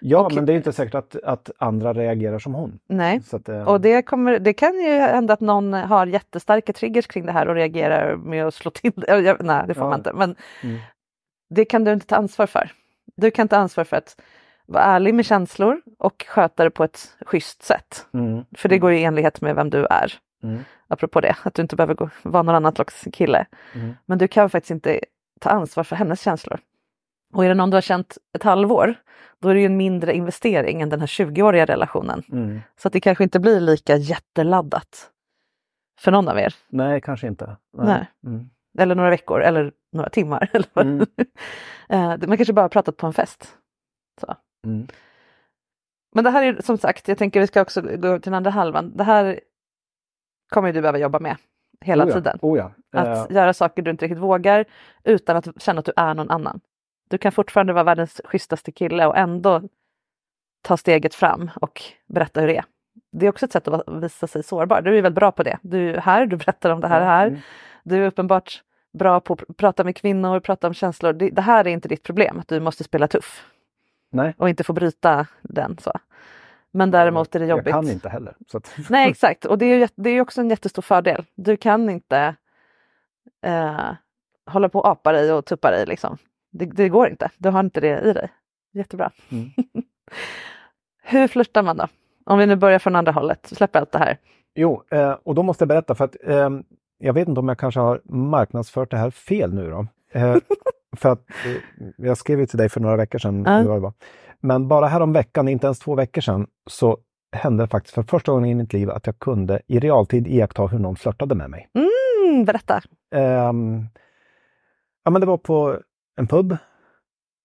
Ja, 0.00 0.18
Och- 0.26 0.34
men 0.34 0.46
det 0.46 0.52
är 0.52 0.56
inte 0.56 0.72
säkert 0.72 0.94
att, 0.94 1.16
att 1.24 1.50
andra 1.58 1.92
reagerar 1.92 2.38
som 2.38 2.54
hon. 2.54 2.78
Nej, 2.88 3.22
Så 3.22 3.36
att, 3.36 3.48
eh, 3.48 3.68
och 3.68 3.80
det, 3.80 4.02
kommer, 4.02 4.38
det 4.38 4.52
kan 4.52 4.74
ju 4.80 4.90
hända 4.90 5.34
att 5.34 5.40
någon 5.40 5.72
har 5.72 6.06
jättestarka 6.06 6.72
triggers 6.72 7.06
kring 7.06 7.26
det 7.26 7.32
här 7.32 7.48
och 7.48 7.54
reagerar 7.54 8.16
med 8.16 8.46
att 8.46 8.54
slå 8.54 8.70
till. 8.70 8.92
Nej, 9.40 9.64
det 9.66 9.74
får 9.74 9.84
Ja. 9.84 9.88
man 9.90 9.98
inte. 10.00 10.12
Men 10.12 10.36
Mm. 10.62 10.78
det 11.50 11.64
kan 11.64 11.84
du 11.84 11.92
inte 11.92 12.06
ta 12.06 12.16
ansvar 12.16 12.46
för. 12.46 12.72
Du 13.16 13.30
kan 13.30 13.48
ta 13.48 13.56
ansvar 13.56 13.84
för 13.84 13.96
att 13.96 14.20
vara 14.66 14.82
ärlig 14.84 15.14
med 15.14 15.24
känslor 15.26 15.80
och 15.98 16.24
sköta 16.28 16.64
det 16.64 16.70
på 16.70 16.84
ett 16.84 17.16
schysst 17.26 17.62
sätt. 17.62 18.06
Mm. 18.14 18.44
För 18.56 18.68
det 18.68 18.78
går 18.78 18.92
i 18.92 19.04
enlighet 19.04 19.40
med 19.40 19.54
vem 19.56 19.70
du 19.70 19.86
är. 19.86 20.12
Mm. 20.42 20.64
Apropå 20.88 21.20
det, 21.20 21.36
att 21.42 21.54
du 21.54 21.62
inte 21.62 21.76
behöver 21.76 21.94
gå, 21.94 22.10
vara 22.22 22.42
någon 22.42 22.54
annan 22.54 22.74
slags 22.74 23.08
kille. 23.12 23.46
Mm. 23.74 23.94
Men 24.06 24.18
du 24.18 24.28
kan 24.28 24.50
faktiskt 24.50 24.70
inte 24.70 25.00
ta 25.40 25.50
ansvar 25.50 25.84
för 25.84 25.96
hennes 25.96 26.22
känslor. 26.22 26.60
Och 27.34 27.44
är 27.44 27.48
det 27.48 27.54
någon 27.54 27.70
du 27.70 27.76
har 27.76 27.80
känt 27.82 28.18
ett 28.34 28.42
halvår, 28.42 28.94
då 29.38 29.48
är 29.48 29.54
det 29.54 29.60
ju 29.60 29.66
en 29.66 29.76
mindre 29.76 30.14
investering 30.14 30.80
än 30.82 30.88
den 30.88 31.00
här 31.00 31.06
20-åriga 31.06 31.66
relationen. 31.66 32.22
Mm. 32.32 32.60
Så 32.76 32.88
att 32.88 32.92
det 32.92 33.00
kanske 33.00 33.24
inte 33.24 33.40
blir 33.40 33.60
lika 33.60 33.96
jätteladdat 33.96 35.10
för 36.00 36.12
någon 36.12 36.28
av 36.28 36.38
er. 36.38 36.54
Nej, 36.68 37.00
kanske 37.00 37.26
inte. 37.26 37.56
Nej. 37.78 38.06
Mm. 38.26 38.50
Eller 38.78 38.94
några 38.94 39.10
veckor 39.10 39.42
eller 39.42 39.72
några 39.92 40.08
timmar. 40.10 40.48
Mm. 40.74 41.06
Eh, 41.88 42.28
Man 42.28 42.36
kanske 42.36 42.52
bara 42.52 42.62
har 42.62 42.68
pratat 42.68 42.96
på 42.96 43.06
en 43.06 43.12
fest. 43.12 43.58
Så. 44.20 44.36
Mm. 44.66 44.86
Men 46.14 46.24
det 46.24 46.30
här 46.30 46.42
är 46.44 46.62
som 46.62 46.78
sagt, 46.78 47.08
jag 47.08 47.18
tänker 47.18 47.40
vi 47.40 47.46
ska 47.46 47.62
också 47.62 47.80
gå 47.80 48.18
till 48.18 48.30
den 48.30 48.34
andra 48.34 48.50
halvan. 48.50 48.96
Det 48.96 49.04
här 49.04 49.40
kommer 50.52 50.72
du 50.72 50.80
behöva 50.80 50.98
jobba 50.98 51.18
med 51.18 51.36
hela 51.80 52.04
oh 52.04 52.08
ja. 52.08 52.14
tiden. 52.14 52.38
Oh 52.42 52.58
ja. 52.58 52.72
Att 52.92 53.30
Eh, 53.30 53.36
göra 53.36 53.54
saker 53.54 53.82
du 53.82 53.90
inte 53.90 54.04
riktigt 54.04 54.18
vågar 54.18 54.64
utan 55.04 55.36
att 55.36 55.62
känna 55.62 55.78
att 55.78 55.84
du 55.84 55.92
är 55.96 56.14
någon 56.14 56.30
annan. 56.30 56.60
Du 57.10 57.18
kan 57.18 57.32
fortfarande 57.32 57.72
vara 57.72 57.84
världens 57.84 58.20
schysstaste 58.24 58.72
kille 58.72 59.06
och 59.06 59.16
ändå 59.16 59.62
ta 60.62 60.76
steget 60.76 61.14
fram 61.14 61.50
och 61.60 61.82
berätta 62.06 62.40
hur 62.40 62.48
det 62.48 62.56
är. 62.56 62.64
Det 63.12 63.26
är 63.26 63.30
också 63.30 63.46
ett 63.46 63.52
sätt 63.52 63.68
att 63.68 64.02
visa 64.02 64.26
sig 64.26 64.42
sårbar. 64.42 64.82
Du 64.82 64.98
är 64.98 65.02
väldigt 65.02 65.20
bra 65.20 65.32
på 65.32 65.42
det. 65.42 65.58
Du 65.62 65.94
är 65.94 66.00
här, 66.00 66.26
du 66.26 66.36
berättar 66.36 66.70
om 66.70 66.80
det 66.80 66.88
här 66.88 67.00
här. 67.00 67.26
Mm. 67.26 67.40
Du 67.82 68.02
är 68.02 68.06
uppenbart 68.06 68.62
bra 68.92 69.20
på 69.20 69.32
att 69.32 69.40
pr- 69.40 69.54
prata 69.54 69.84
med 69.84 69.96
kvinnor, 69.96 70.40
prata 70.40 70.66
om 70.66 70.74
känslor. 70.74 71.12
Det, 71.12 71.30
det 71.30 71.42
här 71.42 71.66
är 71.66 71.70
inte 71.70 71.88
ditt 71.88 72.02
problem, 72.02 72.38
att 72.38 72.48
du 72.48 72.60
måste 72.60 72.84
spela 72.84 73.08
tuff 73.08 73.46
Nej, 74.10 74.34
och 74.38 74.48
inte 74.48 74.64
få 74.64 74.72
bryta 74.72 75.26
den. 75.42 75.78
Så. 75.78 75.92
Men 76.72 76.90
däremot 76.90 77.34
är 77.34 77.40
det 77.40 77.46
jobbigt. 77.46 77.66
jag 77.66 77.74
kan 77.74 77.90
inte 77.90 78.08
heller. 78.08 78.34
Att, 78.54 78.70
Nej 78.90 79.10
exakt, 79.10 79.44
och 79.44 79.58
det 79.58 79.66
är 79.66 79.88
det 79.94 80.10
är 80.10 80.20
också 80.20 80.40
en 80.40 80.50
jättestor 80.50 80.82
fördel. 80.82 81.24
Du 81.34 81.56
kan 81.56 81.90
inte 81.90 82.34
eh, 83.44 83.90
hålla 84.46 84.68
på 84.68 84.78
och 84.78 84.88
apa 84.88 85.12
dig 85.12 85.32
och 85.32 85.44
tuppa 85.44 85.70
dig 85.70 85.86
liksom. 85.86 86.18
Det, 86.50 86.66
det 86.66 86.88
går 86.88 87.08
inte, 87.08 87.30
du 87.36 87.48
har 87.48 87.60
inte 87.60 87.80
det 87.80 88.00
i 88.00 88.12
dig. 88.12 88.28
Jättebra. 88.72 89.10
Mm. 89.30 89.50
Hur 91.02 91.28
flörtar 91.28 91.62
man 91.62 91.76
då? 91.76 91.88
Om 92.24 92.38
vi 92.38 92.46
nu 92.46 92.56
börjar 92.56 92.78
från 92.78 92.96
andra 92.96 93.12
hållet, 93.12 93.46
släpper 93.46 93.78
allt 93.80 93.92
det 93.92 93.98
här. 93.98 94.18
Jo, 94.54 94.82
eh, 94.90 95.16
och 95.22 95.34
då 95.34 95.42
måste 95.42 95.62
jag 95.62 95.68
berätta 95.68 95.94
för 95.94 96.04
att 96.04 96.16
eh, 96.24 96.50
jag 96.98 97.12
vet 97.12 97.28
inte 97.28 97.40
om 97.40 97.48
jag 97.48 97.58
kanske 97.58 97.80
har 97.80 98.00
marknadsfört 98.04 98.90
det 98.90 98.96
här 98.96 99.10
fel 99.10 99.54
nu 99.54 99.70
då. 99.70 99.86
Eh, 100.12 100.36
för 100.96 101.12
att 101.12 101.30
eh, 101.30 101.86
jag 101.96 102.18
skrev 102.18 102.40
ju 102.40 102.46
till 102.46 102.58
dig 102.58 102.68
för 102.68 102.80
några 102.80 102.96
veckor 102.96 103.18
sedan. 103.18 103.46
Hur 103.46 103.72
det 103.74 103.80
var. 103.80 103.92
Men 104.42 104.68
bara 104.68 104.86
härom 104.86 105.12
veckan, 105.12 105.48
inte 105.48 105.66
ens 105.66 105.78
två 105.78 105.94
veckor 105.94 106.20
sedan, 106.20 106.46
så 106.70 106.98
hände 107.32 107.64
det 107.64 107.68
faktiskt 107.68 107.94
för 107.94 108.02
första 108.02 108.32
gången 108.32 108.50
i 108.50 108.54
mitt 108.54 108.72
liv 108.72 108.90
att 108.90 109.06
jag 109.06 109.18
kunde 109.18 109.60
i 109.66 109.80
realtid 109.80 110.26
iaktta 110.26 110.66
hur 110.66 110.78
någon 110.78 110.96
flörtade 110.96 111.34
med 111.34 111.50
mig. 111.50 111.68
Mm, 111.74 112.44
berätta! 112.44 112.80
Ehm, 113.14 113.86
ja, 115.04 115.10
men 115.10 115.20
det 115.20 115.26
var 115.26 115.38
på 115.38 115.78
en 116.16 116.26
pub. 116.26 116.56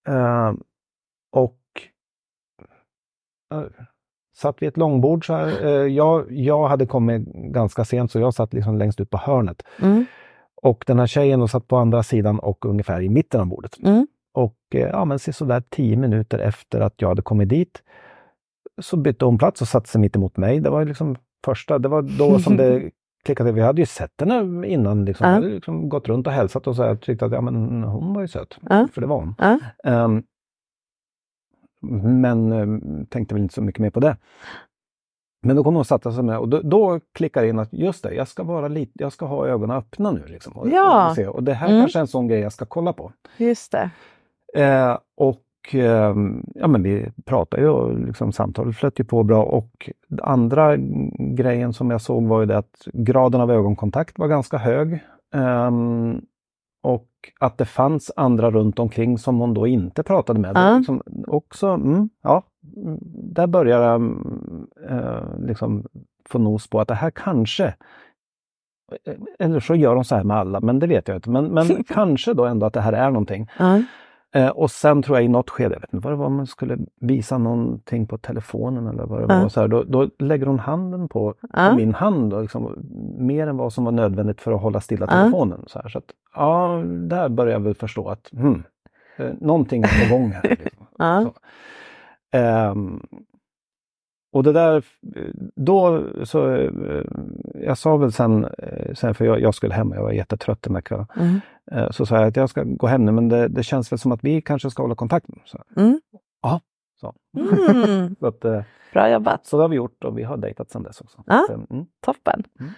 Ehm, 0.07 0.63
och 1.31 1.61
uh, 3.53 3.67
satt 4.35 4.61
vid 4.61 4.69
ett 4.69 4.77
långbord. 4.77 5.25
Så 5.25 5.33
här, 5.33 5.65
Eh, 5.65 5.71
jag, 5.71 6.31
jag 6.31 6.67
hade 6.67 6.85
kommit 6.85 7.27
ganska 7.33 7.85
sent 7.85 8.11
så 8.11 8.19
jag 8.19 8.33
satt 8.33 8.53
liksom 8.53 8.77
längst 8.77 8.99
ut 8.99 9.09
på 9.09 9.17
hörnet. 9.17 9.63
Mm. 9.81 10.05
Och 10.61 10.83
den 10.87 10.99
här 10.99 11.07
tjejen 11.07 11.39
då 11.39 11.47
satt 11.47 11.67
på 11.67 11.77
andra 11.77 12.03
sidan 12.03 12.39
och 12.39 12.65
ungefär 12.65 13.01
i 13.01 13.09
mitten 13.09 13.41
av 13.41 13.47
bordet. 13.47 13.77
Mm. 13.83 14.07
Och 14.37 14.57
eh, 14.73 14.81
ja, 14.81 15.05
men 15.05 15.19
sådär 15.19 15.63
tio 15.69 15.97
minuter 15.97 16.39
efter 16.39 16.81
att 16.81 16.93
jag 17.01 17.07
hade 17.07 17.21
kommit 17.21 17.49
dit 17.49 17.83
så 18.81 18.97
bytte 18.97 19.25
hon 19.25 19.37
plats 19.37 19.61
och 19.61 19.67
satte 19.67 19.89
sig 19.89 20.01
mitt 20.01 20.15
emot 20.15 20.37
mig. 20.37 20.59
Det 20.59 20.69
var 20.69 20.85
liksom 20.85 21.15
första, 21.45 21.79
det 21.79 21.87
var 21.89 22.01
då 22.01 22.39
som 22.39 22.57
det 22.57 22.91
klickade. 23.25 23.51
Vi 23.51 23.61
hade 23.61 23.81
ju 23.81 23.85
sett 23.85 24.21
henne 24.21 24.67
innan, 24.67 25.05
liksom. 25.05 25.27
Ja. 25.27 25.33
Hade 25.33 25.47
liksom 25.49 25.89
gått 25.89 26.07
runt 26.07 26.27
och 26.27 26.33
hälsat 26.33 26.67
och 26.67 26.75
så 26.75 26.83
här, 26.83 26.95
tyckte 26.95 27.25
att 27.25 27.31
ja, 27.31 27.41
men 27.41 27.83
hon 27.83 28.13
var 28.13 28.21
ju 28.21 28.27
söt. 28.27 28.57
Ja. 28.69 28.87
För 28.93 29.01
det 29.01 29.07
var 29.07 29.19
hon. 29.19 29.35
Ja. 29.37 29.59
Ehm, 29.83 30.23
men 32.21 32.51
ehm, 32.51 33.05
tänkte 33.05 33.35
väl 33.35 33.43
inte 33.43 33.53
så 33.53 33.61
mycket 33.61 33.79
mer 33.81 33.89
på 33.89 33.99
det. 33.99 34.17
Men 35.41 35.55
då 35.55 35.63
kom 35.63 35.73
hon 35.73 35.79
och 35.79 35.87
satte 35.87 36.11
sig 36.11 36.23
med 36.23 36.39
och 36.39 36.49
då, 36.49 36.61
då 36.61 36.99
klickar 37.13 37.41
det 37.41 37.47
in 37.49 37.59
att 37.59 37.73
just 37.73 38.03
det, 38.03 38.13
jag 38.13 38.27
ska, 38.27 38.43
vara 38.43 38.67
lite, 38.67 38.91
jag 39.03 39.13
ska 39.13 39.25
ha 39.25 39.47
ögonen 39.47 39.77
öppna 39.77 40.11
nu. 40.11 40.25
Liksom, 40.27 40.53
och, 40.57 40.69
Ja. 40.69 41.09
och, 41.09 41.15
se. 41.15 41.27
och 41.27 41.43
det 41.43 41.53
här 41.53 41.67
Mm. 41.67 41.81
kanske 41.81 41.99
är 41.99 42.01
en 42.01 42.07
sån 42.07 42.27
grej 42.27 42.39
jag 42.39 42.53
ska 42.53 42.65
kolla 42.65 42.93
på. 42.93 43.11
Just 43.37 43.71
det. 43.71 43.89
Eh, 44.57 44.97
och 45.17 45.43
ehm, 45.71 46.45
ja, 46.55 46.67
men 46.67 46.83
vi 46.83 47.11
pratade 47.25 47.63
ju 47.63 47.69
och 47.69 47.99
liksom, 47.99 48.31
samtalet 48.31 48.75
flöt 48.75 48.99
ju 48.99 49.03
på 49.03 49.23
bra 49.23 49.43
och 49.43 49.89
andra 50.21 50.75
grejen 51.19 51.73
som 51.73 51.91
jag 51.91 52.01
såg 52.01 52.23
var 52.23 52.39
ju 52.39 52.45
det 52.45 52.57
att 52.57 52.87
graden 52.93 53.41
av 53.41 53.51
ögonkontakt 53.51 54.19
var 54.19 54.27
ganska 54.27 54.57
hög. 54.57 54.99
Ehm, 55.33 56.21
och 56.83 57.07
att 57.39 57.57
det 57.57 57.65
fanns 57.65 58.11
andra 58.15 58.51
runt 58.51 58.79
omkring 58.79 59.17
som 59.17 59.39
hon 59.39 59.53
då 59.53 59.67
inte 59.67 60.03
pratade 60.03 60.39
med. 60.39 60.51
Ja. 60.55 60.77
Liksom, 60.77 61.01
också, 61.27 61.67
mm, 61.67 62.09
ja, 62.23 62.43
där 63.33 63.47
börjar 63.47 63.81
jag 63.81 64.01
eh, 64.89 65.39
liksom 65.39 65.85
få 66.29 66.39
nos 66.39 66.67
på 66.69 66.79
att 66.79 66.87
det 66.87 66.95
här 66.95 67.11
kanske 67.11 67.73
eller 69.39 69.59
så 69.59 69.75
gör 69.75 69.95
de 69.95 70.03
så 70.03 70.15
här 70.15 70.23
med 70.23 70.37
alla, 70.37 70.59
men 70.59 70.79
det 70.79 70.87
vet 70.87 71.07
jag 71.07 71.17
inte. 71.17 71.29
Men, 71.29 71.45
men 71.45 71.83
kanske 71.87 72.33
då 72.33 72.45
ändå 72.45 72.65
att 72.65 72.73
det 72.73 72.81
här 72.81 72.93
är 72.93 73.09
någonting. 73.09 73.47
Ja. 73.59 73.81
Eh, 74.37 74.49
och 74.49 74.71
sen 74.71 75.01
tror 75.03 75.17
jag 75.17 75.25
i 75.25 75.27
något 75.27 75.49
skede, 75.49 75.75
jag 75.75 75.81
vet 75.81 75.93
inte 75.93 76.03
vad 76.07 76.13
det 76.13 76.17
var, 76.17 76.29
man 76.29 76.47
skulle 76.47 76.77
visa 77.01 77.37
någonting 77.37 78.07
på 78.07 78.17
telefonen 78.17 78.87
eller 78.87 79.03
vad 79.05 79.19
det 79.27 79.33
Ja. 79.33 79.41
var. 79.41 79.49
Så 79.49 79.61
här, 79.61 79.67
då, 79.67 79.83
då 79.83 80.09
lägger 80.19 80.45
hon 80.45 80.59
handen 80.59 81.07
på, 81.07 81.35
Ja. 81.53 81.69
på 81.69 81.75
min 81.75 81.93
hand, 81.93 82.29
då, 82.31 82.41
liksom, 82.41 82.73
mer 83.17 83.47
än 83.47 83.57
vad 83.57 83.73
som 83.73 83.85
var 83.85 83.91
nödvändigt 83.91 84.41
för 84.41 84.51
att 84.51 84.61
hålla 84.61 84.81
stilla 84.81 85.07
telefonen. 85.07 85.63
Så, 85.67 85.79
här, 85.79 85.89
så 85.89 85.97
att, 85.97 86.03
ja, 86.35 86.83
där 86.85 87.29
börjar 87.29 87.53
jag 87.53 87.59
väl 87.59 87.75
förstå 87.75 88.09
att 88.09 88.29
hmm, 88.31 88.63
eh, 89.17 89.31
någonting 89.41 89.83
är 89.83 90.09
på 90.09 90.15
gång 90.17 90.31
här. 90.31 90.41
Liksom. 90.49 90.85
Ja. 90.97 91.33
Och 94.37 94.43
det 94.43 94.51
där, 94.51 94.83
då 95.55 96.03
så, 96.25 96.51
eh, 96.55 96.71
jag 97.53 97.77
sa 97.77 97.97
väl 97.97 98.11
sen, 98.11 98.45
eh, 98.45 98.93
sen 98.93 99.13
för 99.15 99.25
jag, 99.25 99.41
jag 99.41 99.55
skulle 99.55 99.73
hem, 99.73 99.91
jag 99.91 100.03
var 100.03 100.11
jättetrött 100.11 100.61
den 100.61 100.73
där 100.73 100.81
kvällen. 100.81 101.05
Mm. 101.19 101.39
Eh, 101.71 101.91
Så 101.91 102.05
sa 102.05 102.15
jag 102.15 102.27
att 102.27 102.35
jag 102.35 102.49
ska 102.49 102.63
gå 102.63 102.87
hem 102.87 103.05
nu 103.05 103.11
men 103.11 103.29
det, 103.29 103.47
det 103.47 103.63
känns 103.63 103.91
väl 103.91 103.99
som 103.99 104.11
att 104.11 104.23
vi 104.23 104.41
kanske 104.41 104.69
ska 104.69 104.83
hålla 104.83 104.95
kontakt. 104.95 105.27
nu. 105.27 105.35
Så, 105.45 105.63
Mm. 105.75 106.01
ja, 106.41 106.61
så. 107.01 107.13
Mm. 107.37 108.15
så, 108.19 108.27
att, 108.27 108.39
Bra 108.93 109.09
jobbat! 109.09 109.45
så 109.45 109.57
det 109.57 109.63
har 109.63 109.69
vi 109.69 109.75
gjort 109.75 110.03
och 110.03 110.17
vi 110.17 110.23
har 110.23 110.37
dejtat 110.37 110.69
sedan 110.71 110.83
dess 110.83 111.01
också. 111.01 111.23
Så, 111.47 111.53
mm. 111.53 111.85
Toppen! 112.05 112.43
Mm. 112.59 112.71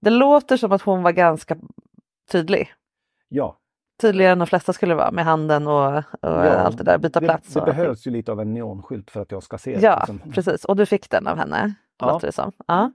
Det 0.00 0.10
låter 0.10 0.56
som 0.56 0.72
att 0.72 0.82
hon 0.82 1.02
var 1.02 1.12
ganska 1.12 1.56
tydlig. 2.32 2.68
Ja, 3.28 3.56
Tydligare 4.00 4.32
än 4.32 4.38
de 4.38 4.46
flesta 4.46 4.72
skulle 4.72 4.94
vara 4.94 5.10
med 5.10 5.24
handen 5.24 5.66
och, 5.66 5.96
och 5.96 6.02
Ja, 6.20 6.54
allt 6.54 6.78
det 6.78 6.84
där, 6.84 6.98
byta 6.98 7.20
det, 7.20 7.26
plats. 7.26 7.54
det 7.54 7.60
och 7.60 7.66
behövs 7.66 8.06
ju 8.06 8.10
lite 8.10 8.32
av 8.32 8.40
en 8.40 8.54
neonskylt 8.54 9.10
för 9.10 9.20
att 9.20 9.32
jag 9.32 9.42
ska 9.42 9.58
se 9.58 9.74
det. 9.76 9.80
Ja, 9.82 9.96
liksom. 10.08 10.32
precis. 10.32 10.64
Och 10.64 10.76
du 10.76 10.86
fick 10.86 11.10
den 11.10 11.26
av 11.26 11.36
henne, 11.38 11.74
Ja. 12.00 12.06
låter 12.12 12.26
det 12.26 12.32
som. 12.32 12.52
Ja. 12.66 12.92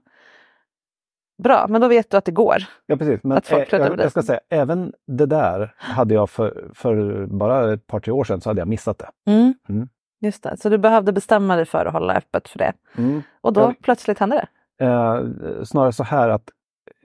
Bra, 1.42 1.66
men 1.68 1.80
då 1.80 1.88
vet 1.88 2.10
du 2.10 2.16
att 2.16 2.24
det 2.24 2.32
går. 2.32 2.56
Ja, 2.86 2.96
precis. 2.96 3.20
Men 3.24 3.42
folk 3.42 3.72
eh, 3.72 3.78
jag, 3.80 4.00
jag 4.00 4.10
ska 4.10 4.22
säga, 4.22 4.40
även 4.50 4.92
det 5.06 5.26
där 5.26 5.74
hade 5.78 6.14
jag 6.14 6.30
för, 6.30 6.70
för 6.74 7.26
bara 7.26 7.72
ett 7.72 7.86
par, 7.86 8.00
tre 8.00 8.12
år 8.12 8.24
sedan 8.24 8.40
så 8.40 8.50
hade 8.50 8.60
jag 8.60 8.68
missat 8.68 8.98
det. 8.98 9.30
Mm. 9.30 9.54
Mm. 9.68 9.88
Just 10.20 10.42
det, 10.42 10.56
så 10.56 10.68
du 10.68 10.78
behövde 10.78 11.12
bestämma 11.12 11.56
dig 11.56 11.64
för 11.64 11.86
att 11.86 11.92
hålla 11.92 12.14
öppet 12.14 12.48
för 12.48 12.58
det. 12.58 12.72
Mm. 12.96 13.22
Och 13.40 13.52
då 13.52 13.60
Ja. 13.60 13.74
plötsligt 13.82 14.18
hände 14.18 14.46
det. 14.78 14.84
Eh, 14.84 15.22
snarare 15.64 15.92
så 15.92 16.04
här 16.04 16.28
att 16.28 16.48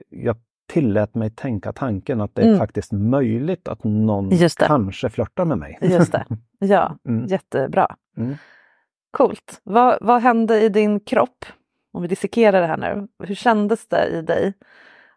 jag 0.08 0.36
tillät 0.72 1.14
mig 1.14 1.30
tänka 1.30 1.72
tanken 1.72 2.20
att 2.20 2.34
det 2.34 2.42
är 2.42 2.46
Mm. 2.46 2.58
faktiskt 2.58 2.92
möjligt 2.92 3.68
att 3.68 3.84
någon 3.84 4.30
kanske 4.58 5.10
flörtar 5.10 5.44
med 5.44 5.58
mig. 5.58 5.78
Just 5.80 6.12
det. 6.12 6.26
Ja, 6.58 6.96
Mm. 7.08 7.26
jättebra. 7.26 7.96
Mm. 8.16 8.34
Coolt. 9.10 9.60
Vad, 9.64 9.98
vad 10.00 10.22
hände 10.22 10.60
i 10.60 10.68
din 10.68 11.00
kropp? 11.00 11.44
Om 11.92 12.02
vi 12.02 12.08
dissekerar 12.08 12.60
det 12.60 12.66
här 12.66 12.76
nu. 12.76 13.08
Hur 13.26 13.34
kändes 13.34 13.88
det 13.88 14.06
i 14.06 14.22
dig 14.22 14.54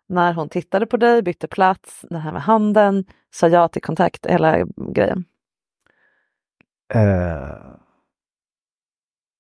när 0.08 0.34
hon 0.34 0.50
tittade 0.50 0.86
på 0.86 0.98
dig, 0.98 1.22
bytte 1.22 1.48
plats, 1.48 2.06
det 2.10 2.18
här 2.18 2.32
med 2.32 2.42
handen, 2.42 3.06
sa 3.34 3.48
ja 3.48 3.68
till 3.68 3.82
kontakt, 3.82 4.26
hela 4.26 4.66
grejen? 4.94 5.26
Eh, 6.94 7.58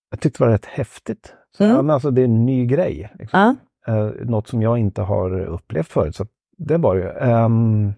jag 0.09 0.19
tyckte 0.19 0.43
det 0.43 0.47
var 0.47 0.53
rätt 0.53 0.65
häftigt. 0.65 1.33
Så, 1.57 1.63
Mm. 1.63 1.75
ja, 1.75 1.81
men 1.81 1.93
alltså, 1.93 2.11
det 2.11 2.21
är 2.21 2.25
en 2.25 2.45
ny 2.45 2.65
grej. 2.65 3.09
Liksom. 3.19 3.39
Ja. 3.39 3.55
Eh, 3.87 4.05
något 4.25 4.47
som 4.47 4.61
jag 4.61 4.77
inte 4.77 5.01
har 5.01 5.39
upplevt 5.39 5.87
förut. 5.87 6.15
Så 6.15 6.25
det 6.57 6.77
var 6.77 6.95
ju. 6.95 7.09
ehm, 7.09 7.93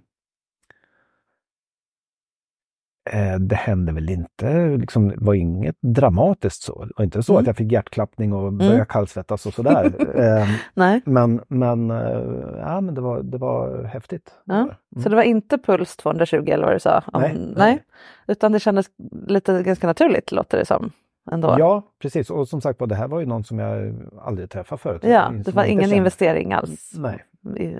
eh, 3.12 3.40
det 3.40 3.56
hände 3.56 3.92
väl 3.92 4.10
inte, 4.10 4.78
liksom, 4.78 5.08
det 5.08 5.16
var 5.20 5.34
inget 5.34 5.76
dramatiskt 5.82 6.64
så. 6.64 6.86
Det 6.86 6.92
var 6.98 7.06
inte 7.06 7.24
så 7.24 7.34
Mm. 7.34 7.42
att 7.42 7.48
jag 7.48 7.58
fick 7.58 7.72
hjärtklappning 7.72 8.34
och 8.34 8.54
började 8.54 8.86
kallsvettas 8.86 9.46
och 9.46 9.54
sådär. 9.54 9.86
Ehm, 10.20 10.48
Nej, 10.74 11.02
men 11.06 11.42
men, 11.48 11.92
eh, 11.92 12.22
ja, 12.60 12.82
men 12.82 12.96
det, 12.96 13.02
var, 13.02 13.24
det 13.24 13.38
var 13.38 13.84
häftigt. 13.84 14.32
Ja, 14.46 14.70
det. 14.90 15.02
så 15.02 15.10
det 15.10 15.16
var 15.16 15.24
inte 15.24 15.58
puls 15.58 15.98
220 15.98 16.44
eller 16.48 16.66
vad 16.66 16.76
du 16.76 16.80
sa? 16.80 17.04
Om, 17.14 17.22
Nej, 17.22 17.34
nej. 17.38 17.54
nej. 17.58 17.84
Utan 18.28 18.52
det 18.52 18.60
kändes 18.60 18.86
lite 19.28 19.64
ganska 19.64 19.88
naturligt 19.88 20.32
låter 20.32 20.58
det 20.58 20.66
som. 20.66 20.92
Ändå. 21.32 21.56
Ja, 21.60 21.84
precis. 22.02 22.30
Och 22.30 22.48
som 22.48 22.62
sagt 22.62 22.80
var, 22.80 22.88
det 22.88 22.96
här 22.96 23.08
var 23.08 23.20
ju 23.20 23.26
någon 23.26 23.44
som 23.44 23.60
jag 23.60 23.96
aldrig 24.22 24.50
träffat 24.50 24.82
förut. 24.82 25.02
ja 25.04 25.32
det 25.46 25.52
var 25.56 25.64
ingen 25.64 25.84
kände. 25.84 25.96
investering 25.96 26.54
alls 26.54 26.92
Nej. 26.96 27.26
i, 27.58 27.76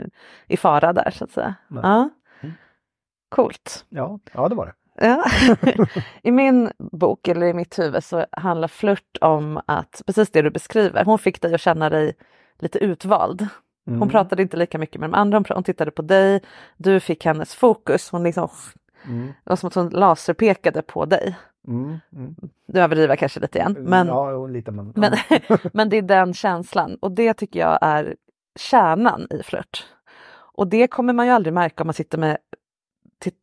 i 0.48 0.58
fara 0.58 0.94
där 0.94 1.12
så 1.12 1.24
att 1.24 1.32
säga. 1.32 1.56
Nej. 1.68 1.82
Ja. 1.84 2.10
Mm. 2.42 2.56
Coolt. 3.30 3.86
Ja, 3.90 4.20
ja, 4.34 4.50
det 4.50 4.56
var 4.56 4.66
det. 4.66 4.74
Ja. 5.08 5.24
I 6.24 6.32
min 6.32 6.72
bok, 6.78 7.28
eller 7.28 7.48
i 7.48 7.54
mitt 7.54 7.80
huvud, 7.80 8.04
så 8.04 8.26
handlar 8.32 8.68
flört 8.68 9.18
om 9.22 9.62
att, 9.66 10.02
precis 10.06 10.30
det 10.32 10.42
du 10.42 10.50
beskriver, 10.50 11.06
hon 11.06 11.20
fick 11.20 11.42
dig 11.42 11.54
att 11.56 11.62
känna 11.62 11.90
dig 11.90 12.14
lite 12.60 12.80
utvald. 12.80 13.48
Hon 13.86 13.96
Mm. 13.96 14.10
pratade 14.10 14.42
inte 14.42 14.58
lika 14.58 14.78
mycket 14.78 15.02
med 15.02 15.10
de 15.10 15.14
andra, 15.16 15.44
hon 15.50 15.64
tittade 15.64 15.92
på 15.92 16.02
dig, 16.02 16.42
du 16.78 17.00
fick 17.00 17.26
hennes 17.26 17.56
fokus, 17.56 18.10
hon 18.12 18.24
liksom, 18.24 18.50
Mm. 19.06 19.28
det 19.28 19.50
var 19.50 19.56
som 19.56 19.68
att 19.68 19.76
hon 19.76 19.90
laserpekade 19.90 20.82
på 20.82 21.06
dig. 21.06 21.36
Mm. 21.68 21.98
Mm. 22.16 22.36
Du 22.68 22.80
överdriver 22.80 23.16
kanske 23.16 23.40
lite 23.40 23.58
igen, 23.58 23.76
men, 23.80 24.08
Ja, 24.08 24.32
jo, 24.32 24.48
lite 24.48 24.72
men... 24.72 24.94
men, 24.96 25.14
ja. 25.30 25.58
men 25.74 25.90
det 25.90 25.98
är 25.98 26.02
den 26.02 26.34
känslan 26.34 26.98
och 27.02 27.12
det 27.12 27.34
tycker 27.34 27.60
jag 27.60 27.80
är 27.82 28.16
kärnan 28.60 29.28
i 29.30 29.44
flört. 29.44 29.86
Och 30.56 30.68
det 30.68 30.88
kommer 30.88 31.14
man 31.14 31.26
ju 31.26 31.32
aldrig 31.32 31.54
märka 31.54 31.84
om 31.84 31.88
man 31.88 31.94
sitter 31.94 32.18
med 32.18 32.38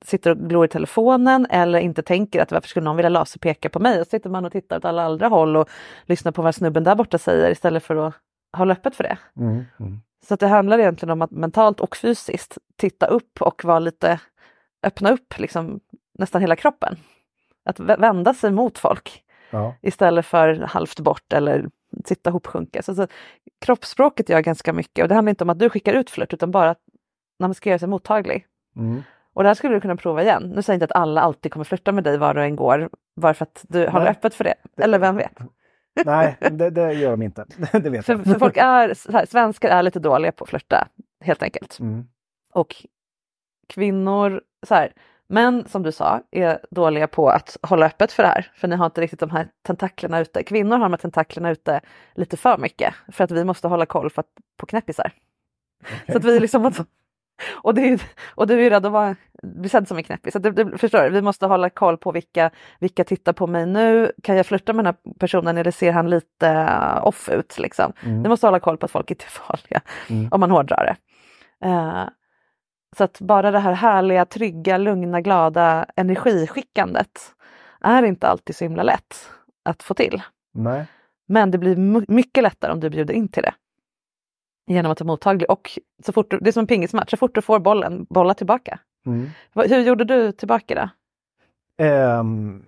sitter 0.04 0.30
och 0.30 0.36
glor 0.36 0.64
i 0.64 0.68
telefonen 0.68 1.46
eller 1.50 1.78
inte 1.78 2.02
tänker 2.02 2.42
att 2.42 2.52
varför 2.52 2.68
skulle 2.68 2.84
någon 2.84 2.96
vilja 2.96 3.08
laserpeka 3.08 3.68
på 3.68 3.80
mig? 3.80 4.00
Och 4.00 4.06
så 4.06 4.10
sitter 4.10 4.30
man 4.30 4.44
och 4.44 4.52
tittar 4.52 4.76
åt 4.76 4.84
alla 4.84 5.02
andra 5.02 5.28
håll 5.28 5.56
och 5.56 5.68
lyssnar 6.06 6.32
på 6.32 6.42
vad 6.42 6.54
snubben 6.54 6.84
där 6.84 6.94
borta 6.94 7.18
säger 7.18 7.50
istället 7.50 7.82
för 7.82 7.96
att 7.96 8.14
hålla 8.56 8.72
öppet 8.72 8.96
för 8.96 9.04
det. 9.04 9.18
Mm. 9.36 9.64
Mm. 9.80 10.00
Så 10.28 10.34
att 10.34 10.40
det 10.40 10.46
handlar 10.46 10.78
egentligen 10.78 11.10
om 11.10 11.22
att 11.22 11.30
mentalt 11.30 11.80
och 11.80 11.96
fysiskt 11.96 12.58
titta 12.76 13.06
upp 13.06 13.42
och 13.42 13.64
vara 13.64 13.78
lite 13.78 14.20
öppna 14.82 15.10
upp 15.10 15.38
liksom 15.38 15.80
nästan 16.18 16.40
hela 16.40 16.56
kroppen. 16.56 16.96
Att 17.64 17.78
vä- 17.78 18.00
vända 18.00 18.34
sig 18.34 18.50
mot 18.50 18.78
folk 18.78 19.24
Ja. 19.50 19.74
istället 19.82 20.26
för 20.26 20.54
halvt 20.54 21.00
bort 21.00 21.32
eller 21.32 21.68
sitta 22.04 22.30
hopsjunka. 22.30 22.82
Så, 22.82 22.94
så, 22.94 23.06
kroppsspråket 23.60 24.28
gör 24.28 24.40
ganska 24.40 24.72
mycket 24.72 25.02
och 25.02 25.08
det 25.08 25.14
handlar 25.14 25.30
inte 25.30 25.44
om 25.44 25.50
att 25.50 25.58
du 25.58 25.70
skickar 25.70 25.94
ut 25.94 26.10
flört 26.10 26.32
utan 26.32 26.50
bara 26.50 26.70
att 26.70 26.80
när 27.38 27.48
man 27.48 27.54
ska 27.54 27.68
göra 27.68 27.78
sig 27.78 27.88
mottaglig. 27.88 28.46
Mm. 28.76 29.02
Och 29.34 29.42
det 29.42 29.48
här 29.48 29.54
skulle 29.54 29.74
du 29.74 29.80
kunna 29.80 29.96
prova 29.96 30.22
igen. 30.22 30.42
Nu 30.42 30.62
säger 30.62 30.74
jag 30.74 30.76
inte 30.76 30.94
att 30.94 31.00
alla 31.02 31.20
alltid 31.20 31.52
kommer 31.52 31.64
flirta 31.64 31.92
med 31.92 32.04
dig 32.04 32.18
var 32.18 32.34
du 32.34 32.42
än 32.42 32.56
går, 32.56 32.90
bara 33.20 33.34
för 33.34 33.42
att 33.44 33.64
du 33.68 33.78
Nej. 33.78 34.08
öppet 34.08 34.34
för 34.34 34.44
det. 34.44 34.54
Eller 34.76 34.98
vem 34.98 35.16
vet? 35.16 35.38
Nej, 36.04 36.36
det, 36.40 36.70
det 36.70 36.92
gör 36.92 37.10
de 37.10 37.22
inte. 37.22 37.44
det 37.72 37.90
vet 37.90 38.06
För, 38.06 38.18
för 38.18 38.38
folk 38.38 38.56
är, 38.60 39.12
här, 39.12 39.26
svenskar 39.26 39.68
är 39.68 39.82
lite 39.82 39.98
dåliga 40.00 40.32
på 40.32 40.44
att 40.44 40.50
flirta, 40.50 40.88
helt 41.20 41.42
enkelt. 41.42 41.78
Mm. 41.80 42.04
Och 42.54 42.86
kvinnor, 43.68 44.42
så 44.66 44.74
här, 44.74 44.92
män 45.32 45.64
som 45.68 45.82
du 45.82 45.92
sa, 45.92 46.22
är 46.30 46.58
dåliga 46.70 47.06
på 47.06 47.28
att 47.28 47.56
hålla 47.62 47.86
öppet 47.86 48.12
för 48.12 48.22
det 48.22 48.28
här. 48.28 48.50
För 48.54 48.68
ni 48.68 48.76
har 48.76 48.86
inte 48.86 49.00
riktigt 49.00 49.20
de 49.20 49.30
här 49.30 49.48
tentaklerna 49.62 50.20
ute. 50.20 50.42
Kvinnor 50.42 50.76
har 50.76 50.84
de 50.84 50.92
här 50.92 50.98
tentaklerna 50.98 51.50
ute 51.50 51.80
lite 52.14 52.36
för 52.36 52.58
mycket. 52.58 52.94
För 53.12 53.24
att 53.24 53.30
vi 53.30 53.44
måste 53.44 53.68
hålla 53.68 53.86
koll 53.86 54.10
för 54.10 54.20
att, 54.20 54.28
på 54.56 54.66
knäppisar. 54.66 55.12
Så 56.06 56.16
att 56.16 56.24
vi 56.24 56.40
liksom 56.40 56.72
och, 57.62 57.74
det 57.74 58.02
och 58.34 58.46
du 58.46 58.54
är 58.54 58.58
ju 58.58 58.70
rädd 58.70 58.86
att 58.86 58.92
vara, 58.92 59.16
bli 59.42 59.68
sedd 59.68 59.88
som 59.88 59.96
en 59.96 60.04
knäppis. 60.04 60.32
Så 60.32 60.38
det, 60.38 60.50
det, 60.50 60.78
förstår 60.78 61.02
du? 61.02 61.10
Vi 61.10 61.22
måste 61.22 61.46
hålla 61.46 61.70
koll 61.70 61.96
på 61.96 62.12
vilka, 62.12 62.50
vilka 62.78 63.04
tittar 63.04 63.32
på 63.32 63.46
mig 63.46 63.66
nu. 63.66 64.12
Kan 64.22 64.36
jag 64.36 64.46
flirta 64.46 64.72
med 64.72 64.84
den 64.84 64.94
här 64.94 65.14
personen 65.18 65.58
eller 65.58 65.70
ser 65.70 65.92
han 65.92 66.10
lite 66.10 66.48
eh, 66.48 67.06
off 67.06 67.28
ut? 67.28 67.58
Liksom? 67.58 67.92
Mm. 68.04 68.22
Vi 68.22 68.28
måste 68.28 68.46
hålla 68.46 68.60
koll 68.60 68.76
på 68.76 68.84
att 68.84 68.90
folk 68.90 69.10
inte 69.10 69.24
är 69.24 69.28
farliga, 69.28 69.80
Mm. 70.10 70.28
om 70.30 70.40
man 70.40 70.50
hårdrar 70.50 70.84
det. 70.84 70.96
Eh, 71.68 72.04
så 72.97 73.05
att 73.05 73.20
bara 73.20 73.51
det 73.51 73.59
här 73.59 73.72
härliga, 73.72 74.24
trygga, 74.24 74.78
lugna, 74.78 75.20
glada 75.20 75.86
energiskickandet 75.97 77.34
är 77.80 78.03
inte 78.03 78.28
alltid 78.28 78.57
så 78.57 78.64
himla 78.64 78.82
lätt 78.82 79.30
att 79.64 79.82
få 79.82 79.95
till. 79.95 80.22
Nej. 80.55 80.86
Men 81.28 81.51
det 81.51 81.59
blir 81.59 81.76
my- 81.76 82.05
mycket 82.09 82.43
lättare 82.43 82.72
om 82.72 82.80
du 82.80 82.90
bjuder 82.90 83.14
in 83.14 83.28
till 83.28 83.43
det. 83.43 83.55
Genom 84.66 84.93
att 84.93 85.01
vara 85.01 85.07
mottaglig 85.07 85.51
och 85.51 85.78
så 86.07 86.12
fort 86.12 86.30
du, 86.30 86.38
det 86.38 86.51
är 86.51 86.53
som 86.53 86.61
en 86.61 86.66
pingismatch, 86.66 87.11
så 87.11 87.16
fort 87.16 87.34
du 87.34 87.43
får 87.43 87.59
bollen, 87.59 88.07
bolla 88.11 88.34
tillbaka. 88.34 88.78
Mm. 89.07 89.28
Hur 89.55 89.80
gjorde 89.80 90.05
du 90.05 90.32
tillbaka 90.32 90.74
då? 90.74 90.88
Ehm, 91.84 92.64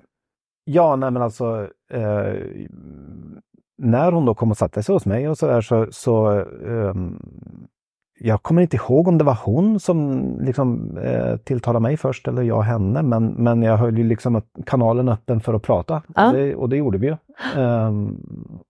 ja, 0.65 0.97
nej 0.97 1.11
men 1.11 1.23
alltså 1.23 1.69
eh, 1.91 2.35
när 3.79 4.13
hon 4.13 4.25
då 4.25 4.35
kom 4.35 4.51
och 4.51 4.57
satte 4.57 4.83
sig 4.83 4.93
hos 4.93 5.07
mig 5.07 5.29
och 5.29 5.39
så 5.39 5.47
där 5.47 5.61
så, 5.61 5.87
så 5.93 6.27
ehm, 6.67 7.19
jag 8.19 8.43
kommer 8.43 8.63
inte 8.63 8.77
ihåg 8.77 9.09
om 9.09 9.19
det 9.19 9.25
var 9.25 9.39
hon 9.45 9.81
som 9.81 10.23
liksom 10.41 10.99
eh, 10.99 11.37
tilltalade 11.37 11.83
mig 11.83 11.97
först 11.97 12.29
eller 12.29 12.43
jag 12.43 12.63
henne, 12.63 13.03
men, 13.03 13.27
men 13.27 13.63
jag 13.63 13.77
höll 13.77 13.99
ju 13.99 14.05
liksom 14.05 14.43
kanalen 14.67 15.09
öppen 15.09 15.41
för 15.41 15.55
att 15.55 15.63
prata. 15.63 16.03
Och, 16.29 16.33
det, 16.33 16.55
och 16.55 16.69
det 16.69 16.77
gjorde 16.77 16.99
vi 16.99 17.07
ju. 17.07 17.17
Ehm, 17.57 18.17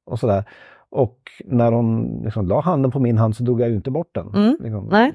och 0.06 0.18
sådär. 0.18 0.44
Och 0.90 1.18
när 1.44 1.72
hon 1.72 2.20
liksom 2.24 2.46
la 2.48 2.60
handen 2.60 2.90
på 2.90 3.00
min 3.00 3.18
hand 3.18 3.36
så 3.36 3.42
drog 3.44 3.60
jag 3.60 3.68
ju 3.68 3.74
inte 3.76 3.90
bort 3.90 4.14
den. 4.14 4.28
Mm. 4.34 4.56
Liksom, 4.60 4.88
Nej. 4.90 5.12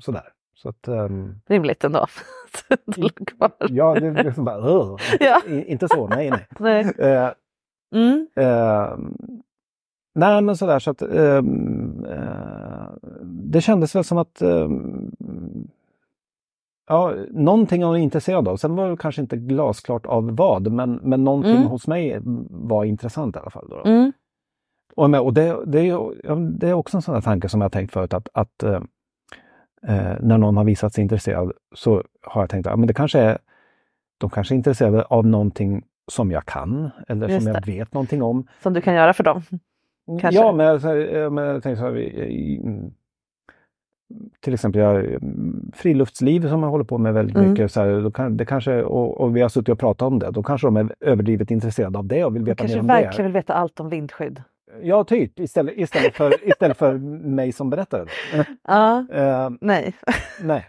Sådär. 0.00 0.24
Så 0.54 0.68
att, 0.68 0.88
ehm, 0.88 1.34
Rimligt 1.48 1.84
ändå. 1.84 2.06
Ja, 3.68 3.94
det 4.00 4.06
är 4.06 4.24
liksom 4.24 4.44
bara, 4.44 4.58
"Ugh." 4.68 4.96
Ja. 5.20 5.40
Inte 5.66 5.88
så, 5.88 6.06
nej 6.08 6.30
nej. 6.30 6.46
Nej. 6.58 6.92
Eh, 6.98 7.30
Mm. 7.94 8.26
Eh, 8.36 8.88
nej 10.14 10.42
men 10.42 10.56
sådär 10.56 10.78
så 10.78 10.90
att 10.90 11.02
eh, 11.02 11.42
det 13.52 13.60
kändes 13.60 13.94
väl 13.96 14.04
som 14.04 14.18
att 14.18 14.42
ehm, 14.42 15.10
ja, 16.88 17.14
någonting 17.30 17.82
hon 17.82 17.96
är 17.96 18.00
intresserad 18.00 18.48
av. 18.48 18.56
Sen 18.56 18.76
var 18.76 18.90
det 18.90 18.96
kanske 18.96 19.20
inte 19.20 19.36
glasklart 19.36 20.06
av 20.06 20.36
vad 20.36 20.72
men, 20.72 21.00
men 21.02 21.24
någonting 21.24 21.56
Mm. 21.56 21.66
hos 21.66 21.86
mig 21.86 22.18
var 22.50 22.84
intressant 22.84 23.36
i 23.36 23.38
alla 23.38 23.50
fall. 23.50 23.68
Då. 23.70 23.82
Mm. 23.84 24.12
Och, 24.96 25.10
med, 25.10 25.20
och 25.20 25.34
det, 25.34 25.64
det, 25.66 25.80
är, 25.88 26.36
det 26.58 26.68
är 26.68 26.72
också 26.72 26.96
en 26.98 27.02
sån 27.02 27.14
här 27.14 27.22
tanke 27.22 27.48
som 27.48 27.60
jag 27.60 27.72
tänkt 27.72 27.92
förut 27.92 28.14
att, 28.14 28.28
att 28.34 28.62
eh, 28.62 28.80
eh, 29.86 30.16
när 30.20 30.38
någon 30.38 30.56
har 30.56 30.64
visat 30.64 30.92
sig 30.94 31.02
intresserad 31.02 31.52
så 31.74 32.02
har 32.22 32.42
jag 32.42 32.50
tänkt 32.50 32.66
att 32.66 32.72
ja, 32.72 32.76
men 32.76 32.86
det 32.86 32.94
kanske 32.94 33.18
är, 33.20 33.38
de 34.18 34.30
kanske 34.30 34.54
är 34.54 34.56
intresserade 34.56 35.02
av 35.04 35.26
någonting 35.26 35.82
som 36.12 36.30
jag 36.30 36.44
kan 36.46 36.90
eller 37.08 37.28
Just 37.28 37.44
som 37.44 37.52
jag 37.54 37.62
det. 37.62 37.72
vet 37.72 37.94
någonting 37.94 38.22
om. 38.22 38.46
Som 38.62 38.72
du 38.72 38.80
kan 38.80 38.94
göra 38.94 39.12
för 39.12 39.24
dem. 39.24 39.42
Kanske. 40.20 40.40
Ja, 40.40 40.52
men 40.52 40.66
jag, 40.66 40.74
jag 41.54 41.62
tänker 41.62 41.76
så 41.76 41.82
här, 41.82 41.96
mm, 42.60 42.90
till 44.40 44.54
exempel 44.54 44.80
jag, 44.80 45.06
friluftsliv 45.72 46.48
som 46.48 46.62
jag 46.62 46.70
håller 46.70 46.84
på 46.84 46.98
med 46.98 47.14
väldigt 47.14 47.36
Mm. 47.36 47.50
mycket. 47.50 47.72
Så 47.72 47.80
här, 47.80 48.10
kan, 48.10 48.36
det 48.36 48.44
kanske, 48.46 48.82
och, 48.82 49.20
och 49.20 49.36
vi 49.36 49.40
har 49.40 49.48
suttit 49.48 49.68
och 49.68 49.78
pratat 49.78 50.02
om 50.06 50.18
det. 50.18 50.30
Då 50.30 50.42
kanske 50.42 50.66
de 50.66 50.76
är 50.76 50.94
överdrivet 51.00 51.50
intresserade 51.50 51.98
av 51.98 52.06
det 52.06 52.24
och 52.24 52.34
vill 52.36 52.44
Du 52.44 52.50
veta 52.50 52.62
mer 52.64 52.68
kanske 52.68 52.80
om 52.80 52.86
verkligen 52.86 53.16
det. 53.16 53.22
vill 53.22 53.32
veta 53.32 53.54
allt 53.54 53.80
om 53.80 53.88
vindskydd. 53.88 54.42
Ja, 54.82 55.04
typ. 55.04 55.40
Istället, 55.40 55.74
istället, 55.76 56.16
för, 56.16 56.34
istället 56.48 56.76
för 56.76 56.94
mig 57.28 57.52
som 57.52 57.70
berättare. 57.70 58.04
Ja, 58.68 59.06
Eh, 59.12 59.50
nej. 59.60 59.94
nej. 60.42 60.66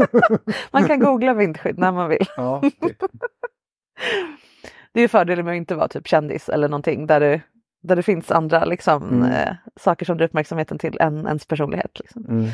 Man 0.72 0.84
kan 0.84 1.00
googla 1.00 1.34
vindskydd 1.34 1.78
när 1.78 1.92
man 1.92 2.08
vill. 2.08 2.26
Ja, 2.36 2.60
typ. 2.80 2.96
Det 4.92 5.00
är 5.00 5.08
fördelen 5.08 5.44
med 5.44 5.52
att 5.52 5.56
inte 5.56 5.74
vara 5.74 5.88
typ 5.88 6.06
kändis 6.08 6.48
eller 6.48 6.68
någonting 6.68 7.06
där 7.06 7.20
det, 7.20 7.40
där 7.84 7.96
det 7.96 8.02
finns 8.02 8.30
andra 8.30 8.64
liksom, 8.64 9.02
Mm. 9.08 9.30
eh, 9.32 9.54
saker 9.76 10.06
som 10.06 10.16
drar 10.16 10.26
uppmärksamheten 10.26 10.78
till 10.78 10.96
än 11.00 11.26
ens 11.26 11.46
personlighet. 11.46 12.00
Liksom. 12.00 12.24
Mm. 12.28 12.44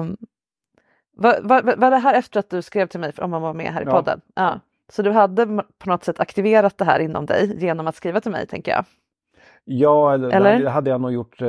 Um, 0.00 0.16
var, 1.16 1.40
var, 1.42 1.76
var 1.76 1.90
det 1.90 1.96
här 1.96 2.14
efter 2.14 2.40
att 2.40 2.50
du 2.50 2.62
skrev 2.62 2.86
till 2.86 3.00
mig 3.00 3.12
om 3.18 3.30
man 3.30 3.42
var 3.42 3.54
med 3.54 3.72
här 3.72 3.80
i 3.82 3.84
Ja. 3.84 3.90
podden? 3.90 4.20
Ja. 4.34 4.60
Så 4.88 5.02
du 5.02 5.10
hade 5.10 5.46
på 5.78 5.88
något 5.90 6.04
sätt 6.04 6.20
aktiverat 6.20 6.78
det 6.78 6.84
här 6.84 6.98
inom 7.00 7.26
dig 7.26 7.56
genom 7.64 7.86
att 7.86 7.94
skriva 7.96 8.20
till 8.20 8.30
mig 8.32 8.46
tänker 8.46 8.72
jag. 8.72 8.84
Ja, 9.64 10.14
eller, 10.14 10.30
Eller? 10.30 10.58
det 10.58 10.70
hade 10.70 10.90
jag 10.90 11.00
nog 11.00 11.12
gjort 11.12 11.42
eh, 11.42 11.48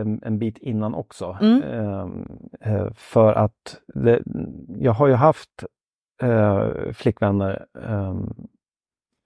en, 0.00 0.20
en 0.22 0.38
bit 0.38 0.58
innan 0.58 0.94
också. 0.94 1.38
Mm. 1.40 1.62
Ehm, 1.62 2.26
eh, 2.60 2.92
för 2.94 3.32
att 3.32 3.80
det, 3.94 4.22
jag 4.68 4.92
har 4.92 5.06
ju 5.06 5.14
haft 5.14 5.64
eh, 6.22 6.68
flickvänner 6.92 7.66
ehm, 7.84 8.34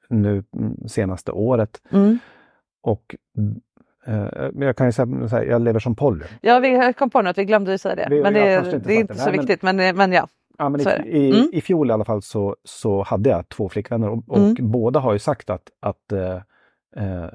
nu 0.08 0.44
mm, 0.56 0.88
senaste 0.88 1.32
året. 1.32 1.80
Mm. 1.90 2.18
Och 2.82 3.16
eh, 4.06 4.50
men 4.52 4.60
jag 4.66 4.76
kan 4.76 4.86
ju 4.86 4.92
säga 4.92 5.28
så 5.28 5.36
här, 5.36 5.44
jag 5.44 5.62
lever 5.62 5.80
som 5.80 5.96
poly. 5.96 6.24
Ja, 6.40 6.58
vi 6.58 6.92
kom 6.98 7.10
på 7.10 7.18
att 7.18 7.38
vi 7.38 7.44
glömde 7.44 7.72
ju 7.72 7.78
säga 7.78 7.94
det. 7.94 8.06
Vi- 8.10 8.22
men 8.22 8.34
det, 8.34 8.54
kanske 8.56 8.76
inte 8.76 8.88
det 8.88 8.94
är 8.94 9.00
inte 9.00 9.14
så 9.14 9.30
Nej, 9.30 9.38
viktigt. 9.38 9.62
Men, 9.62 9.76
men 9.96 10.12
ja. 10.12 10.28
Ja, 10.58 10.68
men 10.68 10.80
är 10.86 11.06
i, 11.06 11.30
Mm. 11.30 11.50
I 11.52 11.60
fjol 11.60 11.90
i 11.90 11.92
alla 11.92 12.04
fall 12.04 12.22
så, 12.22 12.56
så 12.64 13.02
hade 13.02 13.30
jag 13.30 13.48
två 13.48 13.68
flickvänner 13.68 14.08
och, 14.08 14.22
och 14.28 14.38
Mm. 14.38 14.54
båda 14.70 15.00
har 15.00 15.12
ju 15.12 15.18
sagt 15.18 15.50
att, 15.50 15.62
att 15.80 16.12
eh, 16.12 16.34
eh, 16.96 17.28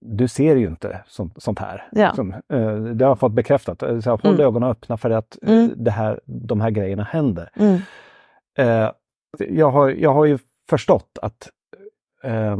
du 0.00 0.28
ser 0.28 0.56
ju 0.56 0.66
inte 0.66 1.00
sånt, 1.06 1.42
sånt 1.42 1.58
här. 1.58 1.88
Ja. 1.92 2.12
Som, 2.14 2.32
eh, 2.32 2.74
det 2.76 3.04
har 3.04 3.10
jag 3.10 3.18
fått 3.18 3.32
bekräftat. 3.32 3.82
Eh, 3.82 4.00
Så 4.00 4.08
jag 4.08 4.16
håll 4.22 4.34
Mm. 4.34 4.46
ögonen 4.46 4.70
öppna 4.70 4.96
för 4.96 5.10
att 5.10 5.38
eh, 5.42 5.52
Mm. 5.52 5.70
det 5.76 5.90
här, 5.90 6.20
de 6.26 6.60
här 6.60 6.70
grejerna 6.70 7.02
händer. 7.04 7.50
Mm. 7.56 7.78
Eh, 8.58 8.90
jag, 9.38 9.70
har, 9.70 9.88
jag 9.90 10.14
har 10.14 10.24
ju 10.24 10.38
förstått 10.70 11.18
att 11.22 11.48
eh, 12.24 12.58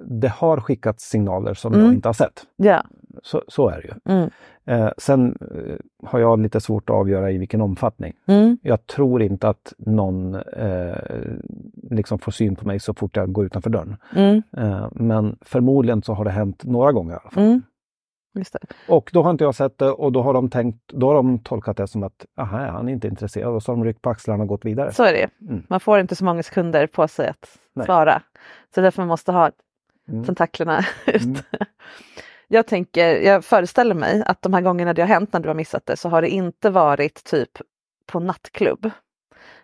det 0.00 0.28
har 0.28 0.60
skickats 0.60 1.04
signaler 1.04 1.54
som 1.54 1.72
Mm. 1.72 1.84
jag 1.84 1.94
inte 1.94 2.08
har 2.08 2.12
sett. 2.12 2.42
Ja. 2.56 2.84
Så, 3.22 3.42
så 3.48 3.68
är 3.68 3.76
det 3.82 3.88
ju. 3.88 4.14
Mm. 4.14 4.30
Eh, 4.66 4.90
sen 4.98 5.38
eh, 5.40 6.08
har 6.08 6.18
jag 6.18 6.40
lite 6.40 6.60
svårt 6.60 6.90
att 6.90 6.96
avgöra 6.96 7.30
i 7.30 7.38
vilken 7.38 7.60
omfattning. 7.60 8.12
Mm. 8.26 8.58
Jag 8.62 8.86
tror 8.86 9.22
inte 9.22 9.48
att 9.48 9.72
någon 9.78 10.34
eh, 10.34 10.96
liksom 11.90 12.18
får 12.18 12.32
syn 12.32 12.56
på 12.56 12.66
mig 12.66 12.80
så 12.80 12.94
fort 12.94 13.16
jag 13.16 13.32
går 13.32 13.46
utanför 13.46 13.70
dörren. 13.70 13.96
Mm. 14.16 14.42
Eh, 14.56 14.88
men 14.92 15.36
förmodligen 15.40 16.02
så 16.02 16.14
har 16.14 16.24
det 16.24 16.30
hänt 16.30 16.64
några 16.64 16.92
gånger 16.92 17.12
i 17.14 17.18
alla 17.22 17.30
fall. 17.30 17.44
Mm. 17.44 17.62
Och 18.88 19.10
då 19.12 19.22
har 19.22 19.30
inte 19.30 19.44
jag 19.44 19.54
sett 19.54 19.78
det 19.78 19.90
och 19.90 20.12
då 20.12 20.22
har 20.22 20.34
de 20.34 20.50
tänkt, 20.50 20.92
då 20.92 21.06
har 21.08 21.14
de 21.14 21.38
tolkat 21.38 21.76
det 21.76 21.86
som 21.86 22.02
att 22.02 22.26
aha, 22.38 22.58
han 22.58 22.88
är 22.88 22.92
inte 22.92 23.08
intresserad 23.08 23.54
och 23.54 23.62
så 23.62 23.72
har 23.72 23.76
de 23.76 23.84
ryckt 23.84 24.02
på 24.02 24.10
axlarna 24.10 24.42
och 24.42 24.48
gått 24.48 24.64
vidare. 24.64 24.92
Så 24.92 25.04
är 25.04 25.12
det. 25.12 25.28
Mm. 25.50 25.62
Man 25.68 25.80
får 25.80 26.00
inte 26.00 26.16
så 26.16 26.24
många 26.24 26.42
sekunder 26.42 26.86
på 26.86 27.08
sig 27.08 27.28
att 27.28 27.58
Nej. 27.74 27.86
svara. 27.86 28.22
Så 28.74 28.80
därför 28.80 29.02
man 29.02 29.08
måste 29.08 29.32
ha 29.32 29.50
Mm. 30.08 30.24
tentaklerna 30.24 30.78
ut. 31.06 31.22
Mm. 31.24 31.36
Jag 32.48 32.66
tänker, 32.66 33.16
jag 33.16 33.44
föreställer 33.44 33.94
mig 33.94 34.22
att 34.26 34.42
de 34.42 34.54
här 34.54 34.60
gångerna 34.60 34.92
det 34.92 35.02
har 35.02 35.08
hänt 35.08 35.32
när 35.32 35.40
du 35.40 35.48
har 35.48 35.54
missat 35.54 35.86
det 35.86 35.96
så 35.96 36.08
har 36.08 36.22
det 36.22 36.28
inte 36.28 36.70
varit 36.70 37.24
typ 37.24 37.50
på 38.06 38.20
nattklubb. 38.20 38.90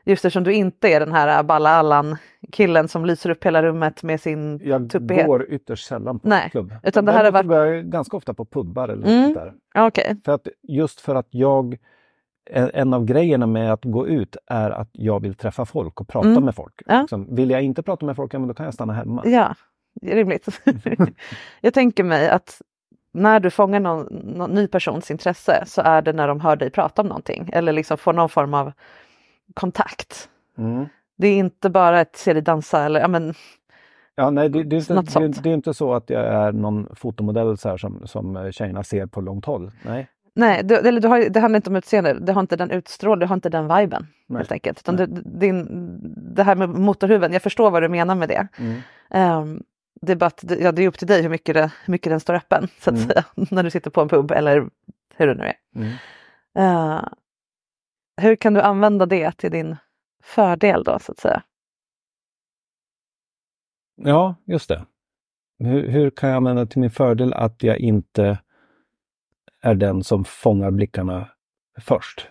Just 0.05 0.25
eftersom 0.25 0.45
du 0.45 0.53
inte 0.55 0.89
är 0.89 1.01
den 1.01 1.13
här 1.13 1.43
balla 1.43 1.71
Allan 1.71 2.17
killen 2.53 2.89
som 2.89 3.05
lyser 3.05 3.31
upp 3.31 3.45
hela 3.45 3.63
rummet 3.63 4.03
med 4.03 4.21
sin 4.21 4.61
Jag 4.65 4.91
tuppighet. 4.91 5.27
går 5.27 5.47
ytterst 5.51 5.87
sällan 5.87 6.19
på 6.19 6.29
Nej, 6.29 6.51
klubb. 6.51 6.73
utan 6.83 7.05
det 7.05 7.13
här 7.13 7.25
har 7.25 7.33
varit- 7.33 7.47
går 7.49 7.67
jag 7.67 7.85
ganska 7.85 8.17
ofta 8.17 8.35
på 8.35 8.45
pubbar 8.45 8.89
eller 8.89 9.07
Mm. 9.07 9.33
där. 9.35 9.53
Okej, 9.79 10.17
För 10.25 10.33
att, 10.33 10.49
just 10.63 11.01
för 11.01 11.15
att 11.15 11.27
jag, 11.31 11.77
en 12.51 12.95
av 12.95 13.05
grejerna 13.05 13.47
med 13.47 13.73
att 13.73 13.85
gå 13.85 14.07
ut 14.09 14.37
är 14.47 14.71
att 14.71 14.89
jag 14.93 15.23
vill 15.23 15.35
träffa 15.35 15.65
folk 15.65 16.01
och 16.01 16.09
prata 16.09 16.29
Mm. 16.29 16.45
med 16.45 16.55
folk. 16.55 16.83
Ja. 16.87 17.01
Liksom, 17.01 17.35
vill 17.35 17.51
jag 17.51 17.63
inte 17.63 17.83
prata 17.83 18.07
med 18.07 18.17
folk, 18.17 18.35
ja, 18.35 18.39
men 18.39 18.49
då 18.49 18.55
kan 18.55 18.65
jag 18.65 18.75
stanna 18.75 18.93
hemma. 18.93 19.23
ja, 19.25 19.55
rimligt. 20.03 20.49
jag 21.61 21.75
tänker 21.75 22.05
mig 22.05 22.29
att 22.29 22.63
när 23.13 23.41
du 23.41 23.51
fångar 23.51 23.81
någon, 23.81 24.07
någon 24.13 24.51
ny 24.51 24.67
persons 24.67 25.11
intresse 25.11 25.65
så 25.67 25.83
är 25.83 26.03
det 26.03 26.13
när 26.13 26.29
de 26.29 26.41
hör 26.41 26.57
dig 26.57 26.71
prata 26.71 27.03
om 27.03 27.09
någonting 27.09 27.51
eller 27.53 27.73
liksom 27.73 27.99
får 27.99 28.13
någon 28.13 28.29
form 28.29 28.55
av 28.55 28.73
kontakt. 29.55 30.29
Mm. 30.59 30.87
Det 31.17 31.29
är 31.29 31.37
inte 31.37 31.71
bara 31.71 32.01
ett 32.01 32.17
se 32.17 32.33
dig 32.33 32.43
dansa 32.43 32.85
eller 32.85 33.01
ja, 33.01 33.09
men, 33.09 33.35
Ja, 34.15 34.31
nej, 34.31 34.49
det, 34.49 34.63
det, 34.63 34.77
är 34.77 34.99
inte, 34.99 35.19
det, 35.19 35.43
det 35.43 35.51
är 35.51 35.55
inte 35.55 35.75
så 35.75 35.95
att 35.95 36.11
jag 36.11 36.27
är 36.27 36.53
någon 36.53 36.89
fotomodell 36.95 37.59
så 37.59 37.69
här 37.69 37.77
som, 37.77 38.07
som 38.07 38.53
tjejerna 38.53 38.85
ser 38.85 39.07
på 39.07 39.21
långt 39.21 39.45
håll. 39.45 39.71
Nej. 39.83 40.09
Nej, 40.35 40.65
du, 40.65 40.77
eller 40.77 41.01
du 41.01 41.09
har, 41.09 41.31
det 41.31 41.41
handlar 41.41 41.57
inte 41.57 41.71
om 41.71 41.77
utseende, 41.77 42.19
du 42.21 42.33
har 42.33 42.41
inte 42.41 42.57
den 42.57 42.71
utstrålningen, 42.71 43.21
du 43.21 43.27
har 43.27 43.35
inte 43.35 43.49
den 43.49 43.77
viben 43.77 44.07
Nej. 44.27 44.39
helt 44.39 44.53
enkelt. 44.53 44.81
Utan 44.81 44.97
du, 44.97 45.07
din, 45.25 45.67
det 46.35 46.43
här 46.43 46.55
med 46.55 46.69
motorhuven, 46.69 47.33
jag 47.33 47.43
förstår 47.43 47.71
vad 47.71 47.83
du 47.83 47.89
menar 47.89 48.15
med 48.15 48.29
det. 48.29 48.49
Mm. 48.59 48.81
Ehm, 49.11 49.63
det, 50.01 50.13
är 50.13 50.17
bara 50.17 50.27
att, 50.27 50.41
det- 50.43 50.59
ja, 50.61 50.73
det 50.73 50.83
är 50.83 50.89
upp 50.89 50.99
till 50.99 51.07
dig 51.09 51.23
hur 51.23 51.29
mycket, 51.29 51.55
det, 51.55 51.73
hur 51.85 51.93
mycket 51.93 52.11
den 52.11 52.21
står 52.21 52.35
öppen 52.35 52.69
så 52.79 52.91
att 52.91 52.97
Mm. 52.97 53.09
säga, 53.09 53.25
när 53.51 53.63
du 53.63 53.71
sitter 53.71 53.91
på 53.91 54.01
en 54.01 54.09
pub 54.09 54.31
eller 54.31 54.71
hur 55.15 55.27
det 55.27 55.35
nu 55.35 55.45
är. 55.45 55.57
Mm. 55.75 55.93
Eh, 56.59 57.05
hur 58.21 58.37
kan 58.37 58.55
du 58.55 58.61
använda 58.61 59.07
det 59.07 59.33
till 59.33 59.51
din 59.51 59.77
fördel 60.23 60.85
då 60.85 60.99
så 60.99 61.13
att 61.13 61.19
säga? 61.19 61.43
Ja, 63.97 64.35
just 64.45 64.69
det. 64.69 64.87
Hur, 65.59 65.89
hur 65.89 66.11
kan 66.11 66.29
jag 66.29 66.37
använda 66.37 66.67
till 66.67 66.81
min 66.81 66.91
fördel 66.91 67.33
att 67.33 67.63
jag 67.63 67.79
inte 67.79 68.39
är 69.63 69.75
den 69.75 70.05
som 70.05 70.25
fångar 70.25 70.71
blickarna 70.71 71.29
först? 71.81 72.29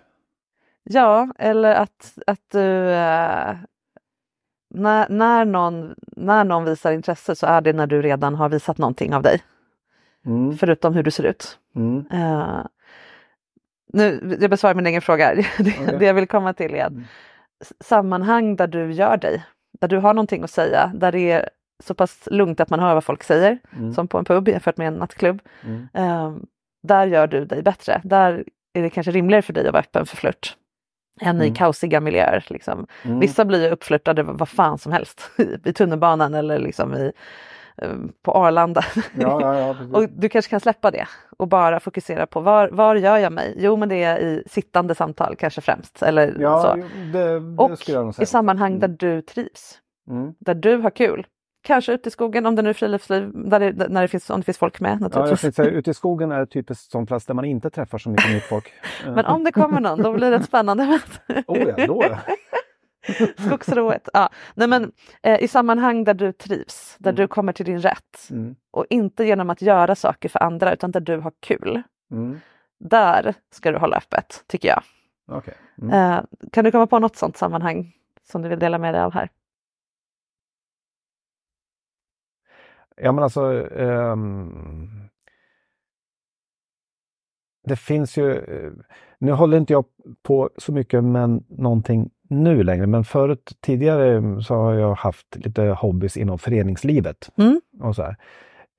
Ja, 0.84 1.34
eller 1.40 1.76
att, 1.76 2.18
att 2.28 2.42
du... 2.52 2.90
eh, 2.92 3.56
när, 4.70 5.10
när, 5.10 5.46
någon, 5.46 5.96
när 6.18 6.44
någon 6.44 6.66
visar 6.66 6.92
intresse 6.92 7.36
så 7.36 7.48
är 7.48 7.62
det 7.62 7.74
när 7.74 7.88
du 7.88 8.02
redan 8.02 8.36
har 8.36 8.50
visat 8.50 8.78
någonting 8.78 9.14
av 9.16 9.22
dig. 9.24 9.42
Mm. 10.26 10.58
Förutom 10.58 10.94
hur 10.94 11.04
du 11.04 11.12
ser 11.12 11.24
ut. 11.24 11.60
Mm. 11.76 12.06
Eh, 12.12 12.66
nu, 13.94 14.38
jag 14.42 14.50
besvarar 14.50 14.76
min 14.76 14.88
egen 14.88 15.02
fråga. 15.02 15.36
Det, 15.36 15.44
Okej. 15.60 15.96
det 16.00 16.06
jag 16.06 16.14
vill 16.14 16.28
komma 16.28 16.54
till 16.54 16.74
är 16.76 16.86
att 16.86 16.92
Mm. 16.92 17.04
sammanhang 17.80 18.56
där 18.56 18.68
du 18.68 18.92
gör 18.92 19.18
dig, 19.18 19.46
där 19.82 19.88
du 19.88 19.98
har 19.98 20.14
någonting 20.14 20.44
att 20.44 20.52
säga, 20.52 20.92
där 20.96 21.12
det 21.12 21.32
är 21.32 21.50
så 21.84 21.94
pass 21.94 22.28
lugnt 22.32 22.60
att 22.60 22.70
man 22.70 22.80
hör 22.80 22.94
vad 22.94 23.04
folk 23.04 23.24
säger, 23.24 23.60
Mm. 23.78 23.94
som 23.94 24.08
på 24.08 24.18
en 24.18 24.26
pub 24.26 24.48
jämfört 24.48 24.78
med 24.78 24.88
en 24.88 24.94
nattklubb. 24.94 25.42
Eh, 25.94 26.34
där 26.84 27.08
gör 27.08 27.28
du 27.28 27.46
dig 27.46 27.62
bättre. 27.64 28.02
Där 28.04 28.44
är 28.74 28.82
det 28.82 28.90
kanske 28.90 29.12
rimligare 29.12 29.42
för 29.42 29.54
dig 29.54 29.68
att 29.68 29.74
vara 29.74 29.82
öppen 29.84 30.06
för 30.06 30.18
flört 30.18 30.56
än 31.22 31.42
i 31.42 31.46
Mm. 31.46 31.56
kaosiga 31.56 32.00
miljöer. 32.00 32.46
Liksom. 32.50 32.88
Mm. 33.04 33.20
Vissa 33.20 33.46
blir 33.46 33.72
uppflörtade 33.72 34.24
vad 34.24 34.50
fan 34.50 34.78
som 34.78 34.92
helst 34.92 35.32
i 35.66 35.74
tunnelbanan 35.74 36.34
eller 36.34 36.60
liksom 36.60 36.96
i, 36.96 37.12
eh, 37.78 37.90
på 38.24 38.32
Arlanda. 38.32 38.86
Ja, 39.20 39.42
ja, 39.42 39.56
ja, 39.60 39.76
och 39.98 40.10
du 40.10 40.30
kanske 40.30 40.50
kan 40.50 40.60
släppa 40.60 40.92
det 40.92 41.08
och 41.38 41.48
bara 41.48 41.80
fokusera 41.80 42.26
på 42.26 42.40
var, 42.40 42.68
var 42.70 42.96
gör 42.96 43.18
jag 43.18 43.34
mig? 43.34 43.56
Jo 43.58 43.76
men 43.76 43.90
det 43.90 44.04
är 44.04 44.20
i 44.20 44.44
sittande 44.48 44.96
samtal 44.96 45.36
kanske 45.36 45.62
främst. 45.62 46.04
Eller 46.04 46.34
så. 46.62 46.76
det, 47.14 47.40
det 47.40 47.56
Och 47.58 48.22
i 48.22 48.26
sammanhang 48.26 48.72
Mm. 48.76 48.80
där 48.80 48.88
du 49.08 49.22
trivs, 49.22 49.78
Mm. 50.10 50.34
där 50.40 50.54
du 50.54 50.78
har 50.78 50.90
kul. 50.90 51.28
Kanske 51.62 51.94
ute 51.94 52.10
i 52.10 52.12
skogen 52.12 52.46
om 52.46 52.56
det 52.56 52.62
nu 52.62 52.70
är 52.70 52.74
friluftsliv, 52.74 53.32
där 53.34 53.60
det, 53.60 53.88
när 53.90 54.02
det 54.02 54.08
finns, 54.08 54.30
om 54.30 54.40
det 54.40 54.44
finns 54.46 54.58
folk 54.58 54.80
med 54.80 55.10
Ja, 55.14 55.28
jag 55.28 55.40
säga, 55.40 55.70
ute 55.70 55.92
i 55.92 55.94
skogen 55.94 56.32
är 56.32 56.46
typiskt 56.46 56.92
sån 56.92 57.06
plats 57.06 57.26
där 57.26 57.34
man 57.34 57.46
inte 57.46 57.70
träffar 57.70 57.98
så 57.98 58.10
mycket 58.10 58.30
nytt 58.34 58.44
folk. 58.44 58.74
Men 59.06 59.26
om 59.26 59.44
det 59.44 59.52
kommer 59.52 59.80
någon, 59.80 60.02
då 60.04 60.14
blir 60.14 60.32
det 60.32 60.38
ett 60.38 60.46
spännande 60.46 60.86
möte. 60.86 61.44
Oh 61.48 61.58
ja, 61.78 61.88
då 61.88 62.04
ja. 62.04 62.18
Skogsrået. 63.46 64.10
Ja. 64.14 64.30
Nej, 64.54 64.68
men, 64.68 64.92
eh, 65.24 65.44
I 65.44 65.48
sammanhang 65.48 66.04
där 66.04 66.14
du 66.14 66.32
trivs, 66.32 66.96
där 67.00 67.12
du 67.14 67.28
kommer 67.28 67.54
till 67.54 67.66
din 67.66 67.80
rätt 67.80 68.28
Mm. 68.32 68.56
och 68.72 68.86
inte 68.90 69.24
genom 69.24 69.50
att 69.50 69.62
göra 69.62 69.96
saker 69.96 70.30
för 70.30 70.44
andra 70.44 70.74
utan 70.74 70.92
där 70.92 71.00
du 71.00 71.18
har 71.18 71.32
kul. 71.40 71.82
Mm. 72.12 72.40
Där 72.80 73.34
ska 73.54 73.72
du 73.72 73.78
hålla 73.78 73.98
öppet, 73.98 74.44
tycker 74.48 74.68
jag. 74.68 74.82
Okej. 75.32 75.54
Mm. 75.82 75.94
Eh, 76.14 76.24
kan 76.52 76.66
du 76.66 76.72
komma 76.72 76.88
på 76.88 77.00
något 77.00 77.16
sånt 77.16 77.38
sammanhang 77.38 77.94
som 78.32 78.42
du 78.42 78.50
vill 78.50 78.60
dela 78.60 78.78
med 78.78 78.94
dig 78.94 79.02
av 79.02 79.14
här? 79.14 79.30
Ja 83.02 83.12
men 83.12 83.24
alltså 83.24 83.70
ehm, 83.78 84.90
Det 87.68 87.76
finns 87.76 88.18
ju 88.18 88.32
eh, 88.38 88.72
Nu 89.20 89.32
håller 89.32 89.58
inte 89.58 89.74
jag 89.74 89.86
på 90.24 90.50
så 90.58 90.72
mycket 90.72 91.04
med 91.04 91.44
någonting 91.50 92.10
nu 92.30 92.64
längre 92.64 92.88
men 92.88 93.04
förut 93.04 93.52
tidigare 93.62 94.42
så 94.44 94.56
har 94.56 94.74
jag 94.74 94.96
haft 94.96 95.36
lite 95.36 95.62
hobbys 95.62 96.18
inom 96.18 96.40
föreningslivet. 96.40 97.30
Mm. 97.38 97.62
Och 97.82 97.96
så 97.96 98.04
här. 98.04 98.16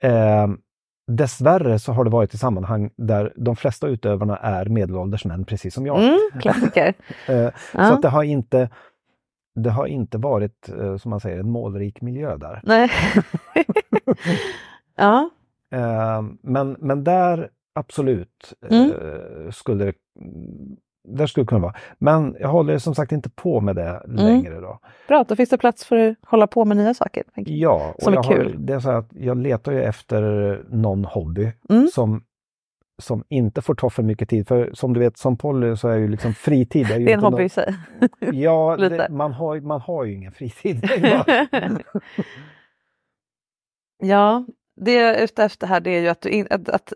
Ehm, 0.02 0.58
dessvärre 1.06 1.78
så 1.78 1.92
har 1.92 2.04
det 2.04 2.10
varit 2.10 2.34
i 2.34 2.38
sammanhang 2.38 2.90
där 2.96 3.32
de 3.36 3.56
flesta 3.56 3.88
utövarna 3.88 4.36
är 4.36 4.66
medelålders 4.66 5.24
män 5.24 5.44
precis 5.44 5.74
som 5.74 5.86
jag. 5.86 6.02
Mm. 6.02 6.18
Eh, 7.28 7.50
Ja. 7.74 7.88
Så 7.88 7.94
att 7.94 8.02
det 8.02 8.08
har 8.08 8.22
inte 8.22 8.70
det 9.54 9.70
har 9.70 9.86
inte 9.86 10.18
varit, 10.18 10.68
eh, 10.68 10.96
som 10.96 11.10
man 11.10 11.20
säger, 11.20 11.38
en 11.38 11.50
målrik 11.50 12.00
miljö 12.00 12.36
där. 12.36 12.60
Nej. 12.64 12.90
ja. 14.96 15.30
Eh, 15.72 16.22
men, 16.42 16.76
men 16.78 17.04
där 17.04 17.50
absolut 17.74 18.54
Mm. 18.70 18.90
eh, 18.90 19.50
skulle 19.50 19.84
det 19.84 19.92
där 21.08 21.26
skulle 21.26 21.44
det 21.44 21.48
kunna 21.48 21.60
vara. 21.60 21.74
Men 21.98 22.36
jag 22.40 22.48
håller 22.48 22.78
som 22.78 22.94
sagt 22.94 23.12
inte 23.12 23.30
på 23.30 23.60
med 23.60 23.76
det 23.76 23.88
Mm. 24.04 24.16
längre. 24.16 24.60
Då. 24.60 24.78
Bra, 25.08 25.24
då 25.28 25.36
finns 25.36 25.50
det 25.50 25.58
plats 25.58 25.84
för 25.84 25.96
att 25.96 26.16
hålla 26.22 26.46
på 26.46 26.64
med 26.64 26.76
nya 26.76 26.94
saker. 26.94 27.22
Ja, 27.34 27.94
Som 27.98 28.12
är 28.12 28.16
jag, 28.16 28.22
har, 28.22 28.34
kul. 28.34 28.56
det 28.66 28.74
är 28.74 28.80
så 28.80 28.90
att 28.90 29.08
jag 29.12 29.36
letar 29.38 29.72
ju 29.72 29.82
efter 29.82 30.22
någon 30.70 31.04
hobby 31.04 31.52
Mm. 31.70 31.88
som, 31.94 32.24
som 33.00 33.24
inte 33.28 33.62
får 33.62 33.74
ta 33.74 33.90
för 33.90 34.02
mycket 34.02 34.28
tid. 34.28 34.48
För 34.48 34.70
som 34.74 34.92
du 34.92 35.00
vet, 35.00 35.18
som 35.18 35.36
poly 35.36 35.76
så 35.76 35.88
är 35.88 35.96
ju 35.96 36.08
liksom 36.08 36.34
fritid. 36.34 36.90
Är 36.90 36.98
ju 36.98 37.04
Det 37.06 37.12
är 37.12 37.14
en 37.16 37.22
hobby 37.22 37.36
nå- 37.36 37.42
i 37.42 37.48
sig. 37.48 37.74
Ja, 38.32 38.76
det, 38.80 39.08
man, 39.10 39.32
har, 39.32 39.60
man 39.60 39.80
har 39.80 40.04
ju 40.04 40.14
ingen 40.14 40.32
fritid. 40.32 40.88
Ja, 44.02 44.44
det 44.80 44.92
jag 44.94 45.14
är 45.18 45.24
ute 45.24 45.44
efter 45.44 45.66
här 45.66 45.80
det 45.80 45.90
är 45.90 46.00
ju 46.00 46.08
att, 46.08 46.26
in, 46.26 46.46
att, 46.50 46.68
att 46.68 46.92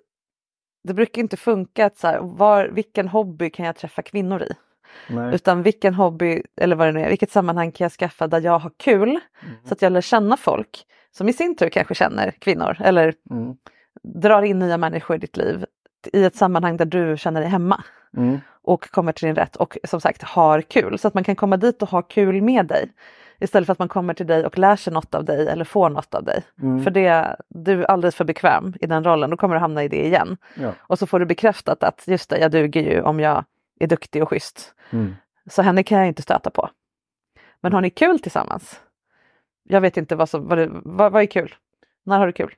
det 0.88 0.94
brukar 0.94 1.22
inte 1.22 1.36
funka 1.36 1.86
att 1.86 1.96
så 1.98 2.06
här, 2.06 2.18
var, 2.22 2.68
vilken 2.68 3.08
hobby 3.08 3.50
kan 3.50 3.66
jag 3.66 3.76
träffa 3.76 4.02
kvinnor 4.02 4.42
i? 4.42 4.52
Nej. 5.08 5.34
Utan 5.34 5.62
vilken 5.62 5.94
hobby, 5.94 6.42
eller 6.60 6.76
vad 6.76 6.88
det 6.88 6.92
nu 6.92 7.00
är, 7.00 7.08
vilket 7.08 7.30
sammanhang 7.30 7.72
kan 7.72 7.84
jag 7.84 7.92
skaffa 7.92 8.26
där 8.26 8.40
jag 8.40 8.58
har 8.58 8.70
kul 8.76 9.08
Mm. 9.08 9.54
så 9.64 9.74
att 9.74 9.82
jag 9.82 9.92
lär 9.92 10.00
känna 10.00 10.36
folk 10.36 10.84
som 11.10 11.28
i 11.28 11.32
sin 11.32 11.56
tur 11.56 11.68
kanske 11.68 11.94
känner 11.94 12.30
kvinnor 12.30 12.76
eller 12.80 13.14
Mm. 13.30 13.56
drar 14.02 14.42
in 14.42 14.58
nya 14.58 14.76
människor 14.76 15.16
i 15.16 15.18
ditt 15.18 15.36
liv 15.36 15.64
i 16.12 16.24
ett 16.24 16.36
sammanhang 16.36 16.76
där 16.76 16.84
du 16.84 17.16
känner 17.16 17.40
dig 17.40 17.50
hemma 17.50 17.84
Mm. 18.16 18.40
och 18.62 18.90
kommer 18.90 19.12
till 19.12 19.26
din 19.26 19.34
rätt 19.36 19.56
och 19.56 19.78
som 19.84 20.00
sagt 20.00 20.22
har 20.22 20.60
kul. 20.60 20.98
Så 20.98 21.08
att 21.08 21.14
man 21.14 21.24
kan 21.24 21.36
komma 21.36 21.56
dit 21.56 21.82
och 21.82 21.88
ha 21.88 22.02
kul 22.02 22.42
med 22.42 22.66
dig. 22.66 22.90
Istället 23.40 23.66
för 23.66 23.72
att 23.72 23.78
man 23.78 23.88
kommer 23.88 24.14
till 24.14 24.26
dig 24.26 24.46
och 24.46 24.58
lär 24.58 24.76
sig 24.76 24.92
något 24.92 25.14
av 25.14 25.24
dig 25.24 25.48
eller 25.48 25.64
får 25.64 25.90
något 25.90 26.14
av 26.14 26.24
dig. 26.24 26.42
Mm. 26.62 26.84
För 26.84 26.90
det, 26.90 27.36
du 27.48 27.80
är 27.82 27.84
alldeles 27.90 28.14
för 28.14 28.24
bekväm 28.24 28.74
i 28.80 28.86
den 28.86 29.04
rollen, 29.04 29.30
då 29.30 29.36
kommer 29.36 29.54
du 29.54 29.60
hamna 29.60 29.84
i 29.84 29.88
det 29.88 30.06
igen. 30.06 30.36
Ja. 30.54 30.72
Och 30.78 30.98
så 30.98 31.06
får 31.06 31.18
du 31.20 31.26
bekräftat 31.26 31.82
att 31.82 32.04
just 32.06 32.30
det, 32.30 32.38
jag 32.38 32.50
duger 32.50 32.80
ju 32.82 33.02
om 33.02 33.20
jag 33.20 33.44
är 33.80 33.86
duktig 33.86 34.22
och 34.22 34.28
schysst. 34.28 34.74
Mm. 34.90 35.14
Så 35.50 35.62
henne 35.62 35.82
kan 35.82 35.98
jag 35.98 36.06
inte 36.06 36.22
stöta 36.22 36.50
på. 36.50 36.68
Men 37.60 37.72
har 37.72 37.80
ni 37.80 37.90
kul 37.90 38.18
tillsammans? 38.18 38.80
Jag 39.62 39.80
vet 39.80 39.96
inte 39.96 40.16
vad 40.16 40.28
som, 40.28 40.48
vad, 40.48 40.58
det, 40.58 40.68
vad, 40.72 41.12
vad 41.12 41.22
är 41.22 41.26
kul? 41.26 41.54
När 42.04 42.18
har 42.18 42.26
du 42.26 42.32
kul? 42.32 42.54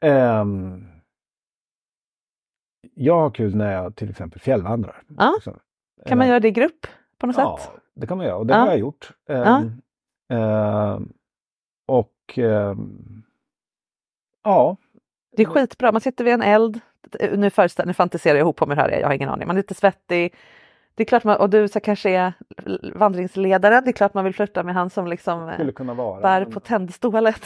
Ehm, 0.00 0.86
jag 2.94 3.20
har 3.20 3.30
kul 3.30 3.56
när 3.56 3.72
jag 3.72 3.96
till 3.96 4.10
exempel 4.10 4.40
fjällvandrar. 4.40 5.02
Ja. 5.18 5.34
Så, 5.44 5.56
Kan 6.06 6.18
man 6.18 6.24
eh, 6.26 6.28
göra 6.28 6.40
det 6.40 6.48
i 6.48 6.50
grupp 6.50 6.86
på 7.18 7.26
något 7.26 7.36
Ja, 7.38 7.58
sätt? 7.62 7.70
det 7.94 8.06
kan 8.06 8.16
man 8.16 8.26
göra 8.26 8.36
och 8.36 8.46
det 8.46 8.54
Ja. 8.54 8.60
har 8.60 8.66
jag 8.66 8.78
gjort. 8.78 9.10
Ehm, 9.28 9.82
ehm, 10.32 11.12
och 11.86 12.12
ehm, 12.38 13.22
ja, 14.44 14.76
Det 15.36 15.42
är 15.42 15.46
skitbra, 15.46 15.92
man 15.92 16.00
sitter 16.00 16.24
vid 16.24 16.34
en 16.34 16.42
eld. 16.42 16.80
Nu, 17.20 17.50
nu 17.86 17.92
fantiserar 17.94 18.34
jag 18.34 18.40
ihop 18.44 18.56
på 18.56 18.66
mig 18.66 18.76
här, 18.76 18.88
jag 18.90 19.06
har 19.08 19.14
ingen 19.14 19.28
aning. 19.28 19.46
Man 19.46 19.56
är 19.56 19.60
lite 19.60 19.74
svettig. 19.74 20.34
Det 20.94 21.02
är 21.02 21.04
klart 21.06 21.24
man, 21.24 21.36
och 21.36 21.50
du 21.50 21.68
så 21.68 21.80
kanske 21.80 22.10
är 22.10 22.32
vandringsledare. 22.94 23.80
Det 23.80 23.90
är 23.90 23.92
klart 23.92 24.14
man 24.14 24.24
vill 24.24 24.34
flirta 24.34 24.62
med 24.62 24.74
han 24.74 24.90
som 24.90 25.06
liksom 25.06 25.48
eh, 25.48 25.54
skulle 25.54 25.72
kunna 25.72 25.94
vara. 25.94 26.20
bär 26.20 26.40
men- 26.40 26.52
på 26.52 26.60
tändstålet. 26.60 27.42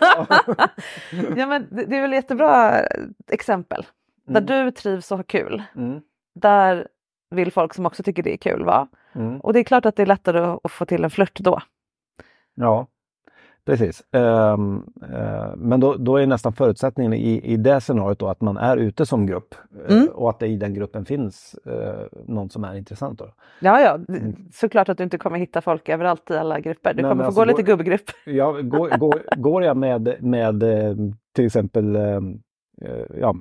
ja, 1.36 1.46
men 1.46 1.66
det, 1.70 1.84
det 1.84 1.96
är 1.96 2.00
väl 2.00 2.12
jättebra 2.12 2.80
eh, 2.80 2.86
exempel. 3.28 3.86
Där 4.26 4.40
Mm. 4.52 4.64
du 4.64 4.70
trivs 4.70 5.12
och 5.12 5.18
har 5.18 5.24
kul. 5.24 5.62
Mm. 5.76 6.00
Där 6.34 6.88
vill 7.30 7.52
folk 7.52 7.74
som 7.74 7.86
också 7.86 8.02
tycker 8.02 8.22
det 8.22 8.32
är 8.32 8.36
kul 8.36 8.64
vara. 8.64 8.88
Mm. 9.14 9.40
Och 9.40 9.52
det 9.52 9.58
är 9.58 9.64
klart 9.64 9.86
att 9.86 9.96
det 9.96 10.02
är 10.02 10.06
lättare 10.06 10.38
att- 10.64 10.70
få 10.72 10.84
till 10.86 11.04
en 11.04 11.10
flört 11.10 11.38
då. 11.40 11.60
Ja, 12.54 12.86
precis. 13.66 14.02
Ehm, 14.12 14.82
eh, 15.12 15.56
men 15.56 15.80
då, 15.80 15.94
då 15.94 16.16
är 16.16 16.26
nästan 16.26 16.52
förutsättningen 16.52 17.12
i, 17.12 17.40
i 17.52 17.56
det 17.56 17.80
scenariot 17.80 18.18
då 18.18 18.28
att 18.28 18.40
man 18.40 18.56
är 18.56 18.76
ute 18.76 19.06
som 19.06 19.26
grupp 19.26 19.54
eh, 19.88 19.96
Mm. 19.96 20.08
och 20.08 20.30
att 20.30 20.38
det 20.38 20.46
i 20.46 20.56
den 20.56 20.74
gruppen 20.74 21.04
finns 21.04 21.54
eh, 21.66 22.06
någon 22.26 22.50
som 22.50 22.64
är 22.64 22.74
intressant. 22.74 23.18
Då. 23.18 23.34
Ja, 23.60 23.80
ja, 23.80 23.98
såklart 24.52 24.88
att 24.88 24.98
du 24.98 25.04
inte 25.04 25.18
kommer 25.18 25.38
hitta 25.38 25.60
folk 25.60 25.88
överallt 25.88 26.30
i 26.30 26.36
alla 26.36 26.60
grupper. 26.60 26.94
Du 26.94 27.02
Nej, 27.02 27.10
kommer 27.10 27.24
få 27.24 27.26
alltså 27.26 27.40
gå 27.40 27.44
lite 27.44 27.62
går- 27.62 27.66
gubbgrupp. 27.76 28.10
Ja, 28.26 28.52
går, 28.52 28.98
går, 28.98 29.22
går 29.36 29.64
jag 29.64 29.76
med, 29.76 30.16
med 30.20 30.64
till 31.34 31.46
exempel 31.46 31.96
eh, 31.96 32.20
ja, 33.20 33.34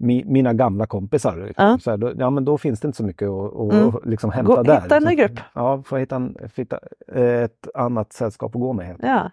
mi, 0.00 0.24
mina 0.26 0.52
gamla 0.52 0.86
kompisar, 0.86 1.36
liksom, 1.46 1.64
Ja. 1.66 1.78
så 1.78 1.90
här, 1.90 1.96
då, 1.96 2.12
ja, 2.18 2.30
men 2.30 2.44
då 2.44 2.58
finns 2.58 2.80
det 2.80 2.86
inte 2.86 2.96
så 2.96 3.04
mycket 3.04 3.28
att, 3.28 3.56
att 3.56 3.72
Mm. 3.72 3.92
liksom 4.04 4.30
hämta 4.30 4.54
Gå- 4.56 4.62
där. 4.62 4.80
hitta 4.80 4.96
en 4.96 5.02
ny 5.02 5.10
liksom. 5.10 5.26
grupp. 5.34 5.40
Ja, 5.54 5.82
få 5.86 5.96
hitta, 5.96 6.16
en, 6.16 6.36
hitta 6.56 6.78
ett 7.14 7.68
annat 7.74 8.12
sällskap 8.12 8.54
att 8.56 8.60
gå 8.60 8.72
med. 8.72 8.96
Ja. 9.02 9.30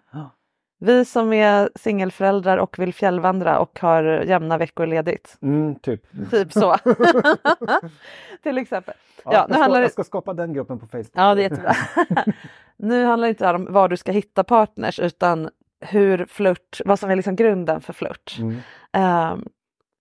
Vi 0.80 1.06
som 1.06 1.34
är 1.34 1.70
singelföräldrar 1.76 2.58
och 2.58 2.80
vill 2.80 2.94
fjällvandra 2.94 3.60
och 3.60 3.80
har 3.82 4.04
jämna 4.04 4.58
veckor 4.58 4.86
ledigt. 4.86 5.38
Mm, 5.42 5.76
typ. 5.76 6.02
Typ 6.32 6.54
så. 6.54 6.76
Till 8.44 8.58
exempel. 8.58 8.94
Ja, 9.26 9.32
Ja, 9.34 9.38
jag, 9.40 9.50
nu 9.50 9.54
ska, 9.54 9.62
handlar 9.62 9.80
det- 9.80 9.84
jag 9.86 9.92
ska 9.92 10.04
skapa 10.04 10.34
den 10.34 10.54
gruppen 10.54 10.80
på 10.80 10.88
Facebook. 10.88 11.12
Ja, 11.14 11.36
det 11.36 11.42
är 11.42 11.50
jättebra. 11.50 11.74
nu 12.78 13.06
handlar 13.06 13.28
det 13.28 13.30
inte 13.30 13.50
om 13.54 13.74
var 13.74 13.90
du 13.90 13.98
ska 13.98 14.12
hitta 14.12 14.44
partners 14.44 15.00
utan 15.00 15.50
hur 15.80 16.26
flört, 16.30 16.82
vad 16.86 17.00
som 17.00 17.10
är 17.10 17.16
liksom 17.16 17.36
grunden 17.36 17.82
för 17.82 17.94
flört. 17.94 18.38
Mm. 18.40 18.58
Ehm, 18.94 19.46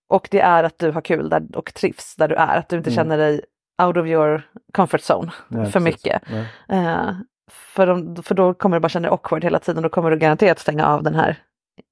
och 0.08 0.28
det 0.30 0.40
är 0.40 0.64
att 0.64 0.78
du 0.78 0.90
har 0.90 1.00
kul 1.00 1.28
där 1.28 1.42
och 1.54 1.74
trivs 1.74 2.16
där 2.16 2.28
du 2.28 2.34
är, 2.34 2.58
att 2.58 2.68
du 2.68 2.76
inte 2.76 2.90
Mm. 2.90 2.96
känner 2.96 3.18
dig 3.18 3.40
out 3.82 3.96
of 3.96 4.06
your 4.06 4.42
comfort 4.72 5.00
zone 5.10 5.32
Nej, 5.48 5.64
för 5.66 5.80
precis. 5.80 5.84
mycket. 5.84 6.22
Eh, 6.68 7.10
för, 7.50 7.86
om, 7.86 8.16
för 8.22 8.34
då 8.34 8.54
kommer 8.54 8.76
du 8.76 8.80
bara 8.80 8.88
känna 8.88 9.08
dig 9.08 9.12
awkward 9.14 9.44
hela 9.44 9.58
tiden, 9.58 9.82
då 9.82 9.88
kommer 9.88 10.10
du 10.10 10.16
garanterat 10.18 10.58
stänga 10.58 10.86
av 10.86 11.02
den 11.02 11.14
här 11.14 11.36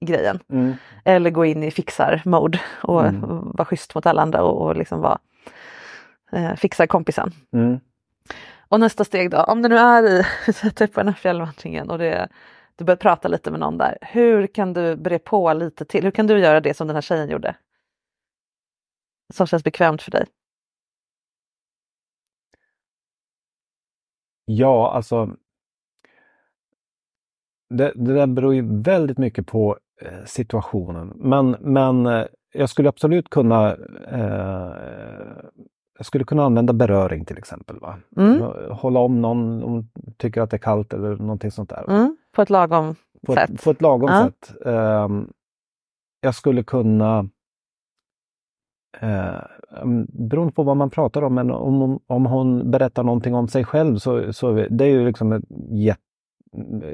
grejen. 0.06 0.38
Mm. 0.52 0.74
Eller 1.04 1.30
gå 1.30 1.44
in 1.44 1.62
i 1.62 1.70
fixar-mode 1.70 2.60
och 2.82 3.06
Mm. 3.06 3.20
vara 3.54 3.64
schysst 3.64 3.94
mot 3.94 4.06
alla 4.06 4.22
andra 4.22 4.42
och, 4.42 4.62
och 4.66 4.76
liksom 4.76 5.00
vara 5.00 5.18
eh, 6.32 6.54
fixar 6.54 6.86
kompisen. 6.86 7.30
Mm. 7.52 7.80
Och 8.68 8.80
nästa 8.80 9.04
steg 9.04 9.30
då, 9.30 9.38
om 9.42 9.62
du 9.62 9.68
nu 9.68 9.78
är 9.78 10.02
i, 10.20 10.24
typ 10.74 10.92
på 10.94 11.00
den 11.00 11.08
här 11.08 11.14
fjällvandringen 11.14 11.90
och 11.90 11.98
det, 11.98 12.28
du 12.76 12.84
börjar 12.84 12.96
prata 12.96 13.28
lite 13.28 13.50
med 13.50 13.60
någon 13.60 13.78
där. 13.78 13.98
Hur 14.00 14.46
kan 14.46 14.72
du 14.72 14.96
bre 14.96 15.18
på 15.18 15.52
lite 15.52 15.84
till? 15.84 16.04
Hur 16.04 16.10
kan 16.10 16.26
du 16.26 16.38
göra 16.38 16.60
det 16.60 16.74
som 16.76 16.86
den 16.86 16.96
här 16.96 17.00
tjejen 17.02 17.28
gjorde? 17.30 17.54
Som 19.34 19.46
känns 19.46 19.64
bekvämt 19.64 20.02
för 20.02 20.10
dig. 20.10 20.26
Ja, 24.44 24.92
alltså. 24.92 25.36
Det, 27.70 27.92
det 27.94 28.14
där 28.14 28.26
beror 28.26 28.54
ju 28.54 28.82
väldigt 28.82 29.18
mycket 29.18 29.46
på 29.46 29.78
eh, 30.00 30.24
situationen. 30.26 31.12
Men, 31.16 31.50
men 31.60 32.06
eh, 32.06 32.26
jag 32.52 32.70
skulle 32.70 32.88
absolut 32.88 33.30
kunna 33.30 33.74
eh, 34.08 34.72
jag 35.98 36.06
skulle 36.06 36.24
kunna 36.24 36.44
använda 36.44 36.72
beröring 36.72 37.24
till 37.24 37.38
exempel. 37.38 37.80
Va? 37.80 37.98
Mm. 38.16 38.42
Hålla 38.70 39.00
om 39.00 39.20
någon 39.22 39.62
om 39.62 39.90
tycker 40.16 40.40
att 40.40 40.50
det 40.50 40.56
är 40.56 40.58
kallt 40.58 40.92
eller 40.92 41.16
någonting 41.16 41.50
sånt 41.50 41.70
där. 41.70 41.90
Mm, 41.90 42.16
på 42.32 42.42
ett 42.42 42.50
lagom 42.50 42.94
På, 43.26 43.34
sätt. 43.34 43.50
ett, 43.50 43.64
på 43.64 43.70
ett 43.70 43.82
lagom 43.82 44.10
Ja. 44.10 44.24
sätt. 44.24 44.66
Ehm, 44.66 45.32
jag 46.20 46.34
skulle 46.34 46.62
kunna 46.62 47.28
Eh, 49.00 49.34
um, 49.82 50.06
beroende 50.08 50.52
på 50.52 50.62
vad 50.62 50.76
man 50.76 50.90
pratar 50.90 51.22
om, 51.22 51.34
men 51.34 51.50
om, 51.50 52.00
om 52.06 52.26
hon 52.26 52.70
berättar 52.70 53.02
någonting 53.02 53.34
om 53.34 53.48
sig 53.48 53.64
själv 53.64 53.96
så, 53.96 54.32
så 54.32 54.66
det 54.70 54.84
är 54.84 54.88
ju 54.88 55.06
liksom 55.06 55.32
ett 55.32 55.44
jätte 55.70 56.00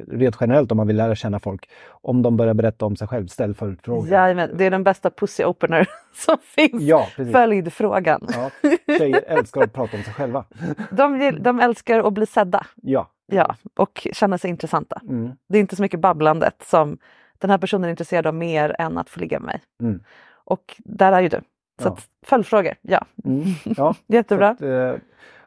Rent 0.09 0.37
generellt 0.41 0.71
om 0.71 0.77
man 0.77 0.87
vill 0.87 0.97
lära 0.97 1.15
känna 1.15 1.39
folk, 1.39 1.71
om 1.91 2.23
de 2.23 2.37
börjar 2.37 2.55
berätta 2.55 2.87
om 2.87 2.97
sig 2.97 3.09
själv, 3.09 3.27
ställ 3.27 3.55
följdfrågor. 3.55 4.09
Jajamän, 4.09 4.51
det 4.57 4.65
är 4.65 4.71
den 4.71 4.85
bästa 4.85 5.11
pussy 5.11 5.45
opener 5.45 5.89
som 6.15 6.37
finns. 6.43 6.83
Ja, 6.83 7.07
precis. 7.17 7.33
Följdfrågan. 7.33 8.27
Ja, 8.29 8.51
tjejer 8.99 9.25
älskar 9.27 9.63
att 9.63 9.73
prata 9.73 9.97
om 9.97 10.03
sig 10.03 10.15
själva. 10.15 10.45
De, 10.91 11.39
de 11.41 11.61
älskar 11.61 12.01
att 12.01 12.13
bli 12.13 12.27
sedda 12.27 12.67
Ja. 12.83 13.11
ja, 13.27 13.55
och 13.77 14.07
känna 14.13 14.39
sig 14.39 14.51
intressanta. 14.51 15.01
Mm. 15.09 15.33
Det 15.49 15.59
är 15.59 15.61
inte 15.61 15.77
så 15.77 15.83
mycket 15.83 16.01
babblandet 16.01 16.63
som 16.63 16.99
den 17.39 17.51
här 17.51 17.59
personen 17.59 17.85
är 17.85 17.91
intresserad 17.91 18.27
av 18.27 18.35
mer 18.35 18.77
än 18.79 18.99
att 18.99 19.11
få 19.11 19.21
ligga 19.21 19.41
med 19.41 19.47
mig. 19.47 19.61
Mm. 19.81 20.03
Och 20.45 20.77
där 20.79 21.13
är 21.13 21.21
ju 21.21 21.29
du. 21.29 21.41
Så 21.81 21.89
Ja. 21.89 21.93
att, 21.93 22.09
följdfrågor, 22.27 22.75
ja. 22.83 23.05
Mm. 23.25 23.43
ja. 23.65 23.95
Jättebra. 24.07 24.49
Att, 24.49 24.63
eh, 24.63 24.93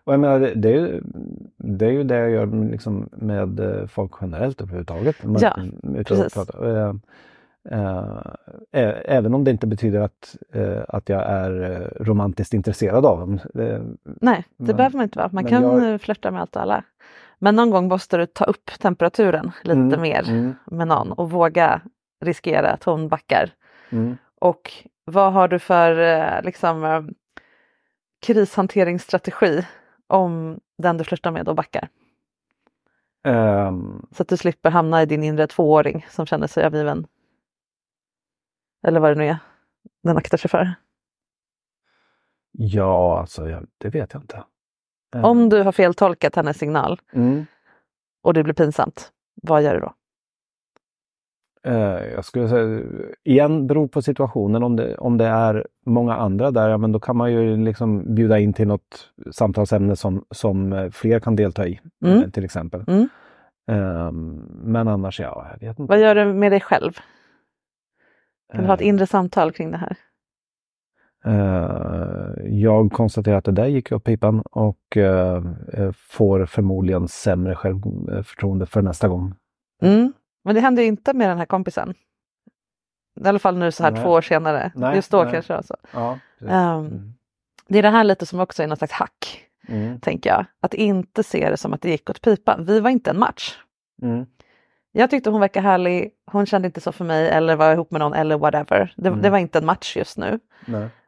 och 0.04 0.14
jag 0.14 0.20
menar, 0.20 0.40
det, 0.56 0.70
är 0.70 0.74
ju, 0.80 1.02
det 1.58 1.86
är 1.86 1.92
ju 1.92 2.04
det 2.04 2.18
jag 2.18 2.30
gör 2.30 2.70
liksom 2.72 3.10
med 3.12 3.60
eh, 3.60 3.88
folk 3.88 4.12
generellt 4.22 4.62
överhuvudtaget. 4.62 5.16
Ja, 5.42 5.56
precis. 6.06 6.34
prata. 6.34 6.58
Eh, 7.70 8.94
även 9.06 9.34
om 9.34 9.44
det 9.44 9.52
inte 9.52 9.68
betyder 9.68 10.00
att, 10.02 10.36
att 10.88 11.10
jag 11.10 11.22
är 11.30 11.94
romantiskt 12.00 12.54
intresserad 12.54 13.06
av 13.06 13.20
dem. 13.20 13.40
Nej, 14.04 14.44
det 14.58 14.66
Men- 14.68 14.76
behöver 14.76 14.98
man 14.98 15.04
inte 15.04 15.20
vara. 15.20 15.30
Man 15.32 15.46
kan 15.46 15.64
jag... 15.64 16.02
flörta 16.02 16.32
med 16.32 16.42
allt 16.42 16.56
och 16.56 16.62
alla. 16.62 16.84
Men 17.40 17.56
någon 17.56 17.70
gång 17.70 17.88
måste 17.88 18.18
du 18.18 18.26
ta 18.26 18.46
upp 18.46 18.72
temperaturen 18.80 19.52
lite 19.64 19.80
Mm, 19.80 20.02
mer 20.02 20.30
mm. 20.30 20.54
med 20.66 20.88
någon 20.88 21.12
och 21.12 21.32
våga 21.32 21.82
riskera 22.26 22.70
att 22.72 22.84
hon 22.84 23.08
backar. 23.08 23.50
Mm. 23.90 24.18
Och 24.42 24.72
vad 25.06 25.34
har 25.34 25.48
du 25.48 25.60
för 25.60 25.98
eh, 25.98 26.42
liksom, 26.44 26.84
eh, 26.84 27.04
krishanteringsstrategi 28.26 29.66
om 30.08 30.60
den 30.78 30.98
du 30.98 31.04
flörtar 31.04 31.32
med 31.32 31.48
och 31.48 31.56
backar? 31.56 31.90
Ehm, 33.26 34.06
Så 34.12 34.24
att 34.24 34.30
du 34.30 34.38
slipper 34.38 34.70
hamna 34.70 35.02
i 35.02 35.06
din 35.06 35.24
inre 35.24 35.48
tvååring 35.48 36.06
som 36.10 36.26
känner 36.26 36.48
sig 36.48 36.64
övergiven. 36.64 37.08
Eller 38.88 39.00
vad 39.00 39.12
det 39.12 39.16
nu 39.16 39.28
är 39.28 39.38
den 40.04 40.18
aktar 40.18 40.38
sig 40.38 40.50
för. 40.50 40.74
ja, 42.52 43.20
alltså 43.20 43.50
jag, 43.50 43.68
det 43.78 43.90
vet 43.90 44.14
jag 44.14 44.22
inte. 44.24 44.44
Ehm, 45.16 45.24
Om 45.26 45.50
du 45.50 45.62
har 45.62 45.72
feltolkat 45.72 46.36
hennes 46.36 46.58
signal 46.58 47.02
mm. 47.14 47.46
och 48.22 48.34
det 48.34 48.44
blir 48.44 48.54
pinsamt, 48.54 49.12
vad 49.42 49.64
gör 49.64 49.74
du 49.74 49.80
då? 49.80 49.94
Eh, 51.66 52.14
jag 52.16 52.26
skulle 52.26 52.50
säga, 52.50 52.82
igen 53.24 53.68
beror 53.68 53.88
på 53.88 54.02
situationen. 54.02 54.64
Om 54.64 54.76
det, 54.76 54.98
om 54.98 55.18
det 55.18 55.26
är 55.26 55.68
många 55.86 56.16
andra 56.16 56.52
där, 56.52 56.70
ja, 56.70 56.78
men 56.78 56.92
då 56.92 57.00
kan 57.00 57.18
man 57.18 57.32
ju 57.32 57.58
liksom 57.58 58.16
bjuda 58.16 58.40
in 58.40 58.54
till 58.54 58.68
något 58.68 59.12
samtalsämne 59.32 59.96
som, 59.96 60.26
som 60.32 60.74
eh, 60.74 60.90
fler 60.90 61.20
kan 61.20 61.36
delta 61.36 61.68
i. 61.68 61.80
Mm. 62.06 62.24
eh, 62.24 62.30
Till 62.30 62.46
exempel. 62.46 62.84
Mm. 62.88 63.08
Ehm, 63.68 64.36
men 64.64 64.88
annars, 64.88 65.20
ja, 65.20 65.48
jag 65.52 65.68
vet 65.68 65.80
inte. 65.80 65.90
Vad 65.90 66.00
gör 66.00 66.16
du 66.16 66.34
med 66.34 66.52
dig 66.52 66.62
själv? 66.62 66.92
Kan 68.54 68.62
du 68.62 68.68
ha 68.68 68.76
ett 68.76 68.82
inre 68.82 69.08
samtal 69.08 69.52
kring 69.52 69.72
det 69.72 69.78
här? 69.78 69.98
eh, 71.26 72.46
jag 72.46 72.92
konstaterar 72.92 73.38
att 73.38 73.46
det 73.46 73.52
där 73.52 73.66
gick 73.66 73.92
åt 73.92 74.04
pipan 74.04 74.42
och 74.52 74.98
eh, 74.98 75.44
får 75.96 76.46
förmodligen 76.46 77.08
sämre 77.08 77.56
självförtroende 77.56 78.66
för 78.66 78.82
nästa 78.82 79.08
gång. 79.08 79.34
Mm. 79.82 80.14
Men 80.44 80.56
det 80.56 80.62
hände 80.62 80.82
ju 80.82 80.88
inte 80.88 81.14
med 81.14 81.30
den 81.30 81.38
här 81.38 81.46
kompisen. 81.46 81.94
I 83.22 83.28
alla 83.28 83.40
fall 83.40 83.58
nu 83.58 83.72
så 83.72 83.84
här 83.84 83.92
Nej. 83.92 84.04
två 84.04 84.10
år 84.10 84.22
senare. 84.22 84.72
Nej, 84.76 84.96
Just 84.96 85.12
då 85.12 85.24
nej. 85.24 85.32
kanske 85.34 85.54
det 85.54 85.58
var 85.58 85.64
så. 85.64 85.76
Ja, 85.92 86.20
precis. 86.40 86.54
Ehm, 86.54 86.86
Mm. 86.86 87.14
Det 87.68 87.78
är 87.80 87.84
det 87.84 87.90
här 87.90 88.04
lite 88.04 88.26
som 88.26 88.40
också 88.40 88.64
är 88.64 88.68
något 88.68 88.78
slags 88.78 88.94
hack, 88.94 89.46
Mm. 89.68 90.00
tänker 90.00 90.30
jag. 90.30 90.46
Att 90.60 90.74
inte 90.74 91.24
se 91.24 91.50
det 91.50 91.58
som 91.58 91.74
att 91.74 91.82
det 91.82 91.90
gick 91.90 92.10
åt 92.10 92.22
pipan. 92.22 92.66
Vi 92.66 92.80
var 92.80 92.90
inte 92.90 93.10
en 93.10 93.20
match. 93.20 93.58
Mm. 94.02 94.26
Jag 94.92 95.10
tyckte 95.10 95.30
hon 95.30 95.40
verkade 95.42 95.68
härlig, 95.68 96.12
hon 96.32 96.46
kände 96.46 96.66
inte 96.66 96.82
så 96.82 96.92
för 96.92 97.06
mig 97.06 97.30
eller 97.30 97.56
var 97.56 97.74
ihop 97.74 97.92
med 97.92 98.00
någon 98.00 98.14
eller 98.14 98.38
whatever. 98.38 98.94
Det, 98.98 99.08
Mm. 99.10 99.22
det 99.22 99.30
var 99.30 99.38
inte 99.38 99.58
en 99.60 99.66
match 99.66 99.98
just 99.98 100.18
nu. 100.18 100.40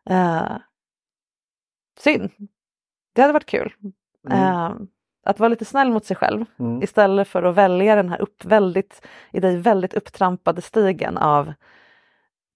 Uh, 0.10 0.58
synd. 2.00 2.32
Det 3.14 3.22
hade 3.22 3.34
varit 3.34 3.46
kul. 3.46 3.74
Mm. 4.30 4.88
Att 5.26 5.40
vara 5.40 5.50
lite 5.50 5.66
snäll 5.66 5.92
mot 5.92 6.06
sig 6.06 6.16
själv 6.18 6.46
Mm. 6.60 6.82
istället 6.84 7.28
för 7.28 7.44
att 7.44 7.56
välja 7.56 7.96
den 7.96 8.10
här 8.10 8.22
upp, 8.22 8.46
väldigt, 8.46 9.06
i 9.32 9.40
dig 9.40 9.58
väldigt 9.58 9.94
upptrampade 9.94 10.62
stigen 10.62 11.18
av 11.18 11.54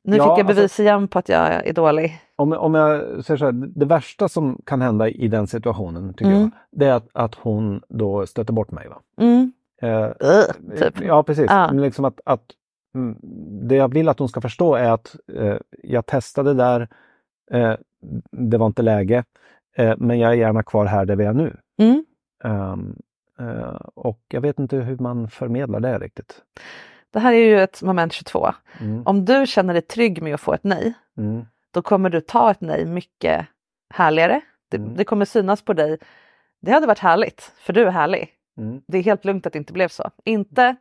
nu 0.04 0.16
Ja, 0.18 0.24
fick 0.24 0.30
jag 0.30 0.40
alltså- 0.40 0.56
bevis 0.56 0.80
igen 0.80 1.08
på 1.08 1.20
att 1.20 1.30
jag 1.30 1.68
är 1.68 1.74
dålig. 1.74 2.20
Om, 2.36 2.54
om 2.54 2.74
jag 2.76 3.26
säger 3.26 3.38
så 3.38 3.46
här, 3.46 3.52
det 3.52 3.86
värsta 3.86 4.30
som 4.30 4.62
kan 4.66 4.82
hända 4.82 5.10
i 5.10 5.28
den 5.28 5.48
situationen 5.48 6.14
tycker 6.14 6.26
Mm. 6.32 6.42
jag, 6.42 6.50
det 6.72 6.86
är 6.86 6.94
att, 6.94 7.08
att 7.14 7.36
hon 7.36 7.82
då 7.90 8.26
stöter 8.28 8.54
bort 8.54 8.72
mig. 8.72 8.88
Va? 8.88 9.02
Mm. 9.22 9.52
Eh, 9.82 10.04
Ugh, 10.04 10.78
typ. 10.80 11.02
Ja, 11.02 11.24
precis. 11.24 11.46
Ja. 11.50 11.68
Men 11.72 11.82
liksom 11.82 12.06
att, 12.06 12.20
att, 12.26 12.42
mm, 12.96 13.18
det 13.68 13.76
jag 13.76 13.94
vill 13.94 14.10
att 14.10 14.20
hon 14.20 14.30
ska 14.30 14.42
förstå 14.42 14.76
är 14.76 14.92
att 14.92 15.16
eh, 15.34 15.56
jag 15.84 16.06
testade 16.06 16.54
där, 16.54 16.88
eh, 17.52 17.74
det 18.32 18.58
var 18.58 18.66
inte 18.68 18.82
läge, 18.82 19.24
eh, 19.78 19.94
men 19.98 20.20
jag 20.20 20.32
är 20.32 20.36
gärna 20.36 20.64
kvar 20.64 20.86
här 20.86 21.06
där 21.06 21.16
vi 21.16 21.26
är 21.26 21.34
nu. 21.34 21.58
Mm. 21.80 22.06
Ehm, 22.44 22.96
eh, 23.40 23.82
och 23.96 24.20
jag 24.28 24.42
vet 24.42 24.60
inte 24.60 24.78
hur 24.78 24.98
man 24.98 25.30
förmedlar 25.30 25.80
det 25.80 26.00
riktigt. 26.00 26.42
Det 27.12 27.20
här 27.20 27.34
är 27.34 27.46
ju 27.46 27.62
ett 27.62 27.82
moment 27.84 28.14
22. 28.14 28.54
Mm. 28.80 29.04
Om 29.06 29.26
du 29.26 29.48
känner 29.48 29.74
dig 29.74 29.82
trygg 29.82 30.22
med 30.22 30.34
att 30.34 30.42
få 30.42 30.54
ett 30.54 30.64
nej, 30.64 30.94
Mm. 31.18 31.46
då 31.72 31.82
kommer 31.82 32.10
du 32.10 32.22
ta 32.22 32.52
ett 32.52 32.62
nej 32.62 32.86
mycket 32.86 33.46
härligare. 33.94 34.42
Det, 34.70 34.78
Mm. 34.78 34.96
det 34.96 35.04
kommer 35.04 35.26
synas 35.26 35.62
på 35.62 35.74
dig. 35.74 35.98
Det 36.62 36.72
hade 36.72 36.88
varit 36.88 37.00
härligt, 37.00 37.42
för 37.58 37.74
du 37.74 37.82
är 37.84 37.92
härlig. 37.92 38.30
Mm. 38.58 38.82
Det 38.88 38.98
är 38.98 39.04
helt 39.04 39.26
lugnt 39.26 39.46
att 39.46 39.54
det 39.54 39.60
inte 39.60 39.74
blev 39.74 39.88
så. 39.88 40.12
Inte, 40.26 40.76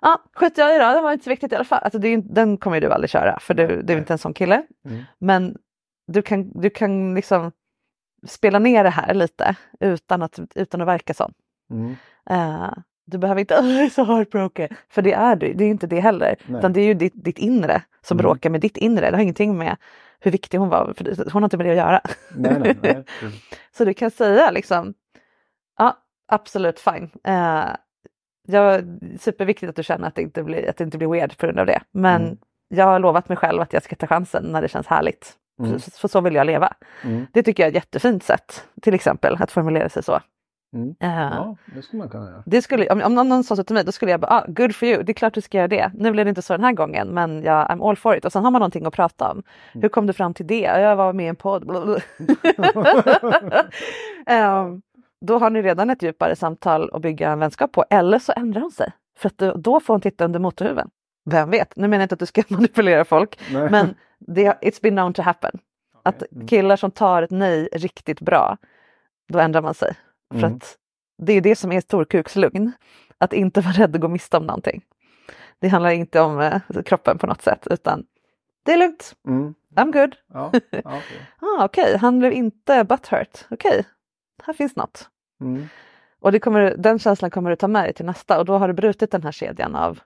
ja, 0.00 0.08
ah, 0.08 0.18
skit 0.34 0.58
jag 0.58 0.76
i 0.76 0.78
då, 0.78 0.92
det 0.94 1.00
var 1.00 1.12
inte 1.12 1.24
så 1.24 1.30
viktigt 1.30 1.52
i 1.52 1.54
alla 1.54 1.64
fall. 1.64 1.80
Alltså, 1.82 1.98
det 1.98 2.16
den 2.16 2.56
kommer 2.56 2.80
du 2.80 2.92
aldrig 2.92 3.10
köra, 3.10 3.38
för 3.40 3.54
du, 3.54 3.82
du 3.82 3.92
är 3.92 3.98
inte 3.98 4.14
en 4.14 4.18
sån 4.18 4.34
kille. 4.34 4.62
Mm. 4.84 5.02
Men 5.18 5.56
du 6.06 6.22
kan, 6.22 6.60
du 6.60 6.70
kan 6.70 7.14
liksom 7.14 7.52
spela 8.26 8.58
ner 8.58 8.84
det 8.84 8.90
här 8.90 9.14
lite 9.14 9.56
utan 9.80 10.22
att, 10.22 10.38
utan 10.54 10.80
att 10.80 10.86
verka 10.88 11.14
sån. 11.14 11.32
Mm. 11.70 11.96
Eh, 12.30 12.72
du 13.06 13.18
behöver 13.18 13.40
inte, 13.40 13.58
"Åh, 13.58 13.70
jag 13.76 13.84
är 13.84 13.88
så 13.88 14.04
heartbroken, 14.04 14.68
för 14.88 15.02
det 15.02 15.12
är 15.12 15.36
du, 15.36 15.52
det 15.54 15.64
är 15.64 15.68
inte 15.68 15.86
det 15.86 16.00
heller. 16.00 16.36
Nej. 16.46 16.58
Utan 16.58 16.72
det 16.72 16.80
är 16.80 16.84
ju 16.86 16.94
ditt, 16.94 17.24
ditt 17.24 17.38
inre 17.38 17.82
som 18.02 18.14
Mm. 18.18 18.22
bråkar 18.22 18.50
med 18.50 18.60
ditt 18.60 18.76
inre. 18.76 19.10
Det 19.10 19.16
har 19.16 19.22
ingenting 19.22 19.58
med 19.58 19.76
hur 20.20 20.30
viktig 20.30 20.58
hon 20.58 20.68
var, 20.68 20.92
för 20.96 21.30
hon 21.32 21.42
har 21.42 21.46
inte 21.46 21.56
med 21.56 21.66
det 21.66 21.70
att 21.70 21.76
göra. 21.76 22.00
Nej, 22.36 22.56
nej, 22.60 22.76
nej. 22.82 23.04
Så 23.76 23.84
du 23.84 23.94
kan 23.94 24.10
säga 24.10 24.50
liksom, 24.50 24.94
ja 25.78 25.96
absolut 26.32 26.80
fine. 26.80 27.10
Eh, 27.24 27.64
jag, 28.48 28.84
superviktigt 29.20 29.70
att 29.70 29.76
du 29.76 29.82
känner 29.82 30.08
att 30.08 30.14
det, 30.14 30.22
inte 30.22 30.42
blir, 30.42 30.70
att 30.70 30.76
det 30.76 30.84
inte 30.84 30.98
blir 30.98 31.08
weird 31.08 31.36
på 31.38 31.46
grund 31.46 31.58
av 31.58 31.66
det. 31.66 31.80
Men 31.90 32.22
Mm. 32.22 32.38
jag 32.68 32.84
har 32.84 32.98
lovat 32.98 33.28
mig 33.28 33.36
själv 33.38 33.60
att 33.60 33.72
jag 33.72 33.82
ska 33.82 33.96
ta 33.96 34.06
chansen 34.06 34.44
när 34.44 34.62
det 34.62 34.68
känns 34.68 34.86
härligt. 34.86 35.32
Mm. 35.60 35.78
För, 35.80 35.90
för 35.90 36.08
så 36.08 36.20
vill 36.20 36.34
jag 36.34 36.46
leva. 36.46 36.72
Mm. 37.04 37.26
Det 37.32 37.42
tycker 37.42 37.62
jag 37.62 37.66
är 37.66 37.70
ett 37.70 37.74
jättefint 37.84 38.22
sätt, 38.22 38.64
till 38.82 38.94
exempel, 38.94 39.36
att 39.40 39.50
formulera 39.52 39.88
sig 39.88 40.02
så. 40.02 40.20
Mm. 40.74 40.94
Eh, 41.00 41.10
Ja, 41.10 41.56
det 41.74 41.82
skulle 41.82 41.98
man 41.98 42.08
kunna 42.08 42.30
göra. 42.30 42.42
det 42.46 42.62
skulle, 42.62 42.88
om, 42.90 43.02
om 43.02 43.14
någon 43.14 43.44
sa 43.44 43.56
så 43.56 43.64
till 43.64 43.74
mig, 43.74 43.84
då 43.84 43.92
skulle 43.92 44.10
jag 44.10 44.20
bara, 44.20 44.30
ah, 44.32 44.44
good 44.48 44.74
for 44.76 44.88
you, 44.88 45.02
det 45.02 45.12
är 45.12 45.14
klart 45.14 45.34
du 45.34 45.40
ska 45.40 45.58
göra 45.58 45.68
det. 45.68 45.90
Nu 45.94 46.10
blev 46.12 46.26
det 46.26 46.28
inte 46.28 46.42
så 46.42 46.52
den 46.52 46.64
här 46.64 46.72
gången, 46.72 47.08
men 47.08 47.42
jag, 47.42 47.66
I'm 47.70 47.88
all 47.88 47.96
for 47.96 48.16
it. 48.16 48.24
Och 48.24 48.32
sen 48.32 48.44
har 48.44 48.50
man 48.50 48.60
någonting 48.60 48.86
att 48.86 48.94
prata 48.94 49.30
om. 49.30 49.42
Hur 49.72 49.88
kom 49.88 50.06
du 50.06 50.12
fram 50.12 50.34
till 50.34 50.46
det? 50.46 50.60
Jag 50.60 50.96
var 50.96 51.12
med 51.12 51.26
i 51.26 51.28
en 51.28 51.36
podd. 51.36 51.70
Ehm, 54.26 54.82
då 55.20 55.38
har 55.38 55.50
ni 55.50 55.62
redan 55.62 55.90
ett 55.90 56.02
djupare 56.02 56.36
samtal 56.36 56.90
att 56.92 57.02
bygga 57.02 57.30
en 57.30 57.38
vänskap 57.38 57.72
på. 57.72 57.84
Eller 57.90 58.18
så 58.18 58.32
ändrar 58.36 58.60
hon 58.60 58.70
sig. 58.70 58.92
För 59.18 59.28
att 59.28 59.38
då, 59.38 59.52
då 59.54 59.80
får 59.80 59.94
hon 59.94 60.00
titta 60.00 60.24
under 60.24 60.38
motorhuven. 60.38 60.90
Vem 61.24 61.50
vet? 61.50 61.76
Nu 61.76 61.88
menar 61.88 62.00
jag 62.02 62.04
inte 62.04 62.12
att 62.14 62.18
du 62.18 62.26
ska 62.26 62.42
manipulera 62.48 63.04
folk, 63.04 63.40
Nej. 63.52 63.70
men 63.70 63.94
det, 64.18 64.44
it's 64.62 64.82
been 64.82 64.94
known 64.94 65.12
to 65.12 65.22
happen. 65.22 65.58
Att 66.02 66.22
Mm. 66.32 66.46
killar 66.46 66.76
som 66.76 66.90
tar 66.90 67.22
ett 67.22 67.30
nej 67.30 67.68
riktigt 67.72 68.20
bra, 68.20 68.56
då 69.28 69.38
ändrar 69.38 69.62
man 69.62 69.74
sig. 69.74 69.94
För 70.32 70.38
Mm. 70.38 70.56
att 70.56 70.76
det 71.22 71.32
är 71.32 71.40
det 71.40 71.56
som 71.56 71.72
är 71.72 71.80
storkukslugn. 71.80 72.72
Att 73.18 73.32
inte 73.32 73.60
vara 73.60 73.72
rädd 73.72 73.94
att 73.94 74.00
gå 74.00 74.08
miste 74.08 74.36
om 74.36 74.46
någonting. 74.46 74.82
Det 75.58 75.68
handlar 75.68 75.90
inte 75.90 76.20
om 76.20 76.40
eh, 76.40 76.60
kroppen 76.84 77.18
på 77.18 77.26
något 77.26 77.42
sätt 77.42 77.66
utan 77.70 78.04
det 78.62 78.72
är 78.72 78.78
lugnt, 78.78 79.14
Mm. 79.28 79.54
I'm 79.76 79.92
good. 79.92 80.16
Ja, 80.32 80.50
ja, 80.70 80.80
okej. 80.84 81.26
Ah, 81.40 81.64
Okej, 81.64 81.96
han 81.96 82.18
blev 82.18 82.32
inte 82.32 82.84
butthurt. 82.84 83.44
Okej, 83.50 83.84
här 84.42 84.52
finns 84.54 84.76
något. 84.76 85.08
Mm. 85.40 85.68
Och 86.20 86.32
det 86.32 86.38
kommer, 86.38 86.74
den 86.78 86.98
känslan 86.98 87.30
kommer 87.30 87.50
du 87.50 87.56
ta 87.56 87.68
med 87.68 87.84
dig 87.84 87.92
till 87.92 88.06
nästa 88.06 88.38
och 88.38 88.44
då 88.44 88.58
har 88.58 88.68
du 88.68 88.74
brutit 88.74 89.10
den 89.10 89.22
här 89.22 89.32
kedjan 89.32 89.74
av 89.76 90.00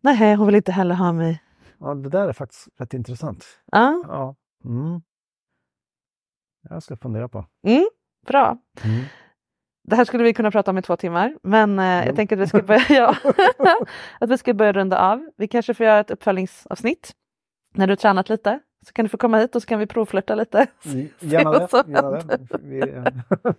Nej, 0.00 0.34
hon 0.34 0.46
vill 0.46 0.54
inte 0.56 0.72
heller 0.72 0.94
ha 0.94 1.12
mig. 1.12 1.42
ja, 1.78 1.94
det 1.94 2.08
där 2.08 2.28
är 2.28 2.32
faktiskt 2.32 2.68
rätt 2.76 2.94
intressant. 2.94 3.44
Ja, 3.72 4.02
Ja. 4.08 4.34
Mm. 4.64 5.00
Jag 6.70 6.82
ska 6.82 6.96
fundera 6.96 7.28
på. 7.28 7.44
mm, 7.66 7.88
bra. 8.26 8.58
Mm. 8.84 9.04
Det 9.88 9.96
här 9.96 10.04
skulle 10.04 10.24
vi 10.24 10.34
kunna 10.34 10.50
prata 10.50 10.70
om 10.70 10.78
i 10.78 10.82
två 10.82 10.96
timmar, 10.96 11.36
men 11.42 11.78
eh, 11.78 11.84
jag 11.86 12.02
Mm. 12.02 12.16
tänker 12.16 12.36
att 12.36 12.42
vi 12.42 12.46
ska 12.46 12.62
börja, 12.62 12.84
ja, 12.88 13.16
att 14.20 14.30
vi 14.30 14.38
ska 14.38 14.54
börja 14.54 14.72
runda 14.72 14.98
av. 15.12 15.30
Vi 15.36 15.48
kanske 15.48 15.74
får 15.74 15.86
göra 15.86 16.00
ett 16.00 16.10
uppföljningsavsnitt 16.10 17.12
när 17.74 17.86
du 17.86 17.96
tränat 17.96 18.28
lite. 18.28 18.60
Så 18.86 18.92
kan 18.92 19.04
du 19.04 19.08
få 19.08 19.16
komma 19.16 19.38
hit 19.38 19.56
och 19.56 19.62
så 19.62 19.68
kan 19.68 19.78
vi 19.78 19.86
provflirta 19.86 20.34
lite. 20.34 20.66
Gärna 21.20 21.50
vad 21.50 21.86
det. 21.86 21.92
Gärna 21.92 22.10
det. 22.10 22.58
Vi, 22.62 22.82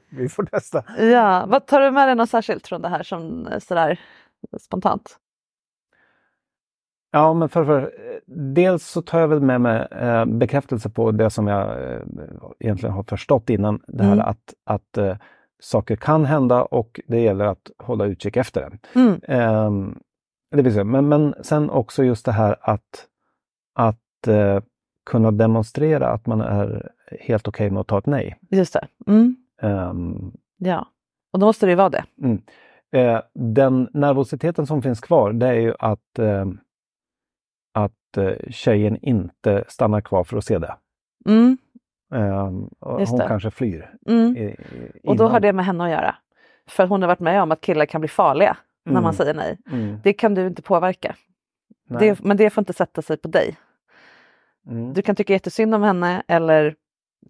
vi 0.21 0.29
får 0.29 0.43
testa. 0.43 0.83
Ja, 0.99 1.45
vad 1.47 1.67
tar 1.67 1.81
du 1.81 1.91
med 1.91 2.07
dig 2.07 2.15
något 2.15 2.29
särskilt 2.29 2.67
från 2.67 2.81
det 2.81 2.89
här 2.89 3.03
som 3.03 3.47
eh, 3.47 3.59
sådär 3.59 3.99
spontant? 4.59 5.17
Ja, 7.11 7.33
men 7.33 7.49
för, 7.49 7.65
för 7.65 7.91
dels 8.55 8.87
så 8.87 9.01
tar 9.01 9.19
jag 9.19 9.27
väl 9.27 9.41
med 9.41 9.61
mig 9.61 9.87
eh, 9.91 10.25
bekräftelse 10.25 10.89
på 10.89 11.11
det 11.11 11.29
som 11.29 11.47
jag 11.47 11.91
eh, 11.93 11.99
egentligen 12.59 12.95
har 12.95 13.03
förstått 13.03 13.49
innan. 13.49 13.79
Det 13.87 14.03
här 14.03 14.13
Mm. 14.13 14.25
att, 14.25 14.53
att 14.63 14.97
eh, 14.97 15.17
saker 15.59 15.95
kan 15.95 16.25
hända 16.25 16.61
och 16.63 16.99
det 17.07 17.19
gäller 17.19 17.45
att 17.45 17.71
hålla 17.77 18.05
utkik 18.05 18.37
efter 18.37 18.69
det. 18.69 18.99
Mm. 18.99 19.19
Ehm, 19.27 19.99
det 20.51 20.61
vill 20.61 20.73
säga, 20.73 20.83
men, 20.83 21.09
men 21.09 21.33
sen 21.41 21.69
också 21.69 22.03
just 22.03 22.25
det 22.25 22.31
här 22.31 22.55
att, 22.61 23.07
att 23.75 24.27
eh, 24.27 24.59
kunna 25.05 25.31
demonstrera 25.31 26.07
att 26.07 26.25
man 26.27 26.41
är 26.41 26.89
helt 27.19 27.47
okej 27.47 27.69
med 27.69 27.81
att 27.81 27.87
ta 27.87 27.97
ett 27.97 28.05
nej. 28.05 28.37
Just 28.49 28.73
det. 28.73 28.87
Mm. 29.07 29.35
Ehm, 29.61 30.31
Ja, 30.57 30.85
och 31.33 31.39
då 31.39 31.45
måste 31.45 31.65
det 31.65 31.69
ju 31.69 31.75
vara 31.75 31.89
det. 31.89 32.03
Mm. 32.23 32.41
Eh, 32.91 33.21
den 33.33 33.89
nervositeten 33.93 34.67
som 34.67 34.81
finns 34.81 34.99
kvar 34.99 35.33
det 35.33 35.47
är 35.47 35.53
ju 35.53 35.73
att, 35.79 36.19
eh, 36.19 36.41
att 36.41 36.45
eh, 36.45 36.45
tjejen 38.49 38.97
inte 39.01 39.63
stannar 39.67 40.01
kvar 40.01 40.23
för 40.23 40.37
att 40.37 40.45
se 40.45 40.57
det. 40.57 40.75
Mm. 41.25 41.57
Eh, 42.13 42.51
Just 42.99 43.11
hon 43.11 43.19
det. 43.19 43.27
kanske 43.27 43.51
flyr. 43.51 43.93
Mm. 44.07 44.37
i- 44.37 44.41
i- 44.41 45.07
Och 45.07 45.15
då 45.15 45.27
har 45.27 45.39
det 45.39 45.53
med 45.53 45.65
henne 45.65 45.83
att 45.83 45.89
göra. 45.89 46.15
För 46.67 46.87
hon 46.87 47.01
har 47.01 47.07
varit 47.07 47.19
med 47.19 47.41
om 47.43 47.51
att 47.51 47.61
killar 47.61 47.85
kan 47.85 48.01
bli 48.01 48.07
farliga 48.07 48.57
när 48.85 48.91
Mm. 48.91 49.03
man 49.03 49.13
säger 49.13 49.33
nej. 49.33 49.57
Mm. 49.71 49.97
Det 50.03 50.13
kan 50.13 50.33
du 50.33 50.47
inte 50.47 50.61
påverka. 50.61 51.15
Det, 51.99 52.23
men 52.23 52.37
det 52.37 52.49
får 52.49 52.61
inte 52.61 52.73
sätta 52.73 53.01
sig 53.01 53.17
på 53.17 53.27
dig. 53.27 53.57
Mm. 54.67 54.93
Du 54.93 55.01
kan 55.01 55.15
tycka 55.15 55.33
jättesynd 55.33 55.75
om 55.75 55.81
henne 55.83 56.23
eller 56.27 56.75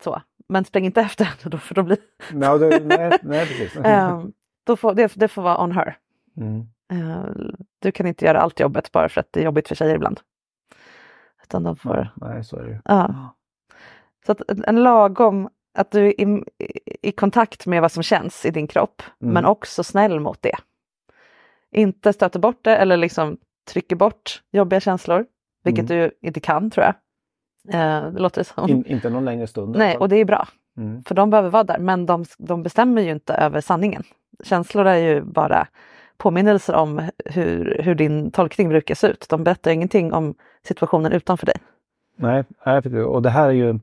så. 0.02 0.22
Men 0.50 0.66
spring 0.66 0.86
inte 0.86 1.02
efter 1.02 1.26
henne 1.26 1.38
då 1.44 1.58
för 1.58 1.76
då 1.76 1.84
blir 1.84 1.98
Nej, 2.32 2.60
det, 2.60 2.80
nej, 2.84 3.20
nej, 3.24 3.48
precis. 3.48 3.76
Ehm, 3.84 4.32
då 4.64 4.76
får, 4.76 4.94
det, 4.94 5.14
det 5.16 5.28
får 5.28 5.42
vara 5.42 5.64
on 5.64 5.72
her. 5.72 5.98
Mm. 6.38 6.60
Eh, 6.92 7.26
du 7.80 7.92
kan 7.92 8.06
inte 8.08 8.26
göra 8.26 8.40
allt 8.42 8.60
jobbet 8.60 8.92
bara 8.92 9.10
för 9.10 9.20
att 9.22 9.28
det 9.32 9.40
är 9.40 9.44
jobbigt 9.46 9.68
för 9.68 9.76
tjejer 9.76 9.96
ibland. 9.96 10.20
Utan 11.52 11.64
de 11.64 11.76
får, 11.76 12.10
Nej, 12.16 12.44
så 12.44 12.58
är 12.58 12.64
det 12.64 12.70
ju. 12.70 12.80
ja. 12.86 13.36
Så 14.26 14.32
att 14.32 14.42
en- 14.68 14.84
lagom, 14.84 15.50
att 15.78 15.92
du 15.92 16.06
är 16.08 16.22
i, 16.22 16.44
i 17.02 17.12
kontakt 17.12 17.66
med 17.68 17.82
vad 17.82 17.92
som 17.92 18.04
känns 18.04 18.46
i 18.46 18.52
din 18.52 18.68
kropp, 18.68 19.02
Mm. 19.22 19.34
men 19.34 19.46
också 19.46 19.84
snäll 19.84 20.20
mot 20.20 20.42
det. 20.42 20.56
Inte 21.72 22.14
stöter 22.14 22.40
bort 22.40 22.60
det 22.64 22.76
eller 22.78 22.98
liksom 22.98 23.38
trycker 23.72 23.96
bort 23.96 24.42
jobbiga 24.52 24.80
känslor, 24.80 25.26
vilket 25.64 25.88
du 25.88 26.12
inte 26.22 26.40
kan 26.40 26.72
tror 26.72 26.86
jag. 26.86 26.96
Eh, 27.76 28.12
det 28.12 28.20
låter 28.20 28.44
som. 28.44 28.70
In, 28.70 28.86
inte 28.86 29.10
någon 29.10 29.26
längre 29.26 29.48
stund. 29.48 29.76
Nej, 29.78 29.98
och 29.98 30.10
det 30.10 30.16
är 30.16 30.26
bra. 30.26 30.48
Mm. 30.78 31.04
För 31.04 31.16
de 31.16 31.30
behöver 31.30 31.50
vara 31.50 31.64
där, 31.64 31.80
men 31.80 32.06
de, 32.06 32.26
de 32.38 32.64
bestämmer 32.64 33.02
ju 33.02 33.12
inte 33.12 33.34
över 33.34 33.62
sanningen. 33.62 34.04
Känslor 34.44 34.86
är 34.88 34.98
ju 34.98 35.22
bara 35.22 35.68
påminnelser 36.22 36.76
om 36.76 37.02
hur, 37.26 37.82
hur 37.84 37.96
din 37.96 38.32
tolkning 38.32 38.70
brukar 38.70 38.96
se 38.96 39.08
ut. 39.08 39.26
De 39.30 39.44
berättar 39.44 39.72
ingenting 39.72 40.14
om 40.14 40.34
situationen 40.64 41.12
utanför 41.12 41.46
dig. 41.46 41.56
Nej, 42.16 42.44
och 43.04 43.22
det 43.22 43.30
här 43.30 43.48
är 43.48 43.52
ju 43.52 43.80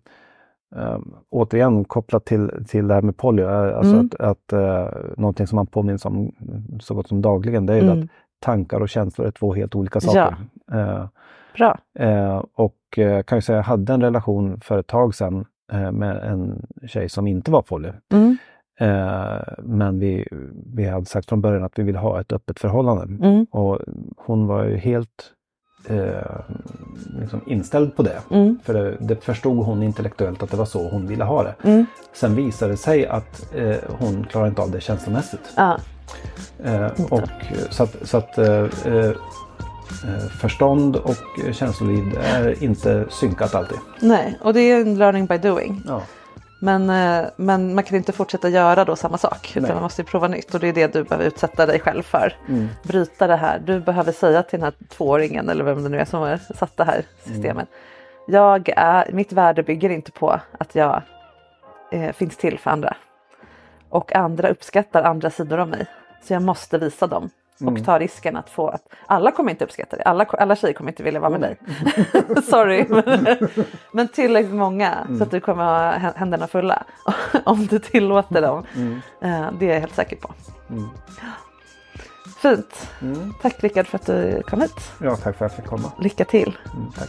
um, 0.74 1.14
återigen 1.30 1.84
kopplat 1.84 2.24
till, 2.24 2.64
till 2.68 2.88
det 2.88 2.94
här 2.94 3.02
med 3.02 3.16
polio. 3.16 3.46
Alltså 3.46 3.94
Mm. 3.94 4.06
att, 4.06 4.20
att 4.20 4.52
uh, 4.52 5.00
någonting 5.16 5.46
som 5.46 5.56
man 5.56 5.66
påminns 5.66 6.04
om 6.04 6.32
så 6.80 6.94
gott 6.94 7.08
som 7.08 7.22
dagligen 7.22 7.66
det 7.66 7.74
är 7.74 7.82
Mm. 7.82 8.02
att 8.02 8.08
tankar 8.40 8.80
och 8.80 8.88
känslor 8.88 9.26
är 9.26 9.30
två 9.30 9.54
helt 9.54 9.74
olika 9.74 10.00
saker. 10.00 10.36
Eh, 10.72 11.06
Bra. 11.56 11.78
Eh, 11.98 12.44
och 12.54 12.74
kan 13.26 13.38
ju 13.38 13.42
säga, 13.42 13.56
jag 13.56 13.62
hade 13.64 13.92
en 13.92 14.02
relation 14.02 14.60
för 14.60 14.78
ett 14.78 14.86
tag 14.86 15.14
sedan 15.14 15.44
med 15.92 16.16
en 16.16 16.66
tjej 16.86 17.08
som 17.08 17.26
inte 17.26 17.50
var 17.50 17.62
poly. 17.62 17.88
Mm. 18.12 18.36
Eh, 18.80 19.40
men 19.58 19.98
vi, 19.98 20.28
vi 20.74 20.84
hade 20.84 21.06
sagt 21.06 21.28
från 21.28 21.40
början 21.40 21.64
att 21.64 21.78
vi 21.78 21.82
ville 21.82 21.98
ha 21.98 22.20
ett 22.20 22.32
öppet 22.32 22.58
förhållande. 22.58 23.26
Mm. 23.26 23.46
Och 23.50 23.78
hon 24.16 24.46
var 24.46 24.64
ju 24.64 24.76
helt 24.76 25.32
eh, 25.88 26.40
liksom 27.20 27.40
inställd 27.46 27.96
på 27.96 28.02
det. 28.02 28.18
Mm. 28.30 28.58
För 28.64 28.74
det, 28.74 28.96
det 29.00 29.24
förstod 29.24 29.64
hon 29.64 29.82
intellektuellt 29.82 30.42
att 30.42 30.50
det 30.50 30.56
var 30.56 30.64
så 30.64 30.88
hon 30.88 31.06
ville 31.06 31.24
ha 31.24 31.42
det. 31.42 31.54
Mm. 31.62 31.86
Sen 32.12 32.34
visade 32.34 32.72
det 32.72 32.76
sig 32.76 33.06
att 33.06 33.54
eh, 33.54 33.76
hon 33.98 34.24
klarar 34.24 34.46
inte 34.46 34.62
av 34.62 34.70
det 34.70 34.80
känslomässigt. 34.80 35.52
Ja. 35.56 35.78
Eh, 36.64 36.86
och, 37.10 37.28
så 37.70 37.82
att, 37.82 37.96
så 38.02 38.16
att 38.16 38.38
eh, 38.38 38.64
eh, 38.84 39.12
förstånd 40.40 40.96
och 40.96 41.16
känsloliv 41.52 42.18
är 42.22 42.64
inte 42.64 43.06
synkat 43.10 43.54
alltid. 43.54 43.78
Nej, 44.00 44.38
och 44.42 44.54
det 44.54 44.60
är 44.60 44.80
en 44.80 44.98
learning 44.98 45.26
by 45.26 45.38
doing. 45.38 45.82
Ja. 45.86 46.02
Men, 46.58 46.90
eh, 46.90 47.28
men 47.36 47.74
man 47.74 47.84
kan 47.84 47.96
inte 47.96 48.12
fortsätta 48.12 48.48
göra 48.48 48.84
då 48.84 48.96
samma 48.96 49.18
sak 49.18 49.50
utan 49.50 49.62
Nej. 49.62 49.72
man 49.72 49.82
måste 49.82 50.02
ju 50.02 50.06
prova 50.06 50.28
nytt 50.28 50.54
och 50.54 50.60
det 50.60 50.68
är 50.68 50.72
det 50.72 50.92
du 50.92 51.04
behöver 51.04 51.26
utsätta 51.26 51.66
dig 51.66 51.80
själv 51.80 52.02
för. 52.02 52.36
Mm. 52.48 52.68
Bryta 52.82 53.26
det 53.26 53.36
här. 53.36 53.58
Du 53.58 53.80
behöver 53.80 54.12
säga 54.12 54.42
till 54.42 54.58
den 54.58 54.64
här 54.64 54.88
tvååringen 54.88 55.48
eller 55.48 55.64
vem 55.64 55.82
det 55.82 55.88
nu 55.88 55.98
är 55.98 56.04
som 56.04 56.20
har 56.20 56.36
satt 56.54 56.76
det 56.76 56.84
här 56.84 57.02
systemet. 57.24 57.68
Jag 58.26 58.68
är, 58.76 59.12
mitt 59.12 59.32
värde 59.32 59.62
bygger 59.62 59.90
inte 59.90 60.12
på 60.12 60.40
att 60.58 60.74
jag 60.74 61.02
eh, 61.92 62.12
finns 62.12 62.36
till 62.36 62.58
för 62.58 62.70
andra. 62.70 62.96
Och 63.88 64.14
andra 64.14 64.48
uppskattar 64.48 65.02
andra 65.02 65.30
sidor 65.30 65.58
av 65.58 65.68
mig. 65.68 65.86
Så 66.22 66.32
jag 66.32 66.42
måste 66.42 66.78
visa 66.78 67.06
dem. 67.06 67.30
Och 67.66 67.84
ta 67.84 67.98
risken 67.98 68.36
att 68.36 68.50
få 68.50 68.68
att 68.68 68.82
alla 69.06 69.30
kommer 69.32 69.50
inte 69.50 69.64
uppskatta 69.64 69.96
det. 69.96 70.02
Alla, 70.02 70.24
alla 70.24 70.56
tjejer 70.56 70.74
kommer 70.74 70.90
inte 70.90 71.02
vilja 71.02 71.20
vara 71.20 71.30
med 71.30 71.40
dig. 71.40 71.56
Sorry. 72.44 72.86
Men, 73.92 74.08
tillräckligt 74.08 74.54
många 74.54 75.06
så 75.18 75.22
att 75.22 75.30
du 75.30 75.40
kommer 75.40 75.64
ha 75.64 75.92
hä- 75.92 76.12
händerna 76.16 76.46
fulla. 76.46 76.82
Om 77.44 77.66
du 77.66 77.78
tillåter 77.78 78.42
dem. 78.42 78.64
Eh, 79.20 79.46
det 79.58 79.66
är 79.70 79.72
jag 79.74 79.80
helt 79.80 79.94
säker 79.94 80.16
på. 80.16 80.30
Fint. 82.42 82.88
Tack 83.42 83.62
Rickard 83.62 83.86
för 83.86 83.98
att 83.98 84.06
du 84.06 84.42
kom 84.42 84.60
hit. 84.60 84.92
ja, 85.02 85.16
tack 85.16 85.36
för 85.36 85.44
att 85.46 85.52
jag 85.52 85.56
fick 85.56 85.66
komma. 85.66 85.92
Lycka 85.98 86.24
till. 86.24 86.56
Mm, 86.74 86.90
tack. 86.98 87.08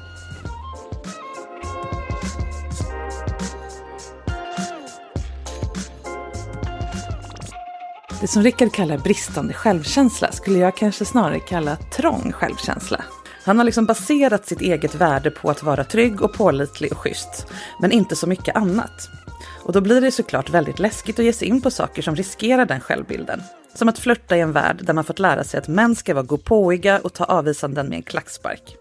Det 8.22 8.28
som 8.28 8.44
Rickard 8.44 8.72
kallar 8.72 8.98
bristande 8.98 9.54
självkänsla 9.54 10.32
skulle 10.32 10.60
jag 10.60 10.76
kanske 10.76 11.06
snarare 11.06 11.40
kalla 11.40 11.76
trång 11.76 12.32
självkänsla. 12.32 13.04
Han 13.44 13.58
har 13.58 13.66
liksom 13.66 13.86
baserat 13.86 14.48
sitt 14.48 14.62
eget 14.62 14.96
värde 14.96 15.32
på 15.32 15.50
att 15.50 15.64
vara 15.64 15.84
trygg 15.84 16.22
och 16.22 16.34
pålitlig 16.34 16.92
och 16.92 16.98
schysst, 16.98 17.48
men 17.82 17.92
inte 17.92 18.16
så 18.16 18.28
mycket 18.28 18.56
annat. 18.56 19.10
Och 19.64 19.74
då 19.74 19.82
blir 19.82 20.02
det 20.02 20.12
såklart 20.12 20.50
väldigt 20.50 20.80
läskigt 20.80 21.20
att 21.20 21.26
ge 21.26 21.34
sig 21.34 21.48
in 21.48 21.62
på 21.62 21.72
saker 21.72 22.02
som 22.02 22.16
riskerar 22.16 22.66
den 22.66 22.80
självbilden. 22.80 23.42
Som 23.74 23.90
att 23.90 24.00
flörta 24.00 24.38
i 24.38 24.40
en 24.40 24.52
värld 24.52 24.80
där 24.86 24.94
man 24.94 25.04
fått 25.04 25.20
lära 25.20 25.44
sig 25.44 25.58
att 25.58 25.68
män 25.68 25.96
ska 25.96 26.14
vara 26.14 26.26
gåpåiga 26.26 27.00
och 27.00 27.14
ta 27.14 27.24
avvisanden 27.24 27.88
med 27.88 27.96
en 27.96 28.04
klackspark. 28.04 28.79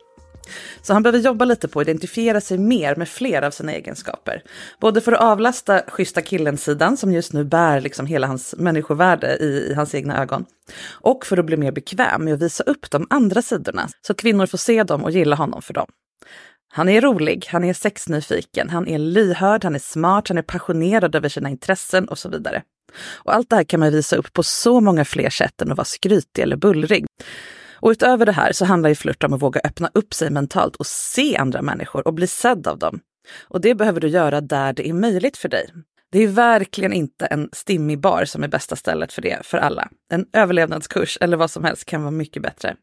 Så 0.83 0.93
han 0.93 1.03
behöver 1.03 1.19
jobba 1.19 1.45
lite 1.45 1.69
på 1.69 1.81
att 1.81 1.89
identifiera 1.89 2.41
sig 2.41 2.59
mer 2.59 2.97
med 2.97 3.09
fler 3.09 3.43
av 3.43 3.51
sina 3.51 3.73
egenskaper. 3.73 4.43
Både 4.81 5.01
för 5.01 5.13
att 5.13 5.21
avlasta 5.21 5.83
schyssta 5.89 6.23
killen-sidan 6.23 6.97
som 6.97 7.13
just 7.13 7.33
nu 7.33 7.45
bär 7.45 7.81
liksom 7.81 8.07
hela 8.07 8.27
hans 8.27 8.55
människovärde 8.59 9.37
i, 9.37 9.69
i 9.71 9.75
hans 9.75 9.95
egna 9.95 10.23
ögon. 10.23 10.45
Och 10.91 11.27
för 11.27 11.37
att 11.37 11.47
bli 11.47 11.57
mer 11.57 11.73
bekväm 11.73 12.25
med 12.25 12.35
att 12.35 12.43
visa 12.43 12.65
upp 12.65 12.91
de 12.91 13.07
andra 13.11 13.43
sidorna 13.43 13.89
så 14.07 14.15
kvinnor 14.15 14.47
får 14.47 14.59
se 14.59 14.83
dem 14.83 15.05
och 15.05 15.11
gilla 15.11 15.37
honom 15.37 15.63
för 15.63 15.75
dem. 15.75 15.87
Han 16.71 16.89
är 16.89 17.01
rolig, 17.01 17.47
han 17.49 17.65
är 17.65 17.75
sexnyfiken, 17.75 18.71
han 18.71 18.89
är 18.89 18.99
lyhörd, 18.99 19.65
han 19.65 19.75
är 19.75 19.79
smart, 19.79 20.29
han 20.29 20.39
är 20.39 20.43
passionerad 20.43 21.15
över 21.15 21.29
sina 21.29 21.51
intressen 21.51 22.09
och 22.09 22.19
så 22.19 22.29
vidare. 22.29 22.63
Och 23.15 23.35
allt 23.35 23.51
det 23.51 23.57
här 23.57 23.65
kan 23.65 23.81
man 23.81 23.93
visa 23.93 24.17
upp 24.17 24.33
på 24.33 24.43
så 24.43 24.81
många 24.81 25.05
fler 25.05 25.31
sätt 25.31 25.63
än 25.63 25.71
att 25.71 25.77
vara 25.77 25.85
skrytig 25.85 26.43
eller 26.43 26.57
bullrig. 26.57 27.07
Och 27.81 27.91
utöver 27.91 28.27
det 28.27 28.33
här 28.33 28.53
så 28.53 28.65
handlar 28.65 28.89
ju 28.89 28.95
flört 28.95 29.25
om 29.25 29.33
att 29.33 29.43
våga 29.43 29.61
öppna 29.65 29.91
upp 29.95 30.15
sig 30.15 30.31
mentalt 30.31 30.77
och 30.77 30.87
se 30.87 31.37
andra 31.37 31.63
människor 31.63 32.07
och 32.07 32.15
bli 32.15 32.27
sedd 32.27 32.67
av 32.67 32.79
dem. 32.79 33.01
Och 33.49 33.61
det 33.61 33.75
behöver 33.75 34.01
du 34.01 34.09
göra 34.09 34.41
där 34.41 34.73
det 34.73 34.89
är 34.89 34.93
möjligt 34.93 35.37
för 35.37 35.49
dig. 35.49 35.67
Det 36.13 36.19
är 36.19 36.29
verkligen 36.29 36.93
inte 36.93 37.27
en 37.27 37.49
stimmig 37.53 38.01
bar 38.01 38.25
som 38.25 38.45
är 38.45 38.49
bästa 38.49 38.77
stället 38.77 39.13
för 39.13 39.23
det 39.23 39.47
för 39.47 39.59
alla. 39.59 39.89
En 40.13 40.27
överlevnadskurs 40.33 41.19
eller 41.21 41.37
vad 41.37 41.51
som 41.51 41.65
helst 41.65 41.85
kan 41.85 42.03
vara 42.03 42.11
mycket 42.11 42.43
bättre. 42.43 42.77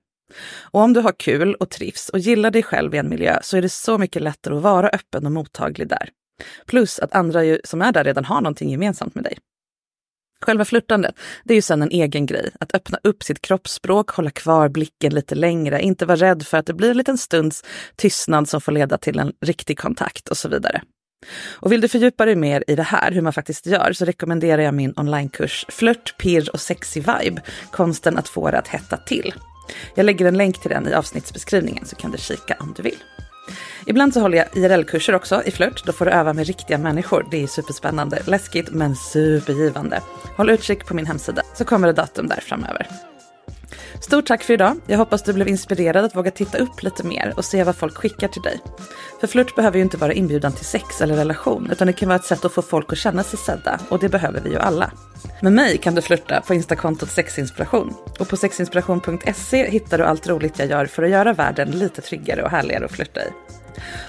Och 0.61 0.81
om 0.81 0.93
du 0.93 0.99
har 0.99 1.11
kul 1.11 1.55
och 1.55 1.69
trivs 1.69 2.09
och 2.09 2.19
gillar 2.19 2.51
dig 2.51 2.63
själv 2.63 2.95
i 2.95 2.97
en 2.97 3.09
miljö 3.09 3.39
så 3.41 3.57
är 3.57 3.61
det 3.61 3.69
så 3.69 3.97
mycket 3.97 4.21
lättare 4.21 4.55
att 4.55 4.61
vara 4.61 4.89
öppen 4.89 5.25
och 5.25 5.31
mottaglig 5.31 5.87
där. 5.87 6.09
Plus 6.65 6.99
att 6.99 7.15
andra 7.15 7.43
ju, 7.43 7.59
som 7.63 7.81
är 7.81 7.91
där 7.91 8.03
redan 8.03 8.25
har 8.25 8.41
någonting 8.41 8.69
gemensamt 8.69 9.15
med 9.15 9.23
dig. 9.23 9.37
Själva 10.41 10.65
flörtandet, 10.65 11.15
det 11.43 11.53
är 11.53 11.55
ju 11.55 11.61
sen 11.61 11.81
en 11.81 11.91
egen 11.91 12.25
grej. 12.25 12.51
Att 12.59 12.75
öppna 12.75 12.97
upp 13.03 13.23
sitt 13.23 13.41
kroppsspråk, 13.41 14.09
hålla 14.09 14.29
kvar 14.29 14.69
blicken 14.69 15.13
lite 15.13 15.35
längre, 15.35 15.81
inte 15.81 16.05
vara 16.05 16.17
rädd 16.17 16.43
för 16.43 16.57
att 16.57 16.65
det 16.65 16.73
blir 16.73 16.91
en 16.91 16.97
liten 16.97 17.17
stunds 17.17 17.63
tystnad 17.95 18.49
som 18.49 18.61
får 18.61 18.71
leda 18.71 18.97
till 18.97 19.19
en 19.19 19.33
riktig 19.41 19.79
kontakt 19.79 20.29
och 20.29 20.37
så 20.37 20.49
vidare. 20.49 20.81
Och 21.53 21.71
vill 21.71 21.81
du 21.81 21.87
fördjupa 21.87 22.25
dig 22.25 22.35
mer 22.35 22.63
i 22.67 22.75
det 22.75 22.83
här, 22.83 23.11
hur 23.11 23.21
man 23.21 23.33
faktiskt 23.33 23.65
gör, 23.65 23.93
så 23.93 24.05
rekommenderar 24.05 24.61
jag 24.61 24.73
min 24.73 24.93
onlinekurs 24.95 25.65
Flört, 25.69 26.17
pirr 26.17 26.49
och 26.53 26.61
sexy 26.61 26.99
vibe, 26.99 27.41
konsten 27.71 28.17
att 28.17 28.29
få 28.29 28.51
det 28.51 28.59
att 28.59 28.67
hetta 28.67 28.97
till. 28.97 29.33
Jag 29.95 30.05
lägger 30.05 30.25
en 30.25 30.37
länk 30.37 30.61
till 30.61 30.69
den 30.69 30.87
i 30.87 30.93
avsnittsbeskrivningen 30.93 31.85
så 31.85 31.95
kan 31.95 32.11
du 32.11 32.17
kika 32.17 32.57
om 32.59 32.73
du 32.77 32.83
vill. 32.83 32.97
Ibland 33.87 34.13
så 34.13 34.19
håller 34.19 34.37
jag 34.37 34.47
IRL-kurser 34.53 35.15
också 35.15 35.43
i 35.45 35.51
flört. 35.51 35.85
Då 35.85 35.91
får 35.91 36.05
du 36.05 36.11
öva 36.11 36.33
med 36.33 36.47
riktiga 36.47 36.77
människor. 36.77 37.27
Det 37.31 37.43
är 37.43 37.47
superspännande, 37.47 38.21
läskigt 38.25 38.71
men 38.71 38.95
supergivande. 38.95 40.01
Håll 40.37 40.49
utkik 40.49 40.85
på 40.85 40.93
min 40.93 41.05
hemsida 41.05 41.41
så 41.53 41.65
kommer 41.65 41.87
det 41.87 41.93
datum 41.93 42.27
där 42.27 42.39
framöver. 42.41 42.87
Stort 44.01 44.25
tack 44.25 44.43
för 44.43 44.53
idag. 44.53 44.75
Jag 44.87 44.97
hoppas 44.97 45.23
du 45.23 45.33
blev 45.33 45.47
inspirerad 45.47 46.05
att 46.05 46.15
våga 46.15 46.31
titta 46.31 46.57
upp 46.57 46.83
lite 46.83 47.03
mer 47.03 47.33
och 47.37 47.45
se 47.45 47.63
vad 47.63 47.75
folk 47.75 47.97
skickar 47.97 48.27
till 48.27 48.41
dig. 48.41 48.59
För 49.19 49.27
flört 49.27 49.55
behöver 49.55 49.77
ju 49.77 49.83
inte 49.83 49.97
vara 49.97 50.13
inbjudan 50.13 50.51
till 50.51 50.65
sex 50.65 51.01
eller 51.01 51.15
relation, 51.15 51.69
utan 51.71 51.87
det 51.87 51.93
kan 51.93 52.09
vara 52.09 52.19
ett 52.19 52.25
sätt 52.25 52.45
att 52.45 52.53
få 52.53 52.61
folk 52.61 52.91
att 52.91 52.97
känna 52.97 53.23
sig 53.23 53.39
sedda 53.39 53.79
och 53.89 53.99
det 53.99 54.09
behöver 54.09 54.41
vi 54.41 54.49
ju 54.49 54.57
alla. 54.57 54.91
Med 55.41 55.53
mig 55.53 55.77
kan 55.77 55.95
du 55.95 56.01
flirta 56.01 56.41
på 56.41 56.53
instakontot 56.53 57.09
sexinspiration 57.09 57.93
och 58.19 58.27
på 58.27 58.37
sexinspiration.se 58.37 59.69
hittar 59.69 59.97
du 59.97 60.03
allt 60.03 60.27
roligt 60.27 60.59
jag 60.59 60.69
gör 60.69 60.85
för 60.85 61.03
att 61.03 61.09
göra 61.09 61.33
världen 61.33 61.71
lite 61.71 62.01
tryggare 62.01 62.43
och 62.43 62.49
härligare 62.49 62.85
att 62.85 62.91
flirta 62.91 63.21
i. 63.21 63.44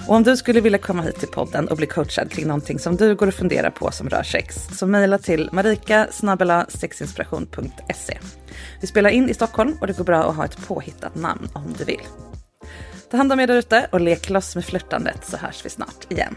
Och 0.08 0.14
om 0.14 0.22
du 0.22 0.36
skulle 0.36 0.60
vilja 0.60 0.78
komma 0.78 1.02
hit 1.02 1.18
till 1.18 1.28
podden 1.28 1.68
och 1.68 1.76
bli 1.76 1.86
coachad 1.86 2.30
kring 2.30 2.46
någonting 2.46 2.78
som 2.78 2.96
du 2.96 3.14
går 3.14 3.26
och 3.26 3.34
funderar 3.34 3.70
på 3.70 3.90
som 3.90 4.08
rör 4.08 4.22
sex, 4.22 4.56
så 4.72 4.86
mejla 4.86 5.18
till 5.18 5.48
marika 5.52 6.06
sexinspiration.se. 6.68 8.18
Vi 8.80 8.86
spelar 8.86 9.10
in 9.10 9.28
i 9.28 9.34
Stockholm 9.34 9.76
och 9.80 9.86
det 9.86 9.96
går 9.96 10.04
bra 10.04 10.24
att 10.24 10.36
ha 10.36 10.44
ett 10.44 10.66
påhittat 10.66 11.14
namn 11.14 11.48
om 11.52 11.74
du 11.78 11.84
vill. 11.84 12.02
Ta 13.10 13.16
hand 13.16 13.32
om 13.32 13.40
er 13.40 13.46
där 13.46 13.54
ute 13.54 13.86
och 13.92 14.00
lek 14.00 14.30
loss 14.30 14.54
med 14.54 14.64
flörtandet 14.64 15.26
så 15.26 15.36
hörs 15.36 15.64
vi 15.64 15.70
snart 15.70 16.12
igen. 16.12 16.36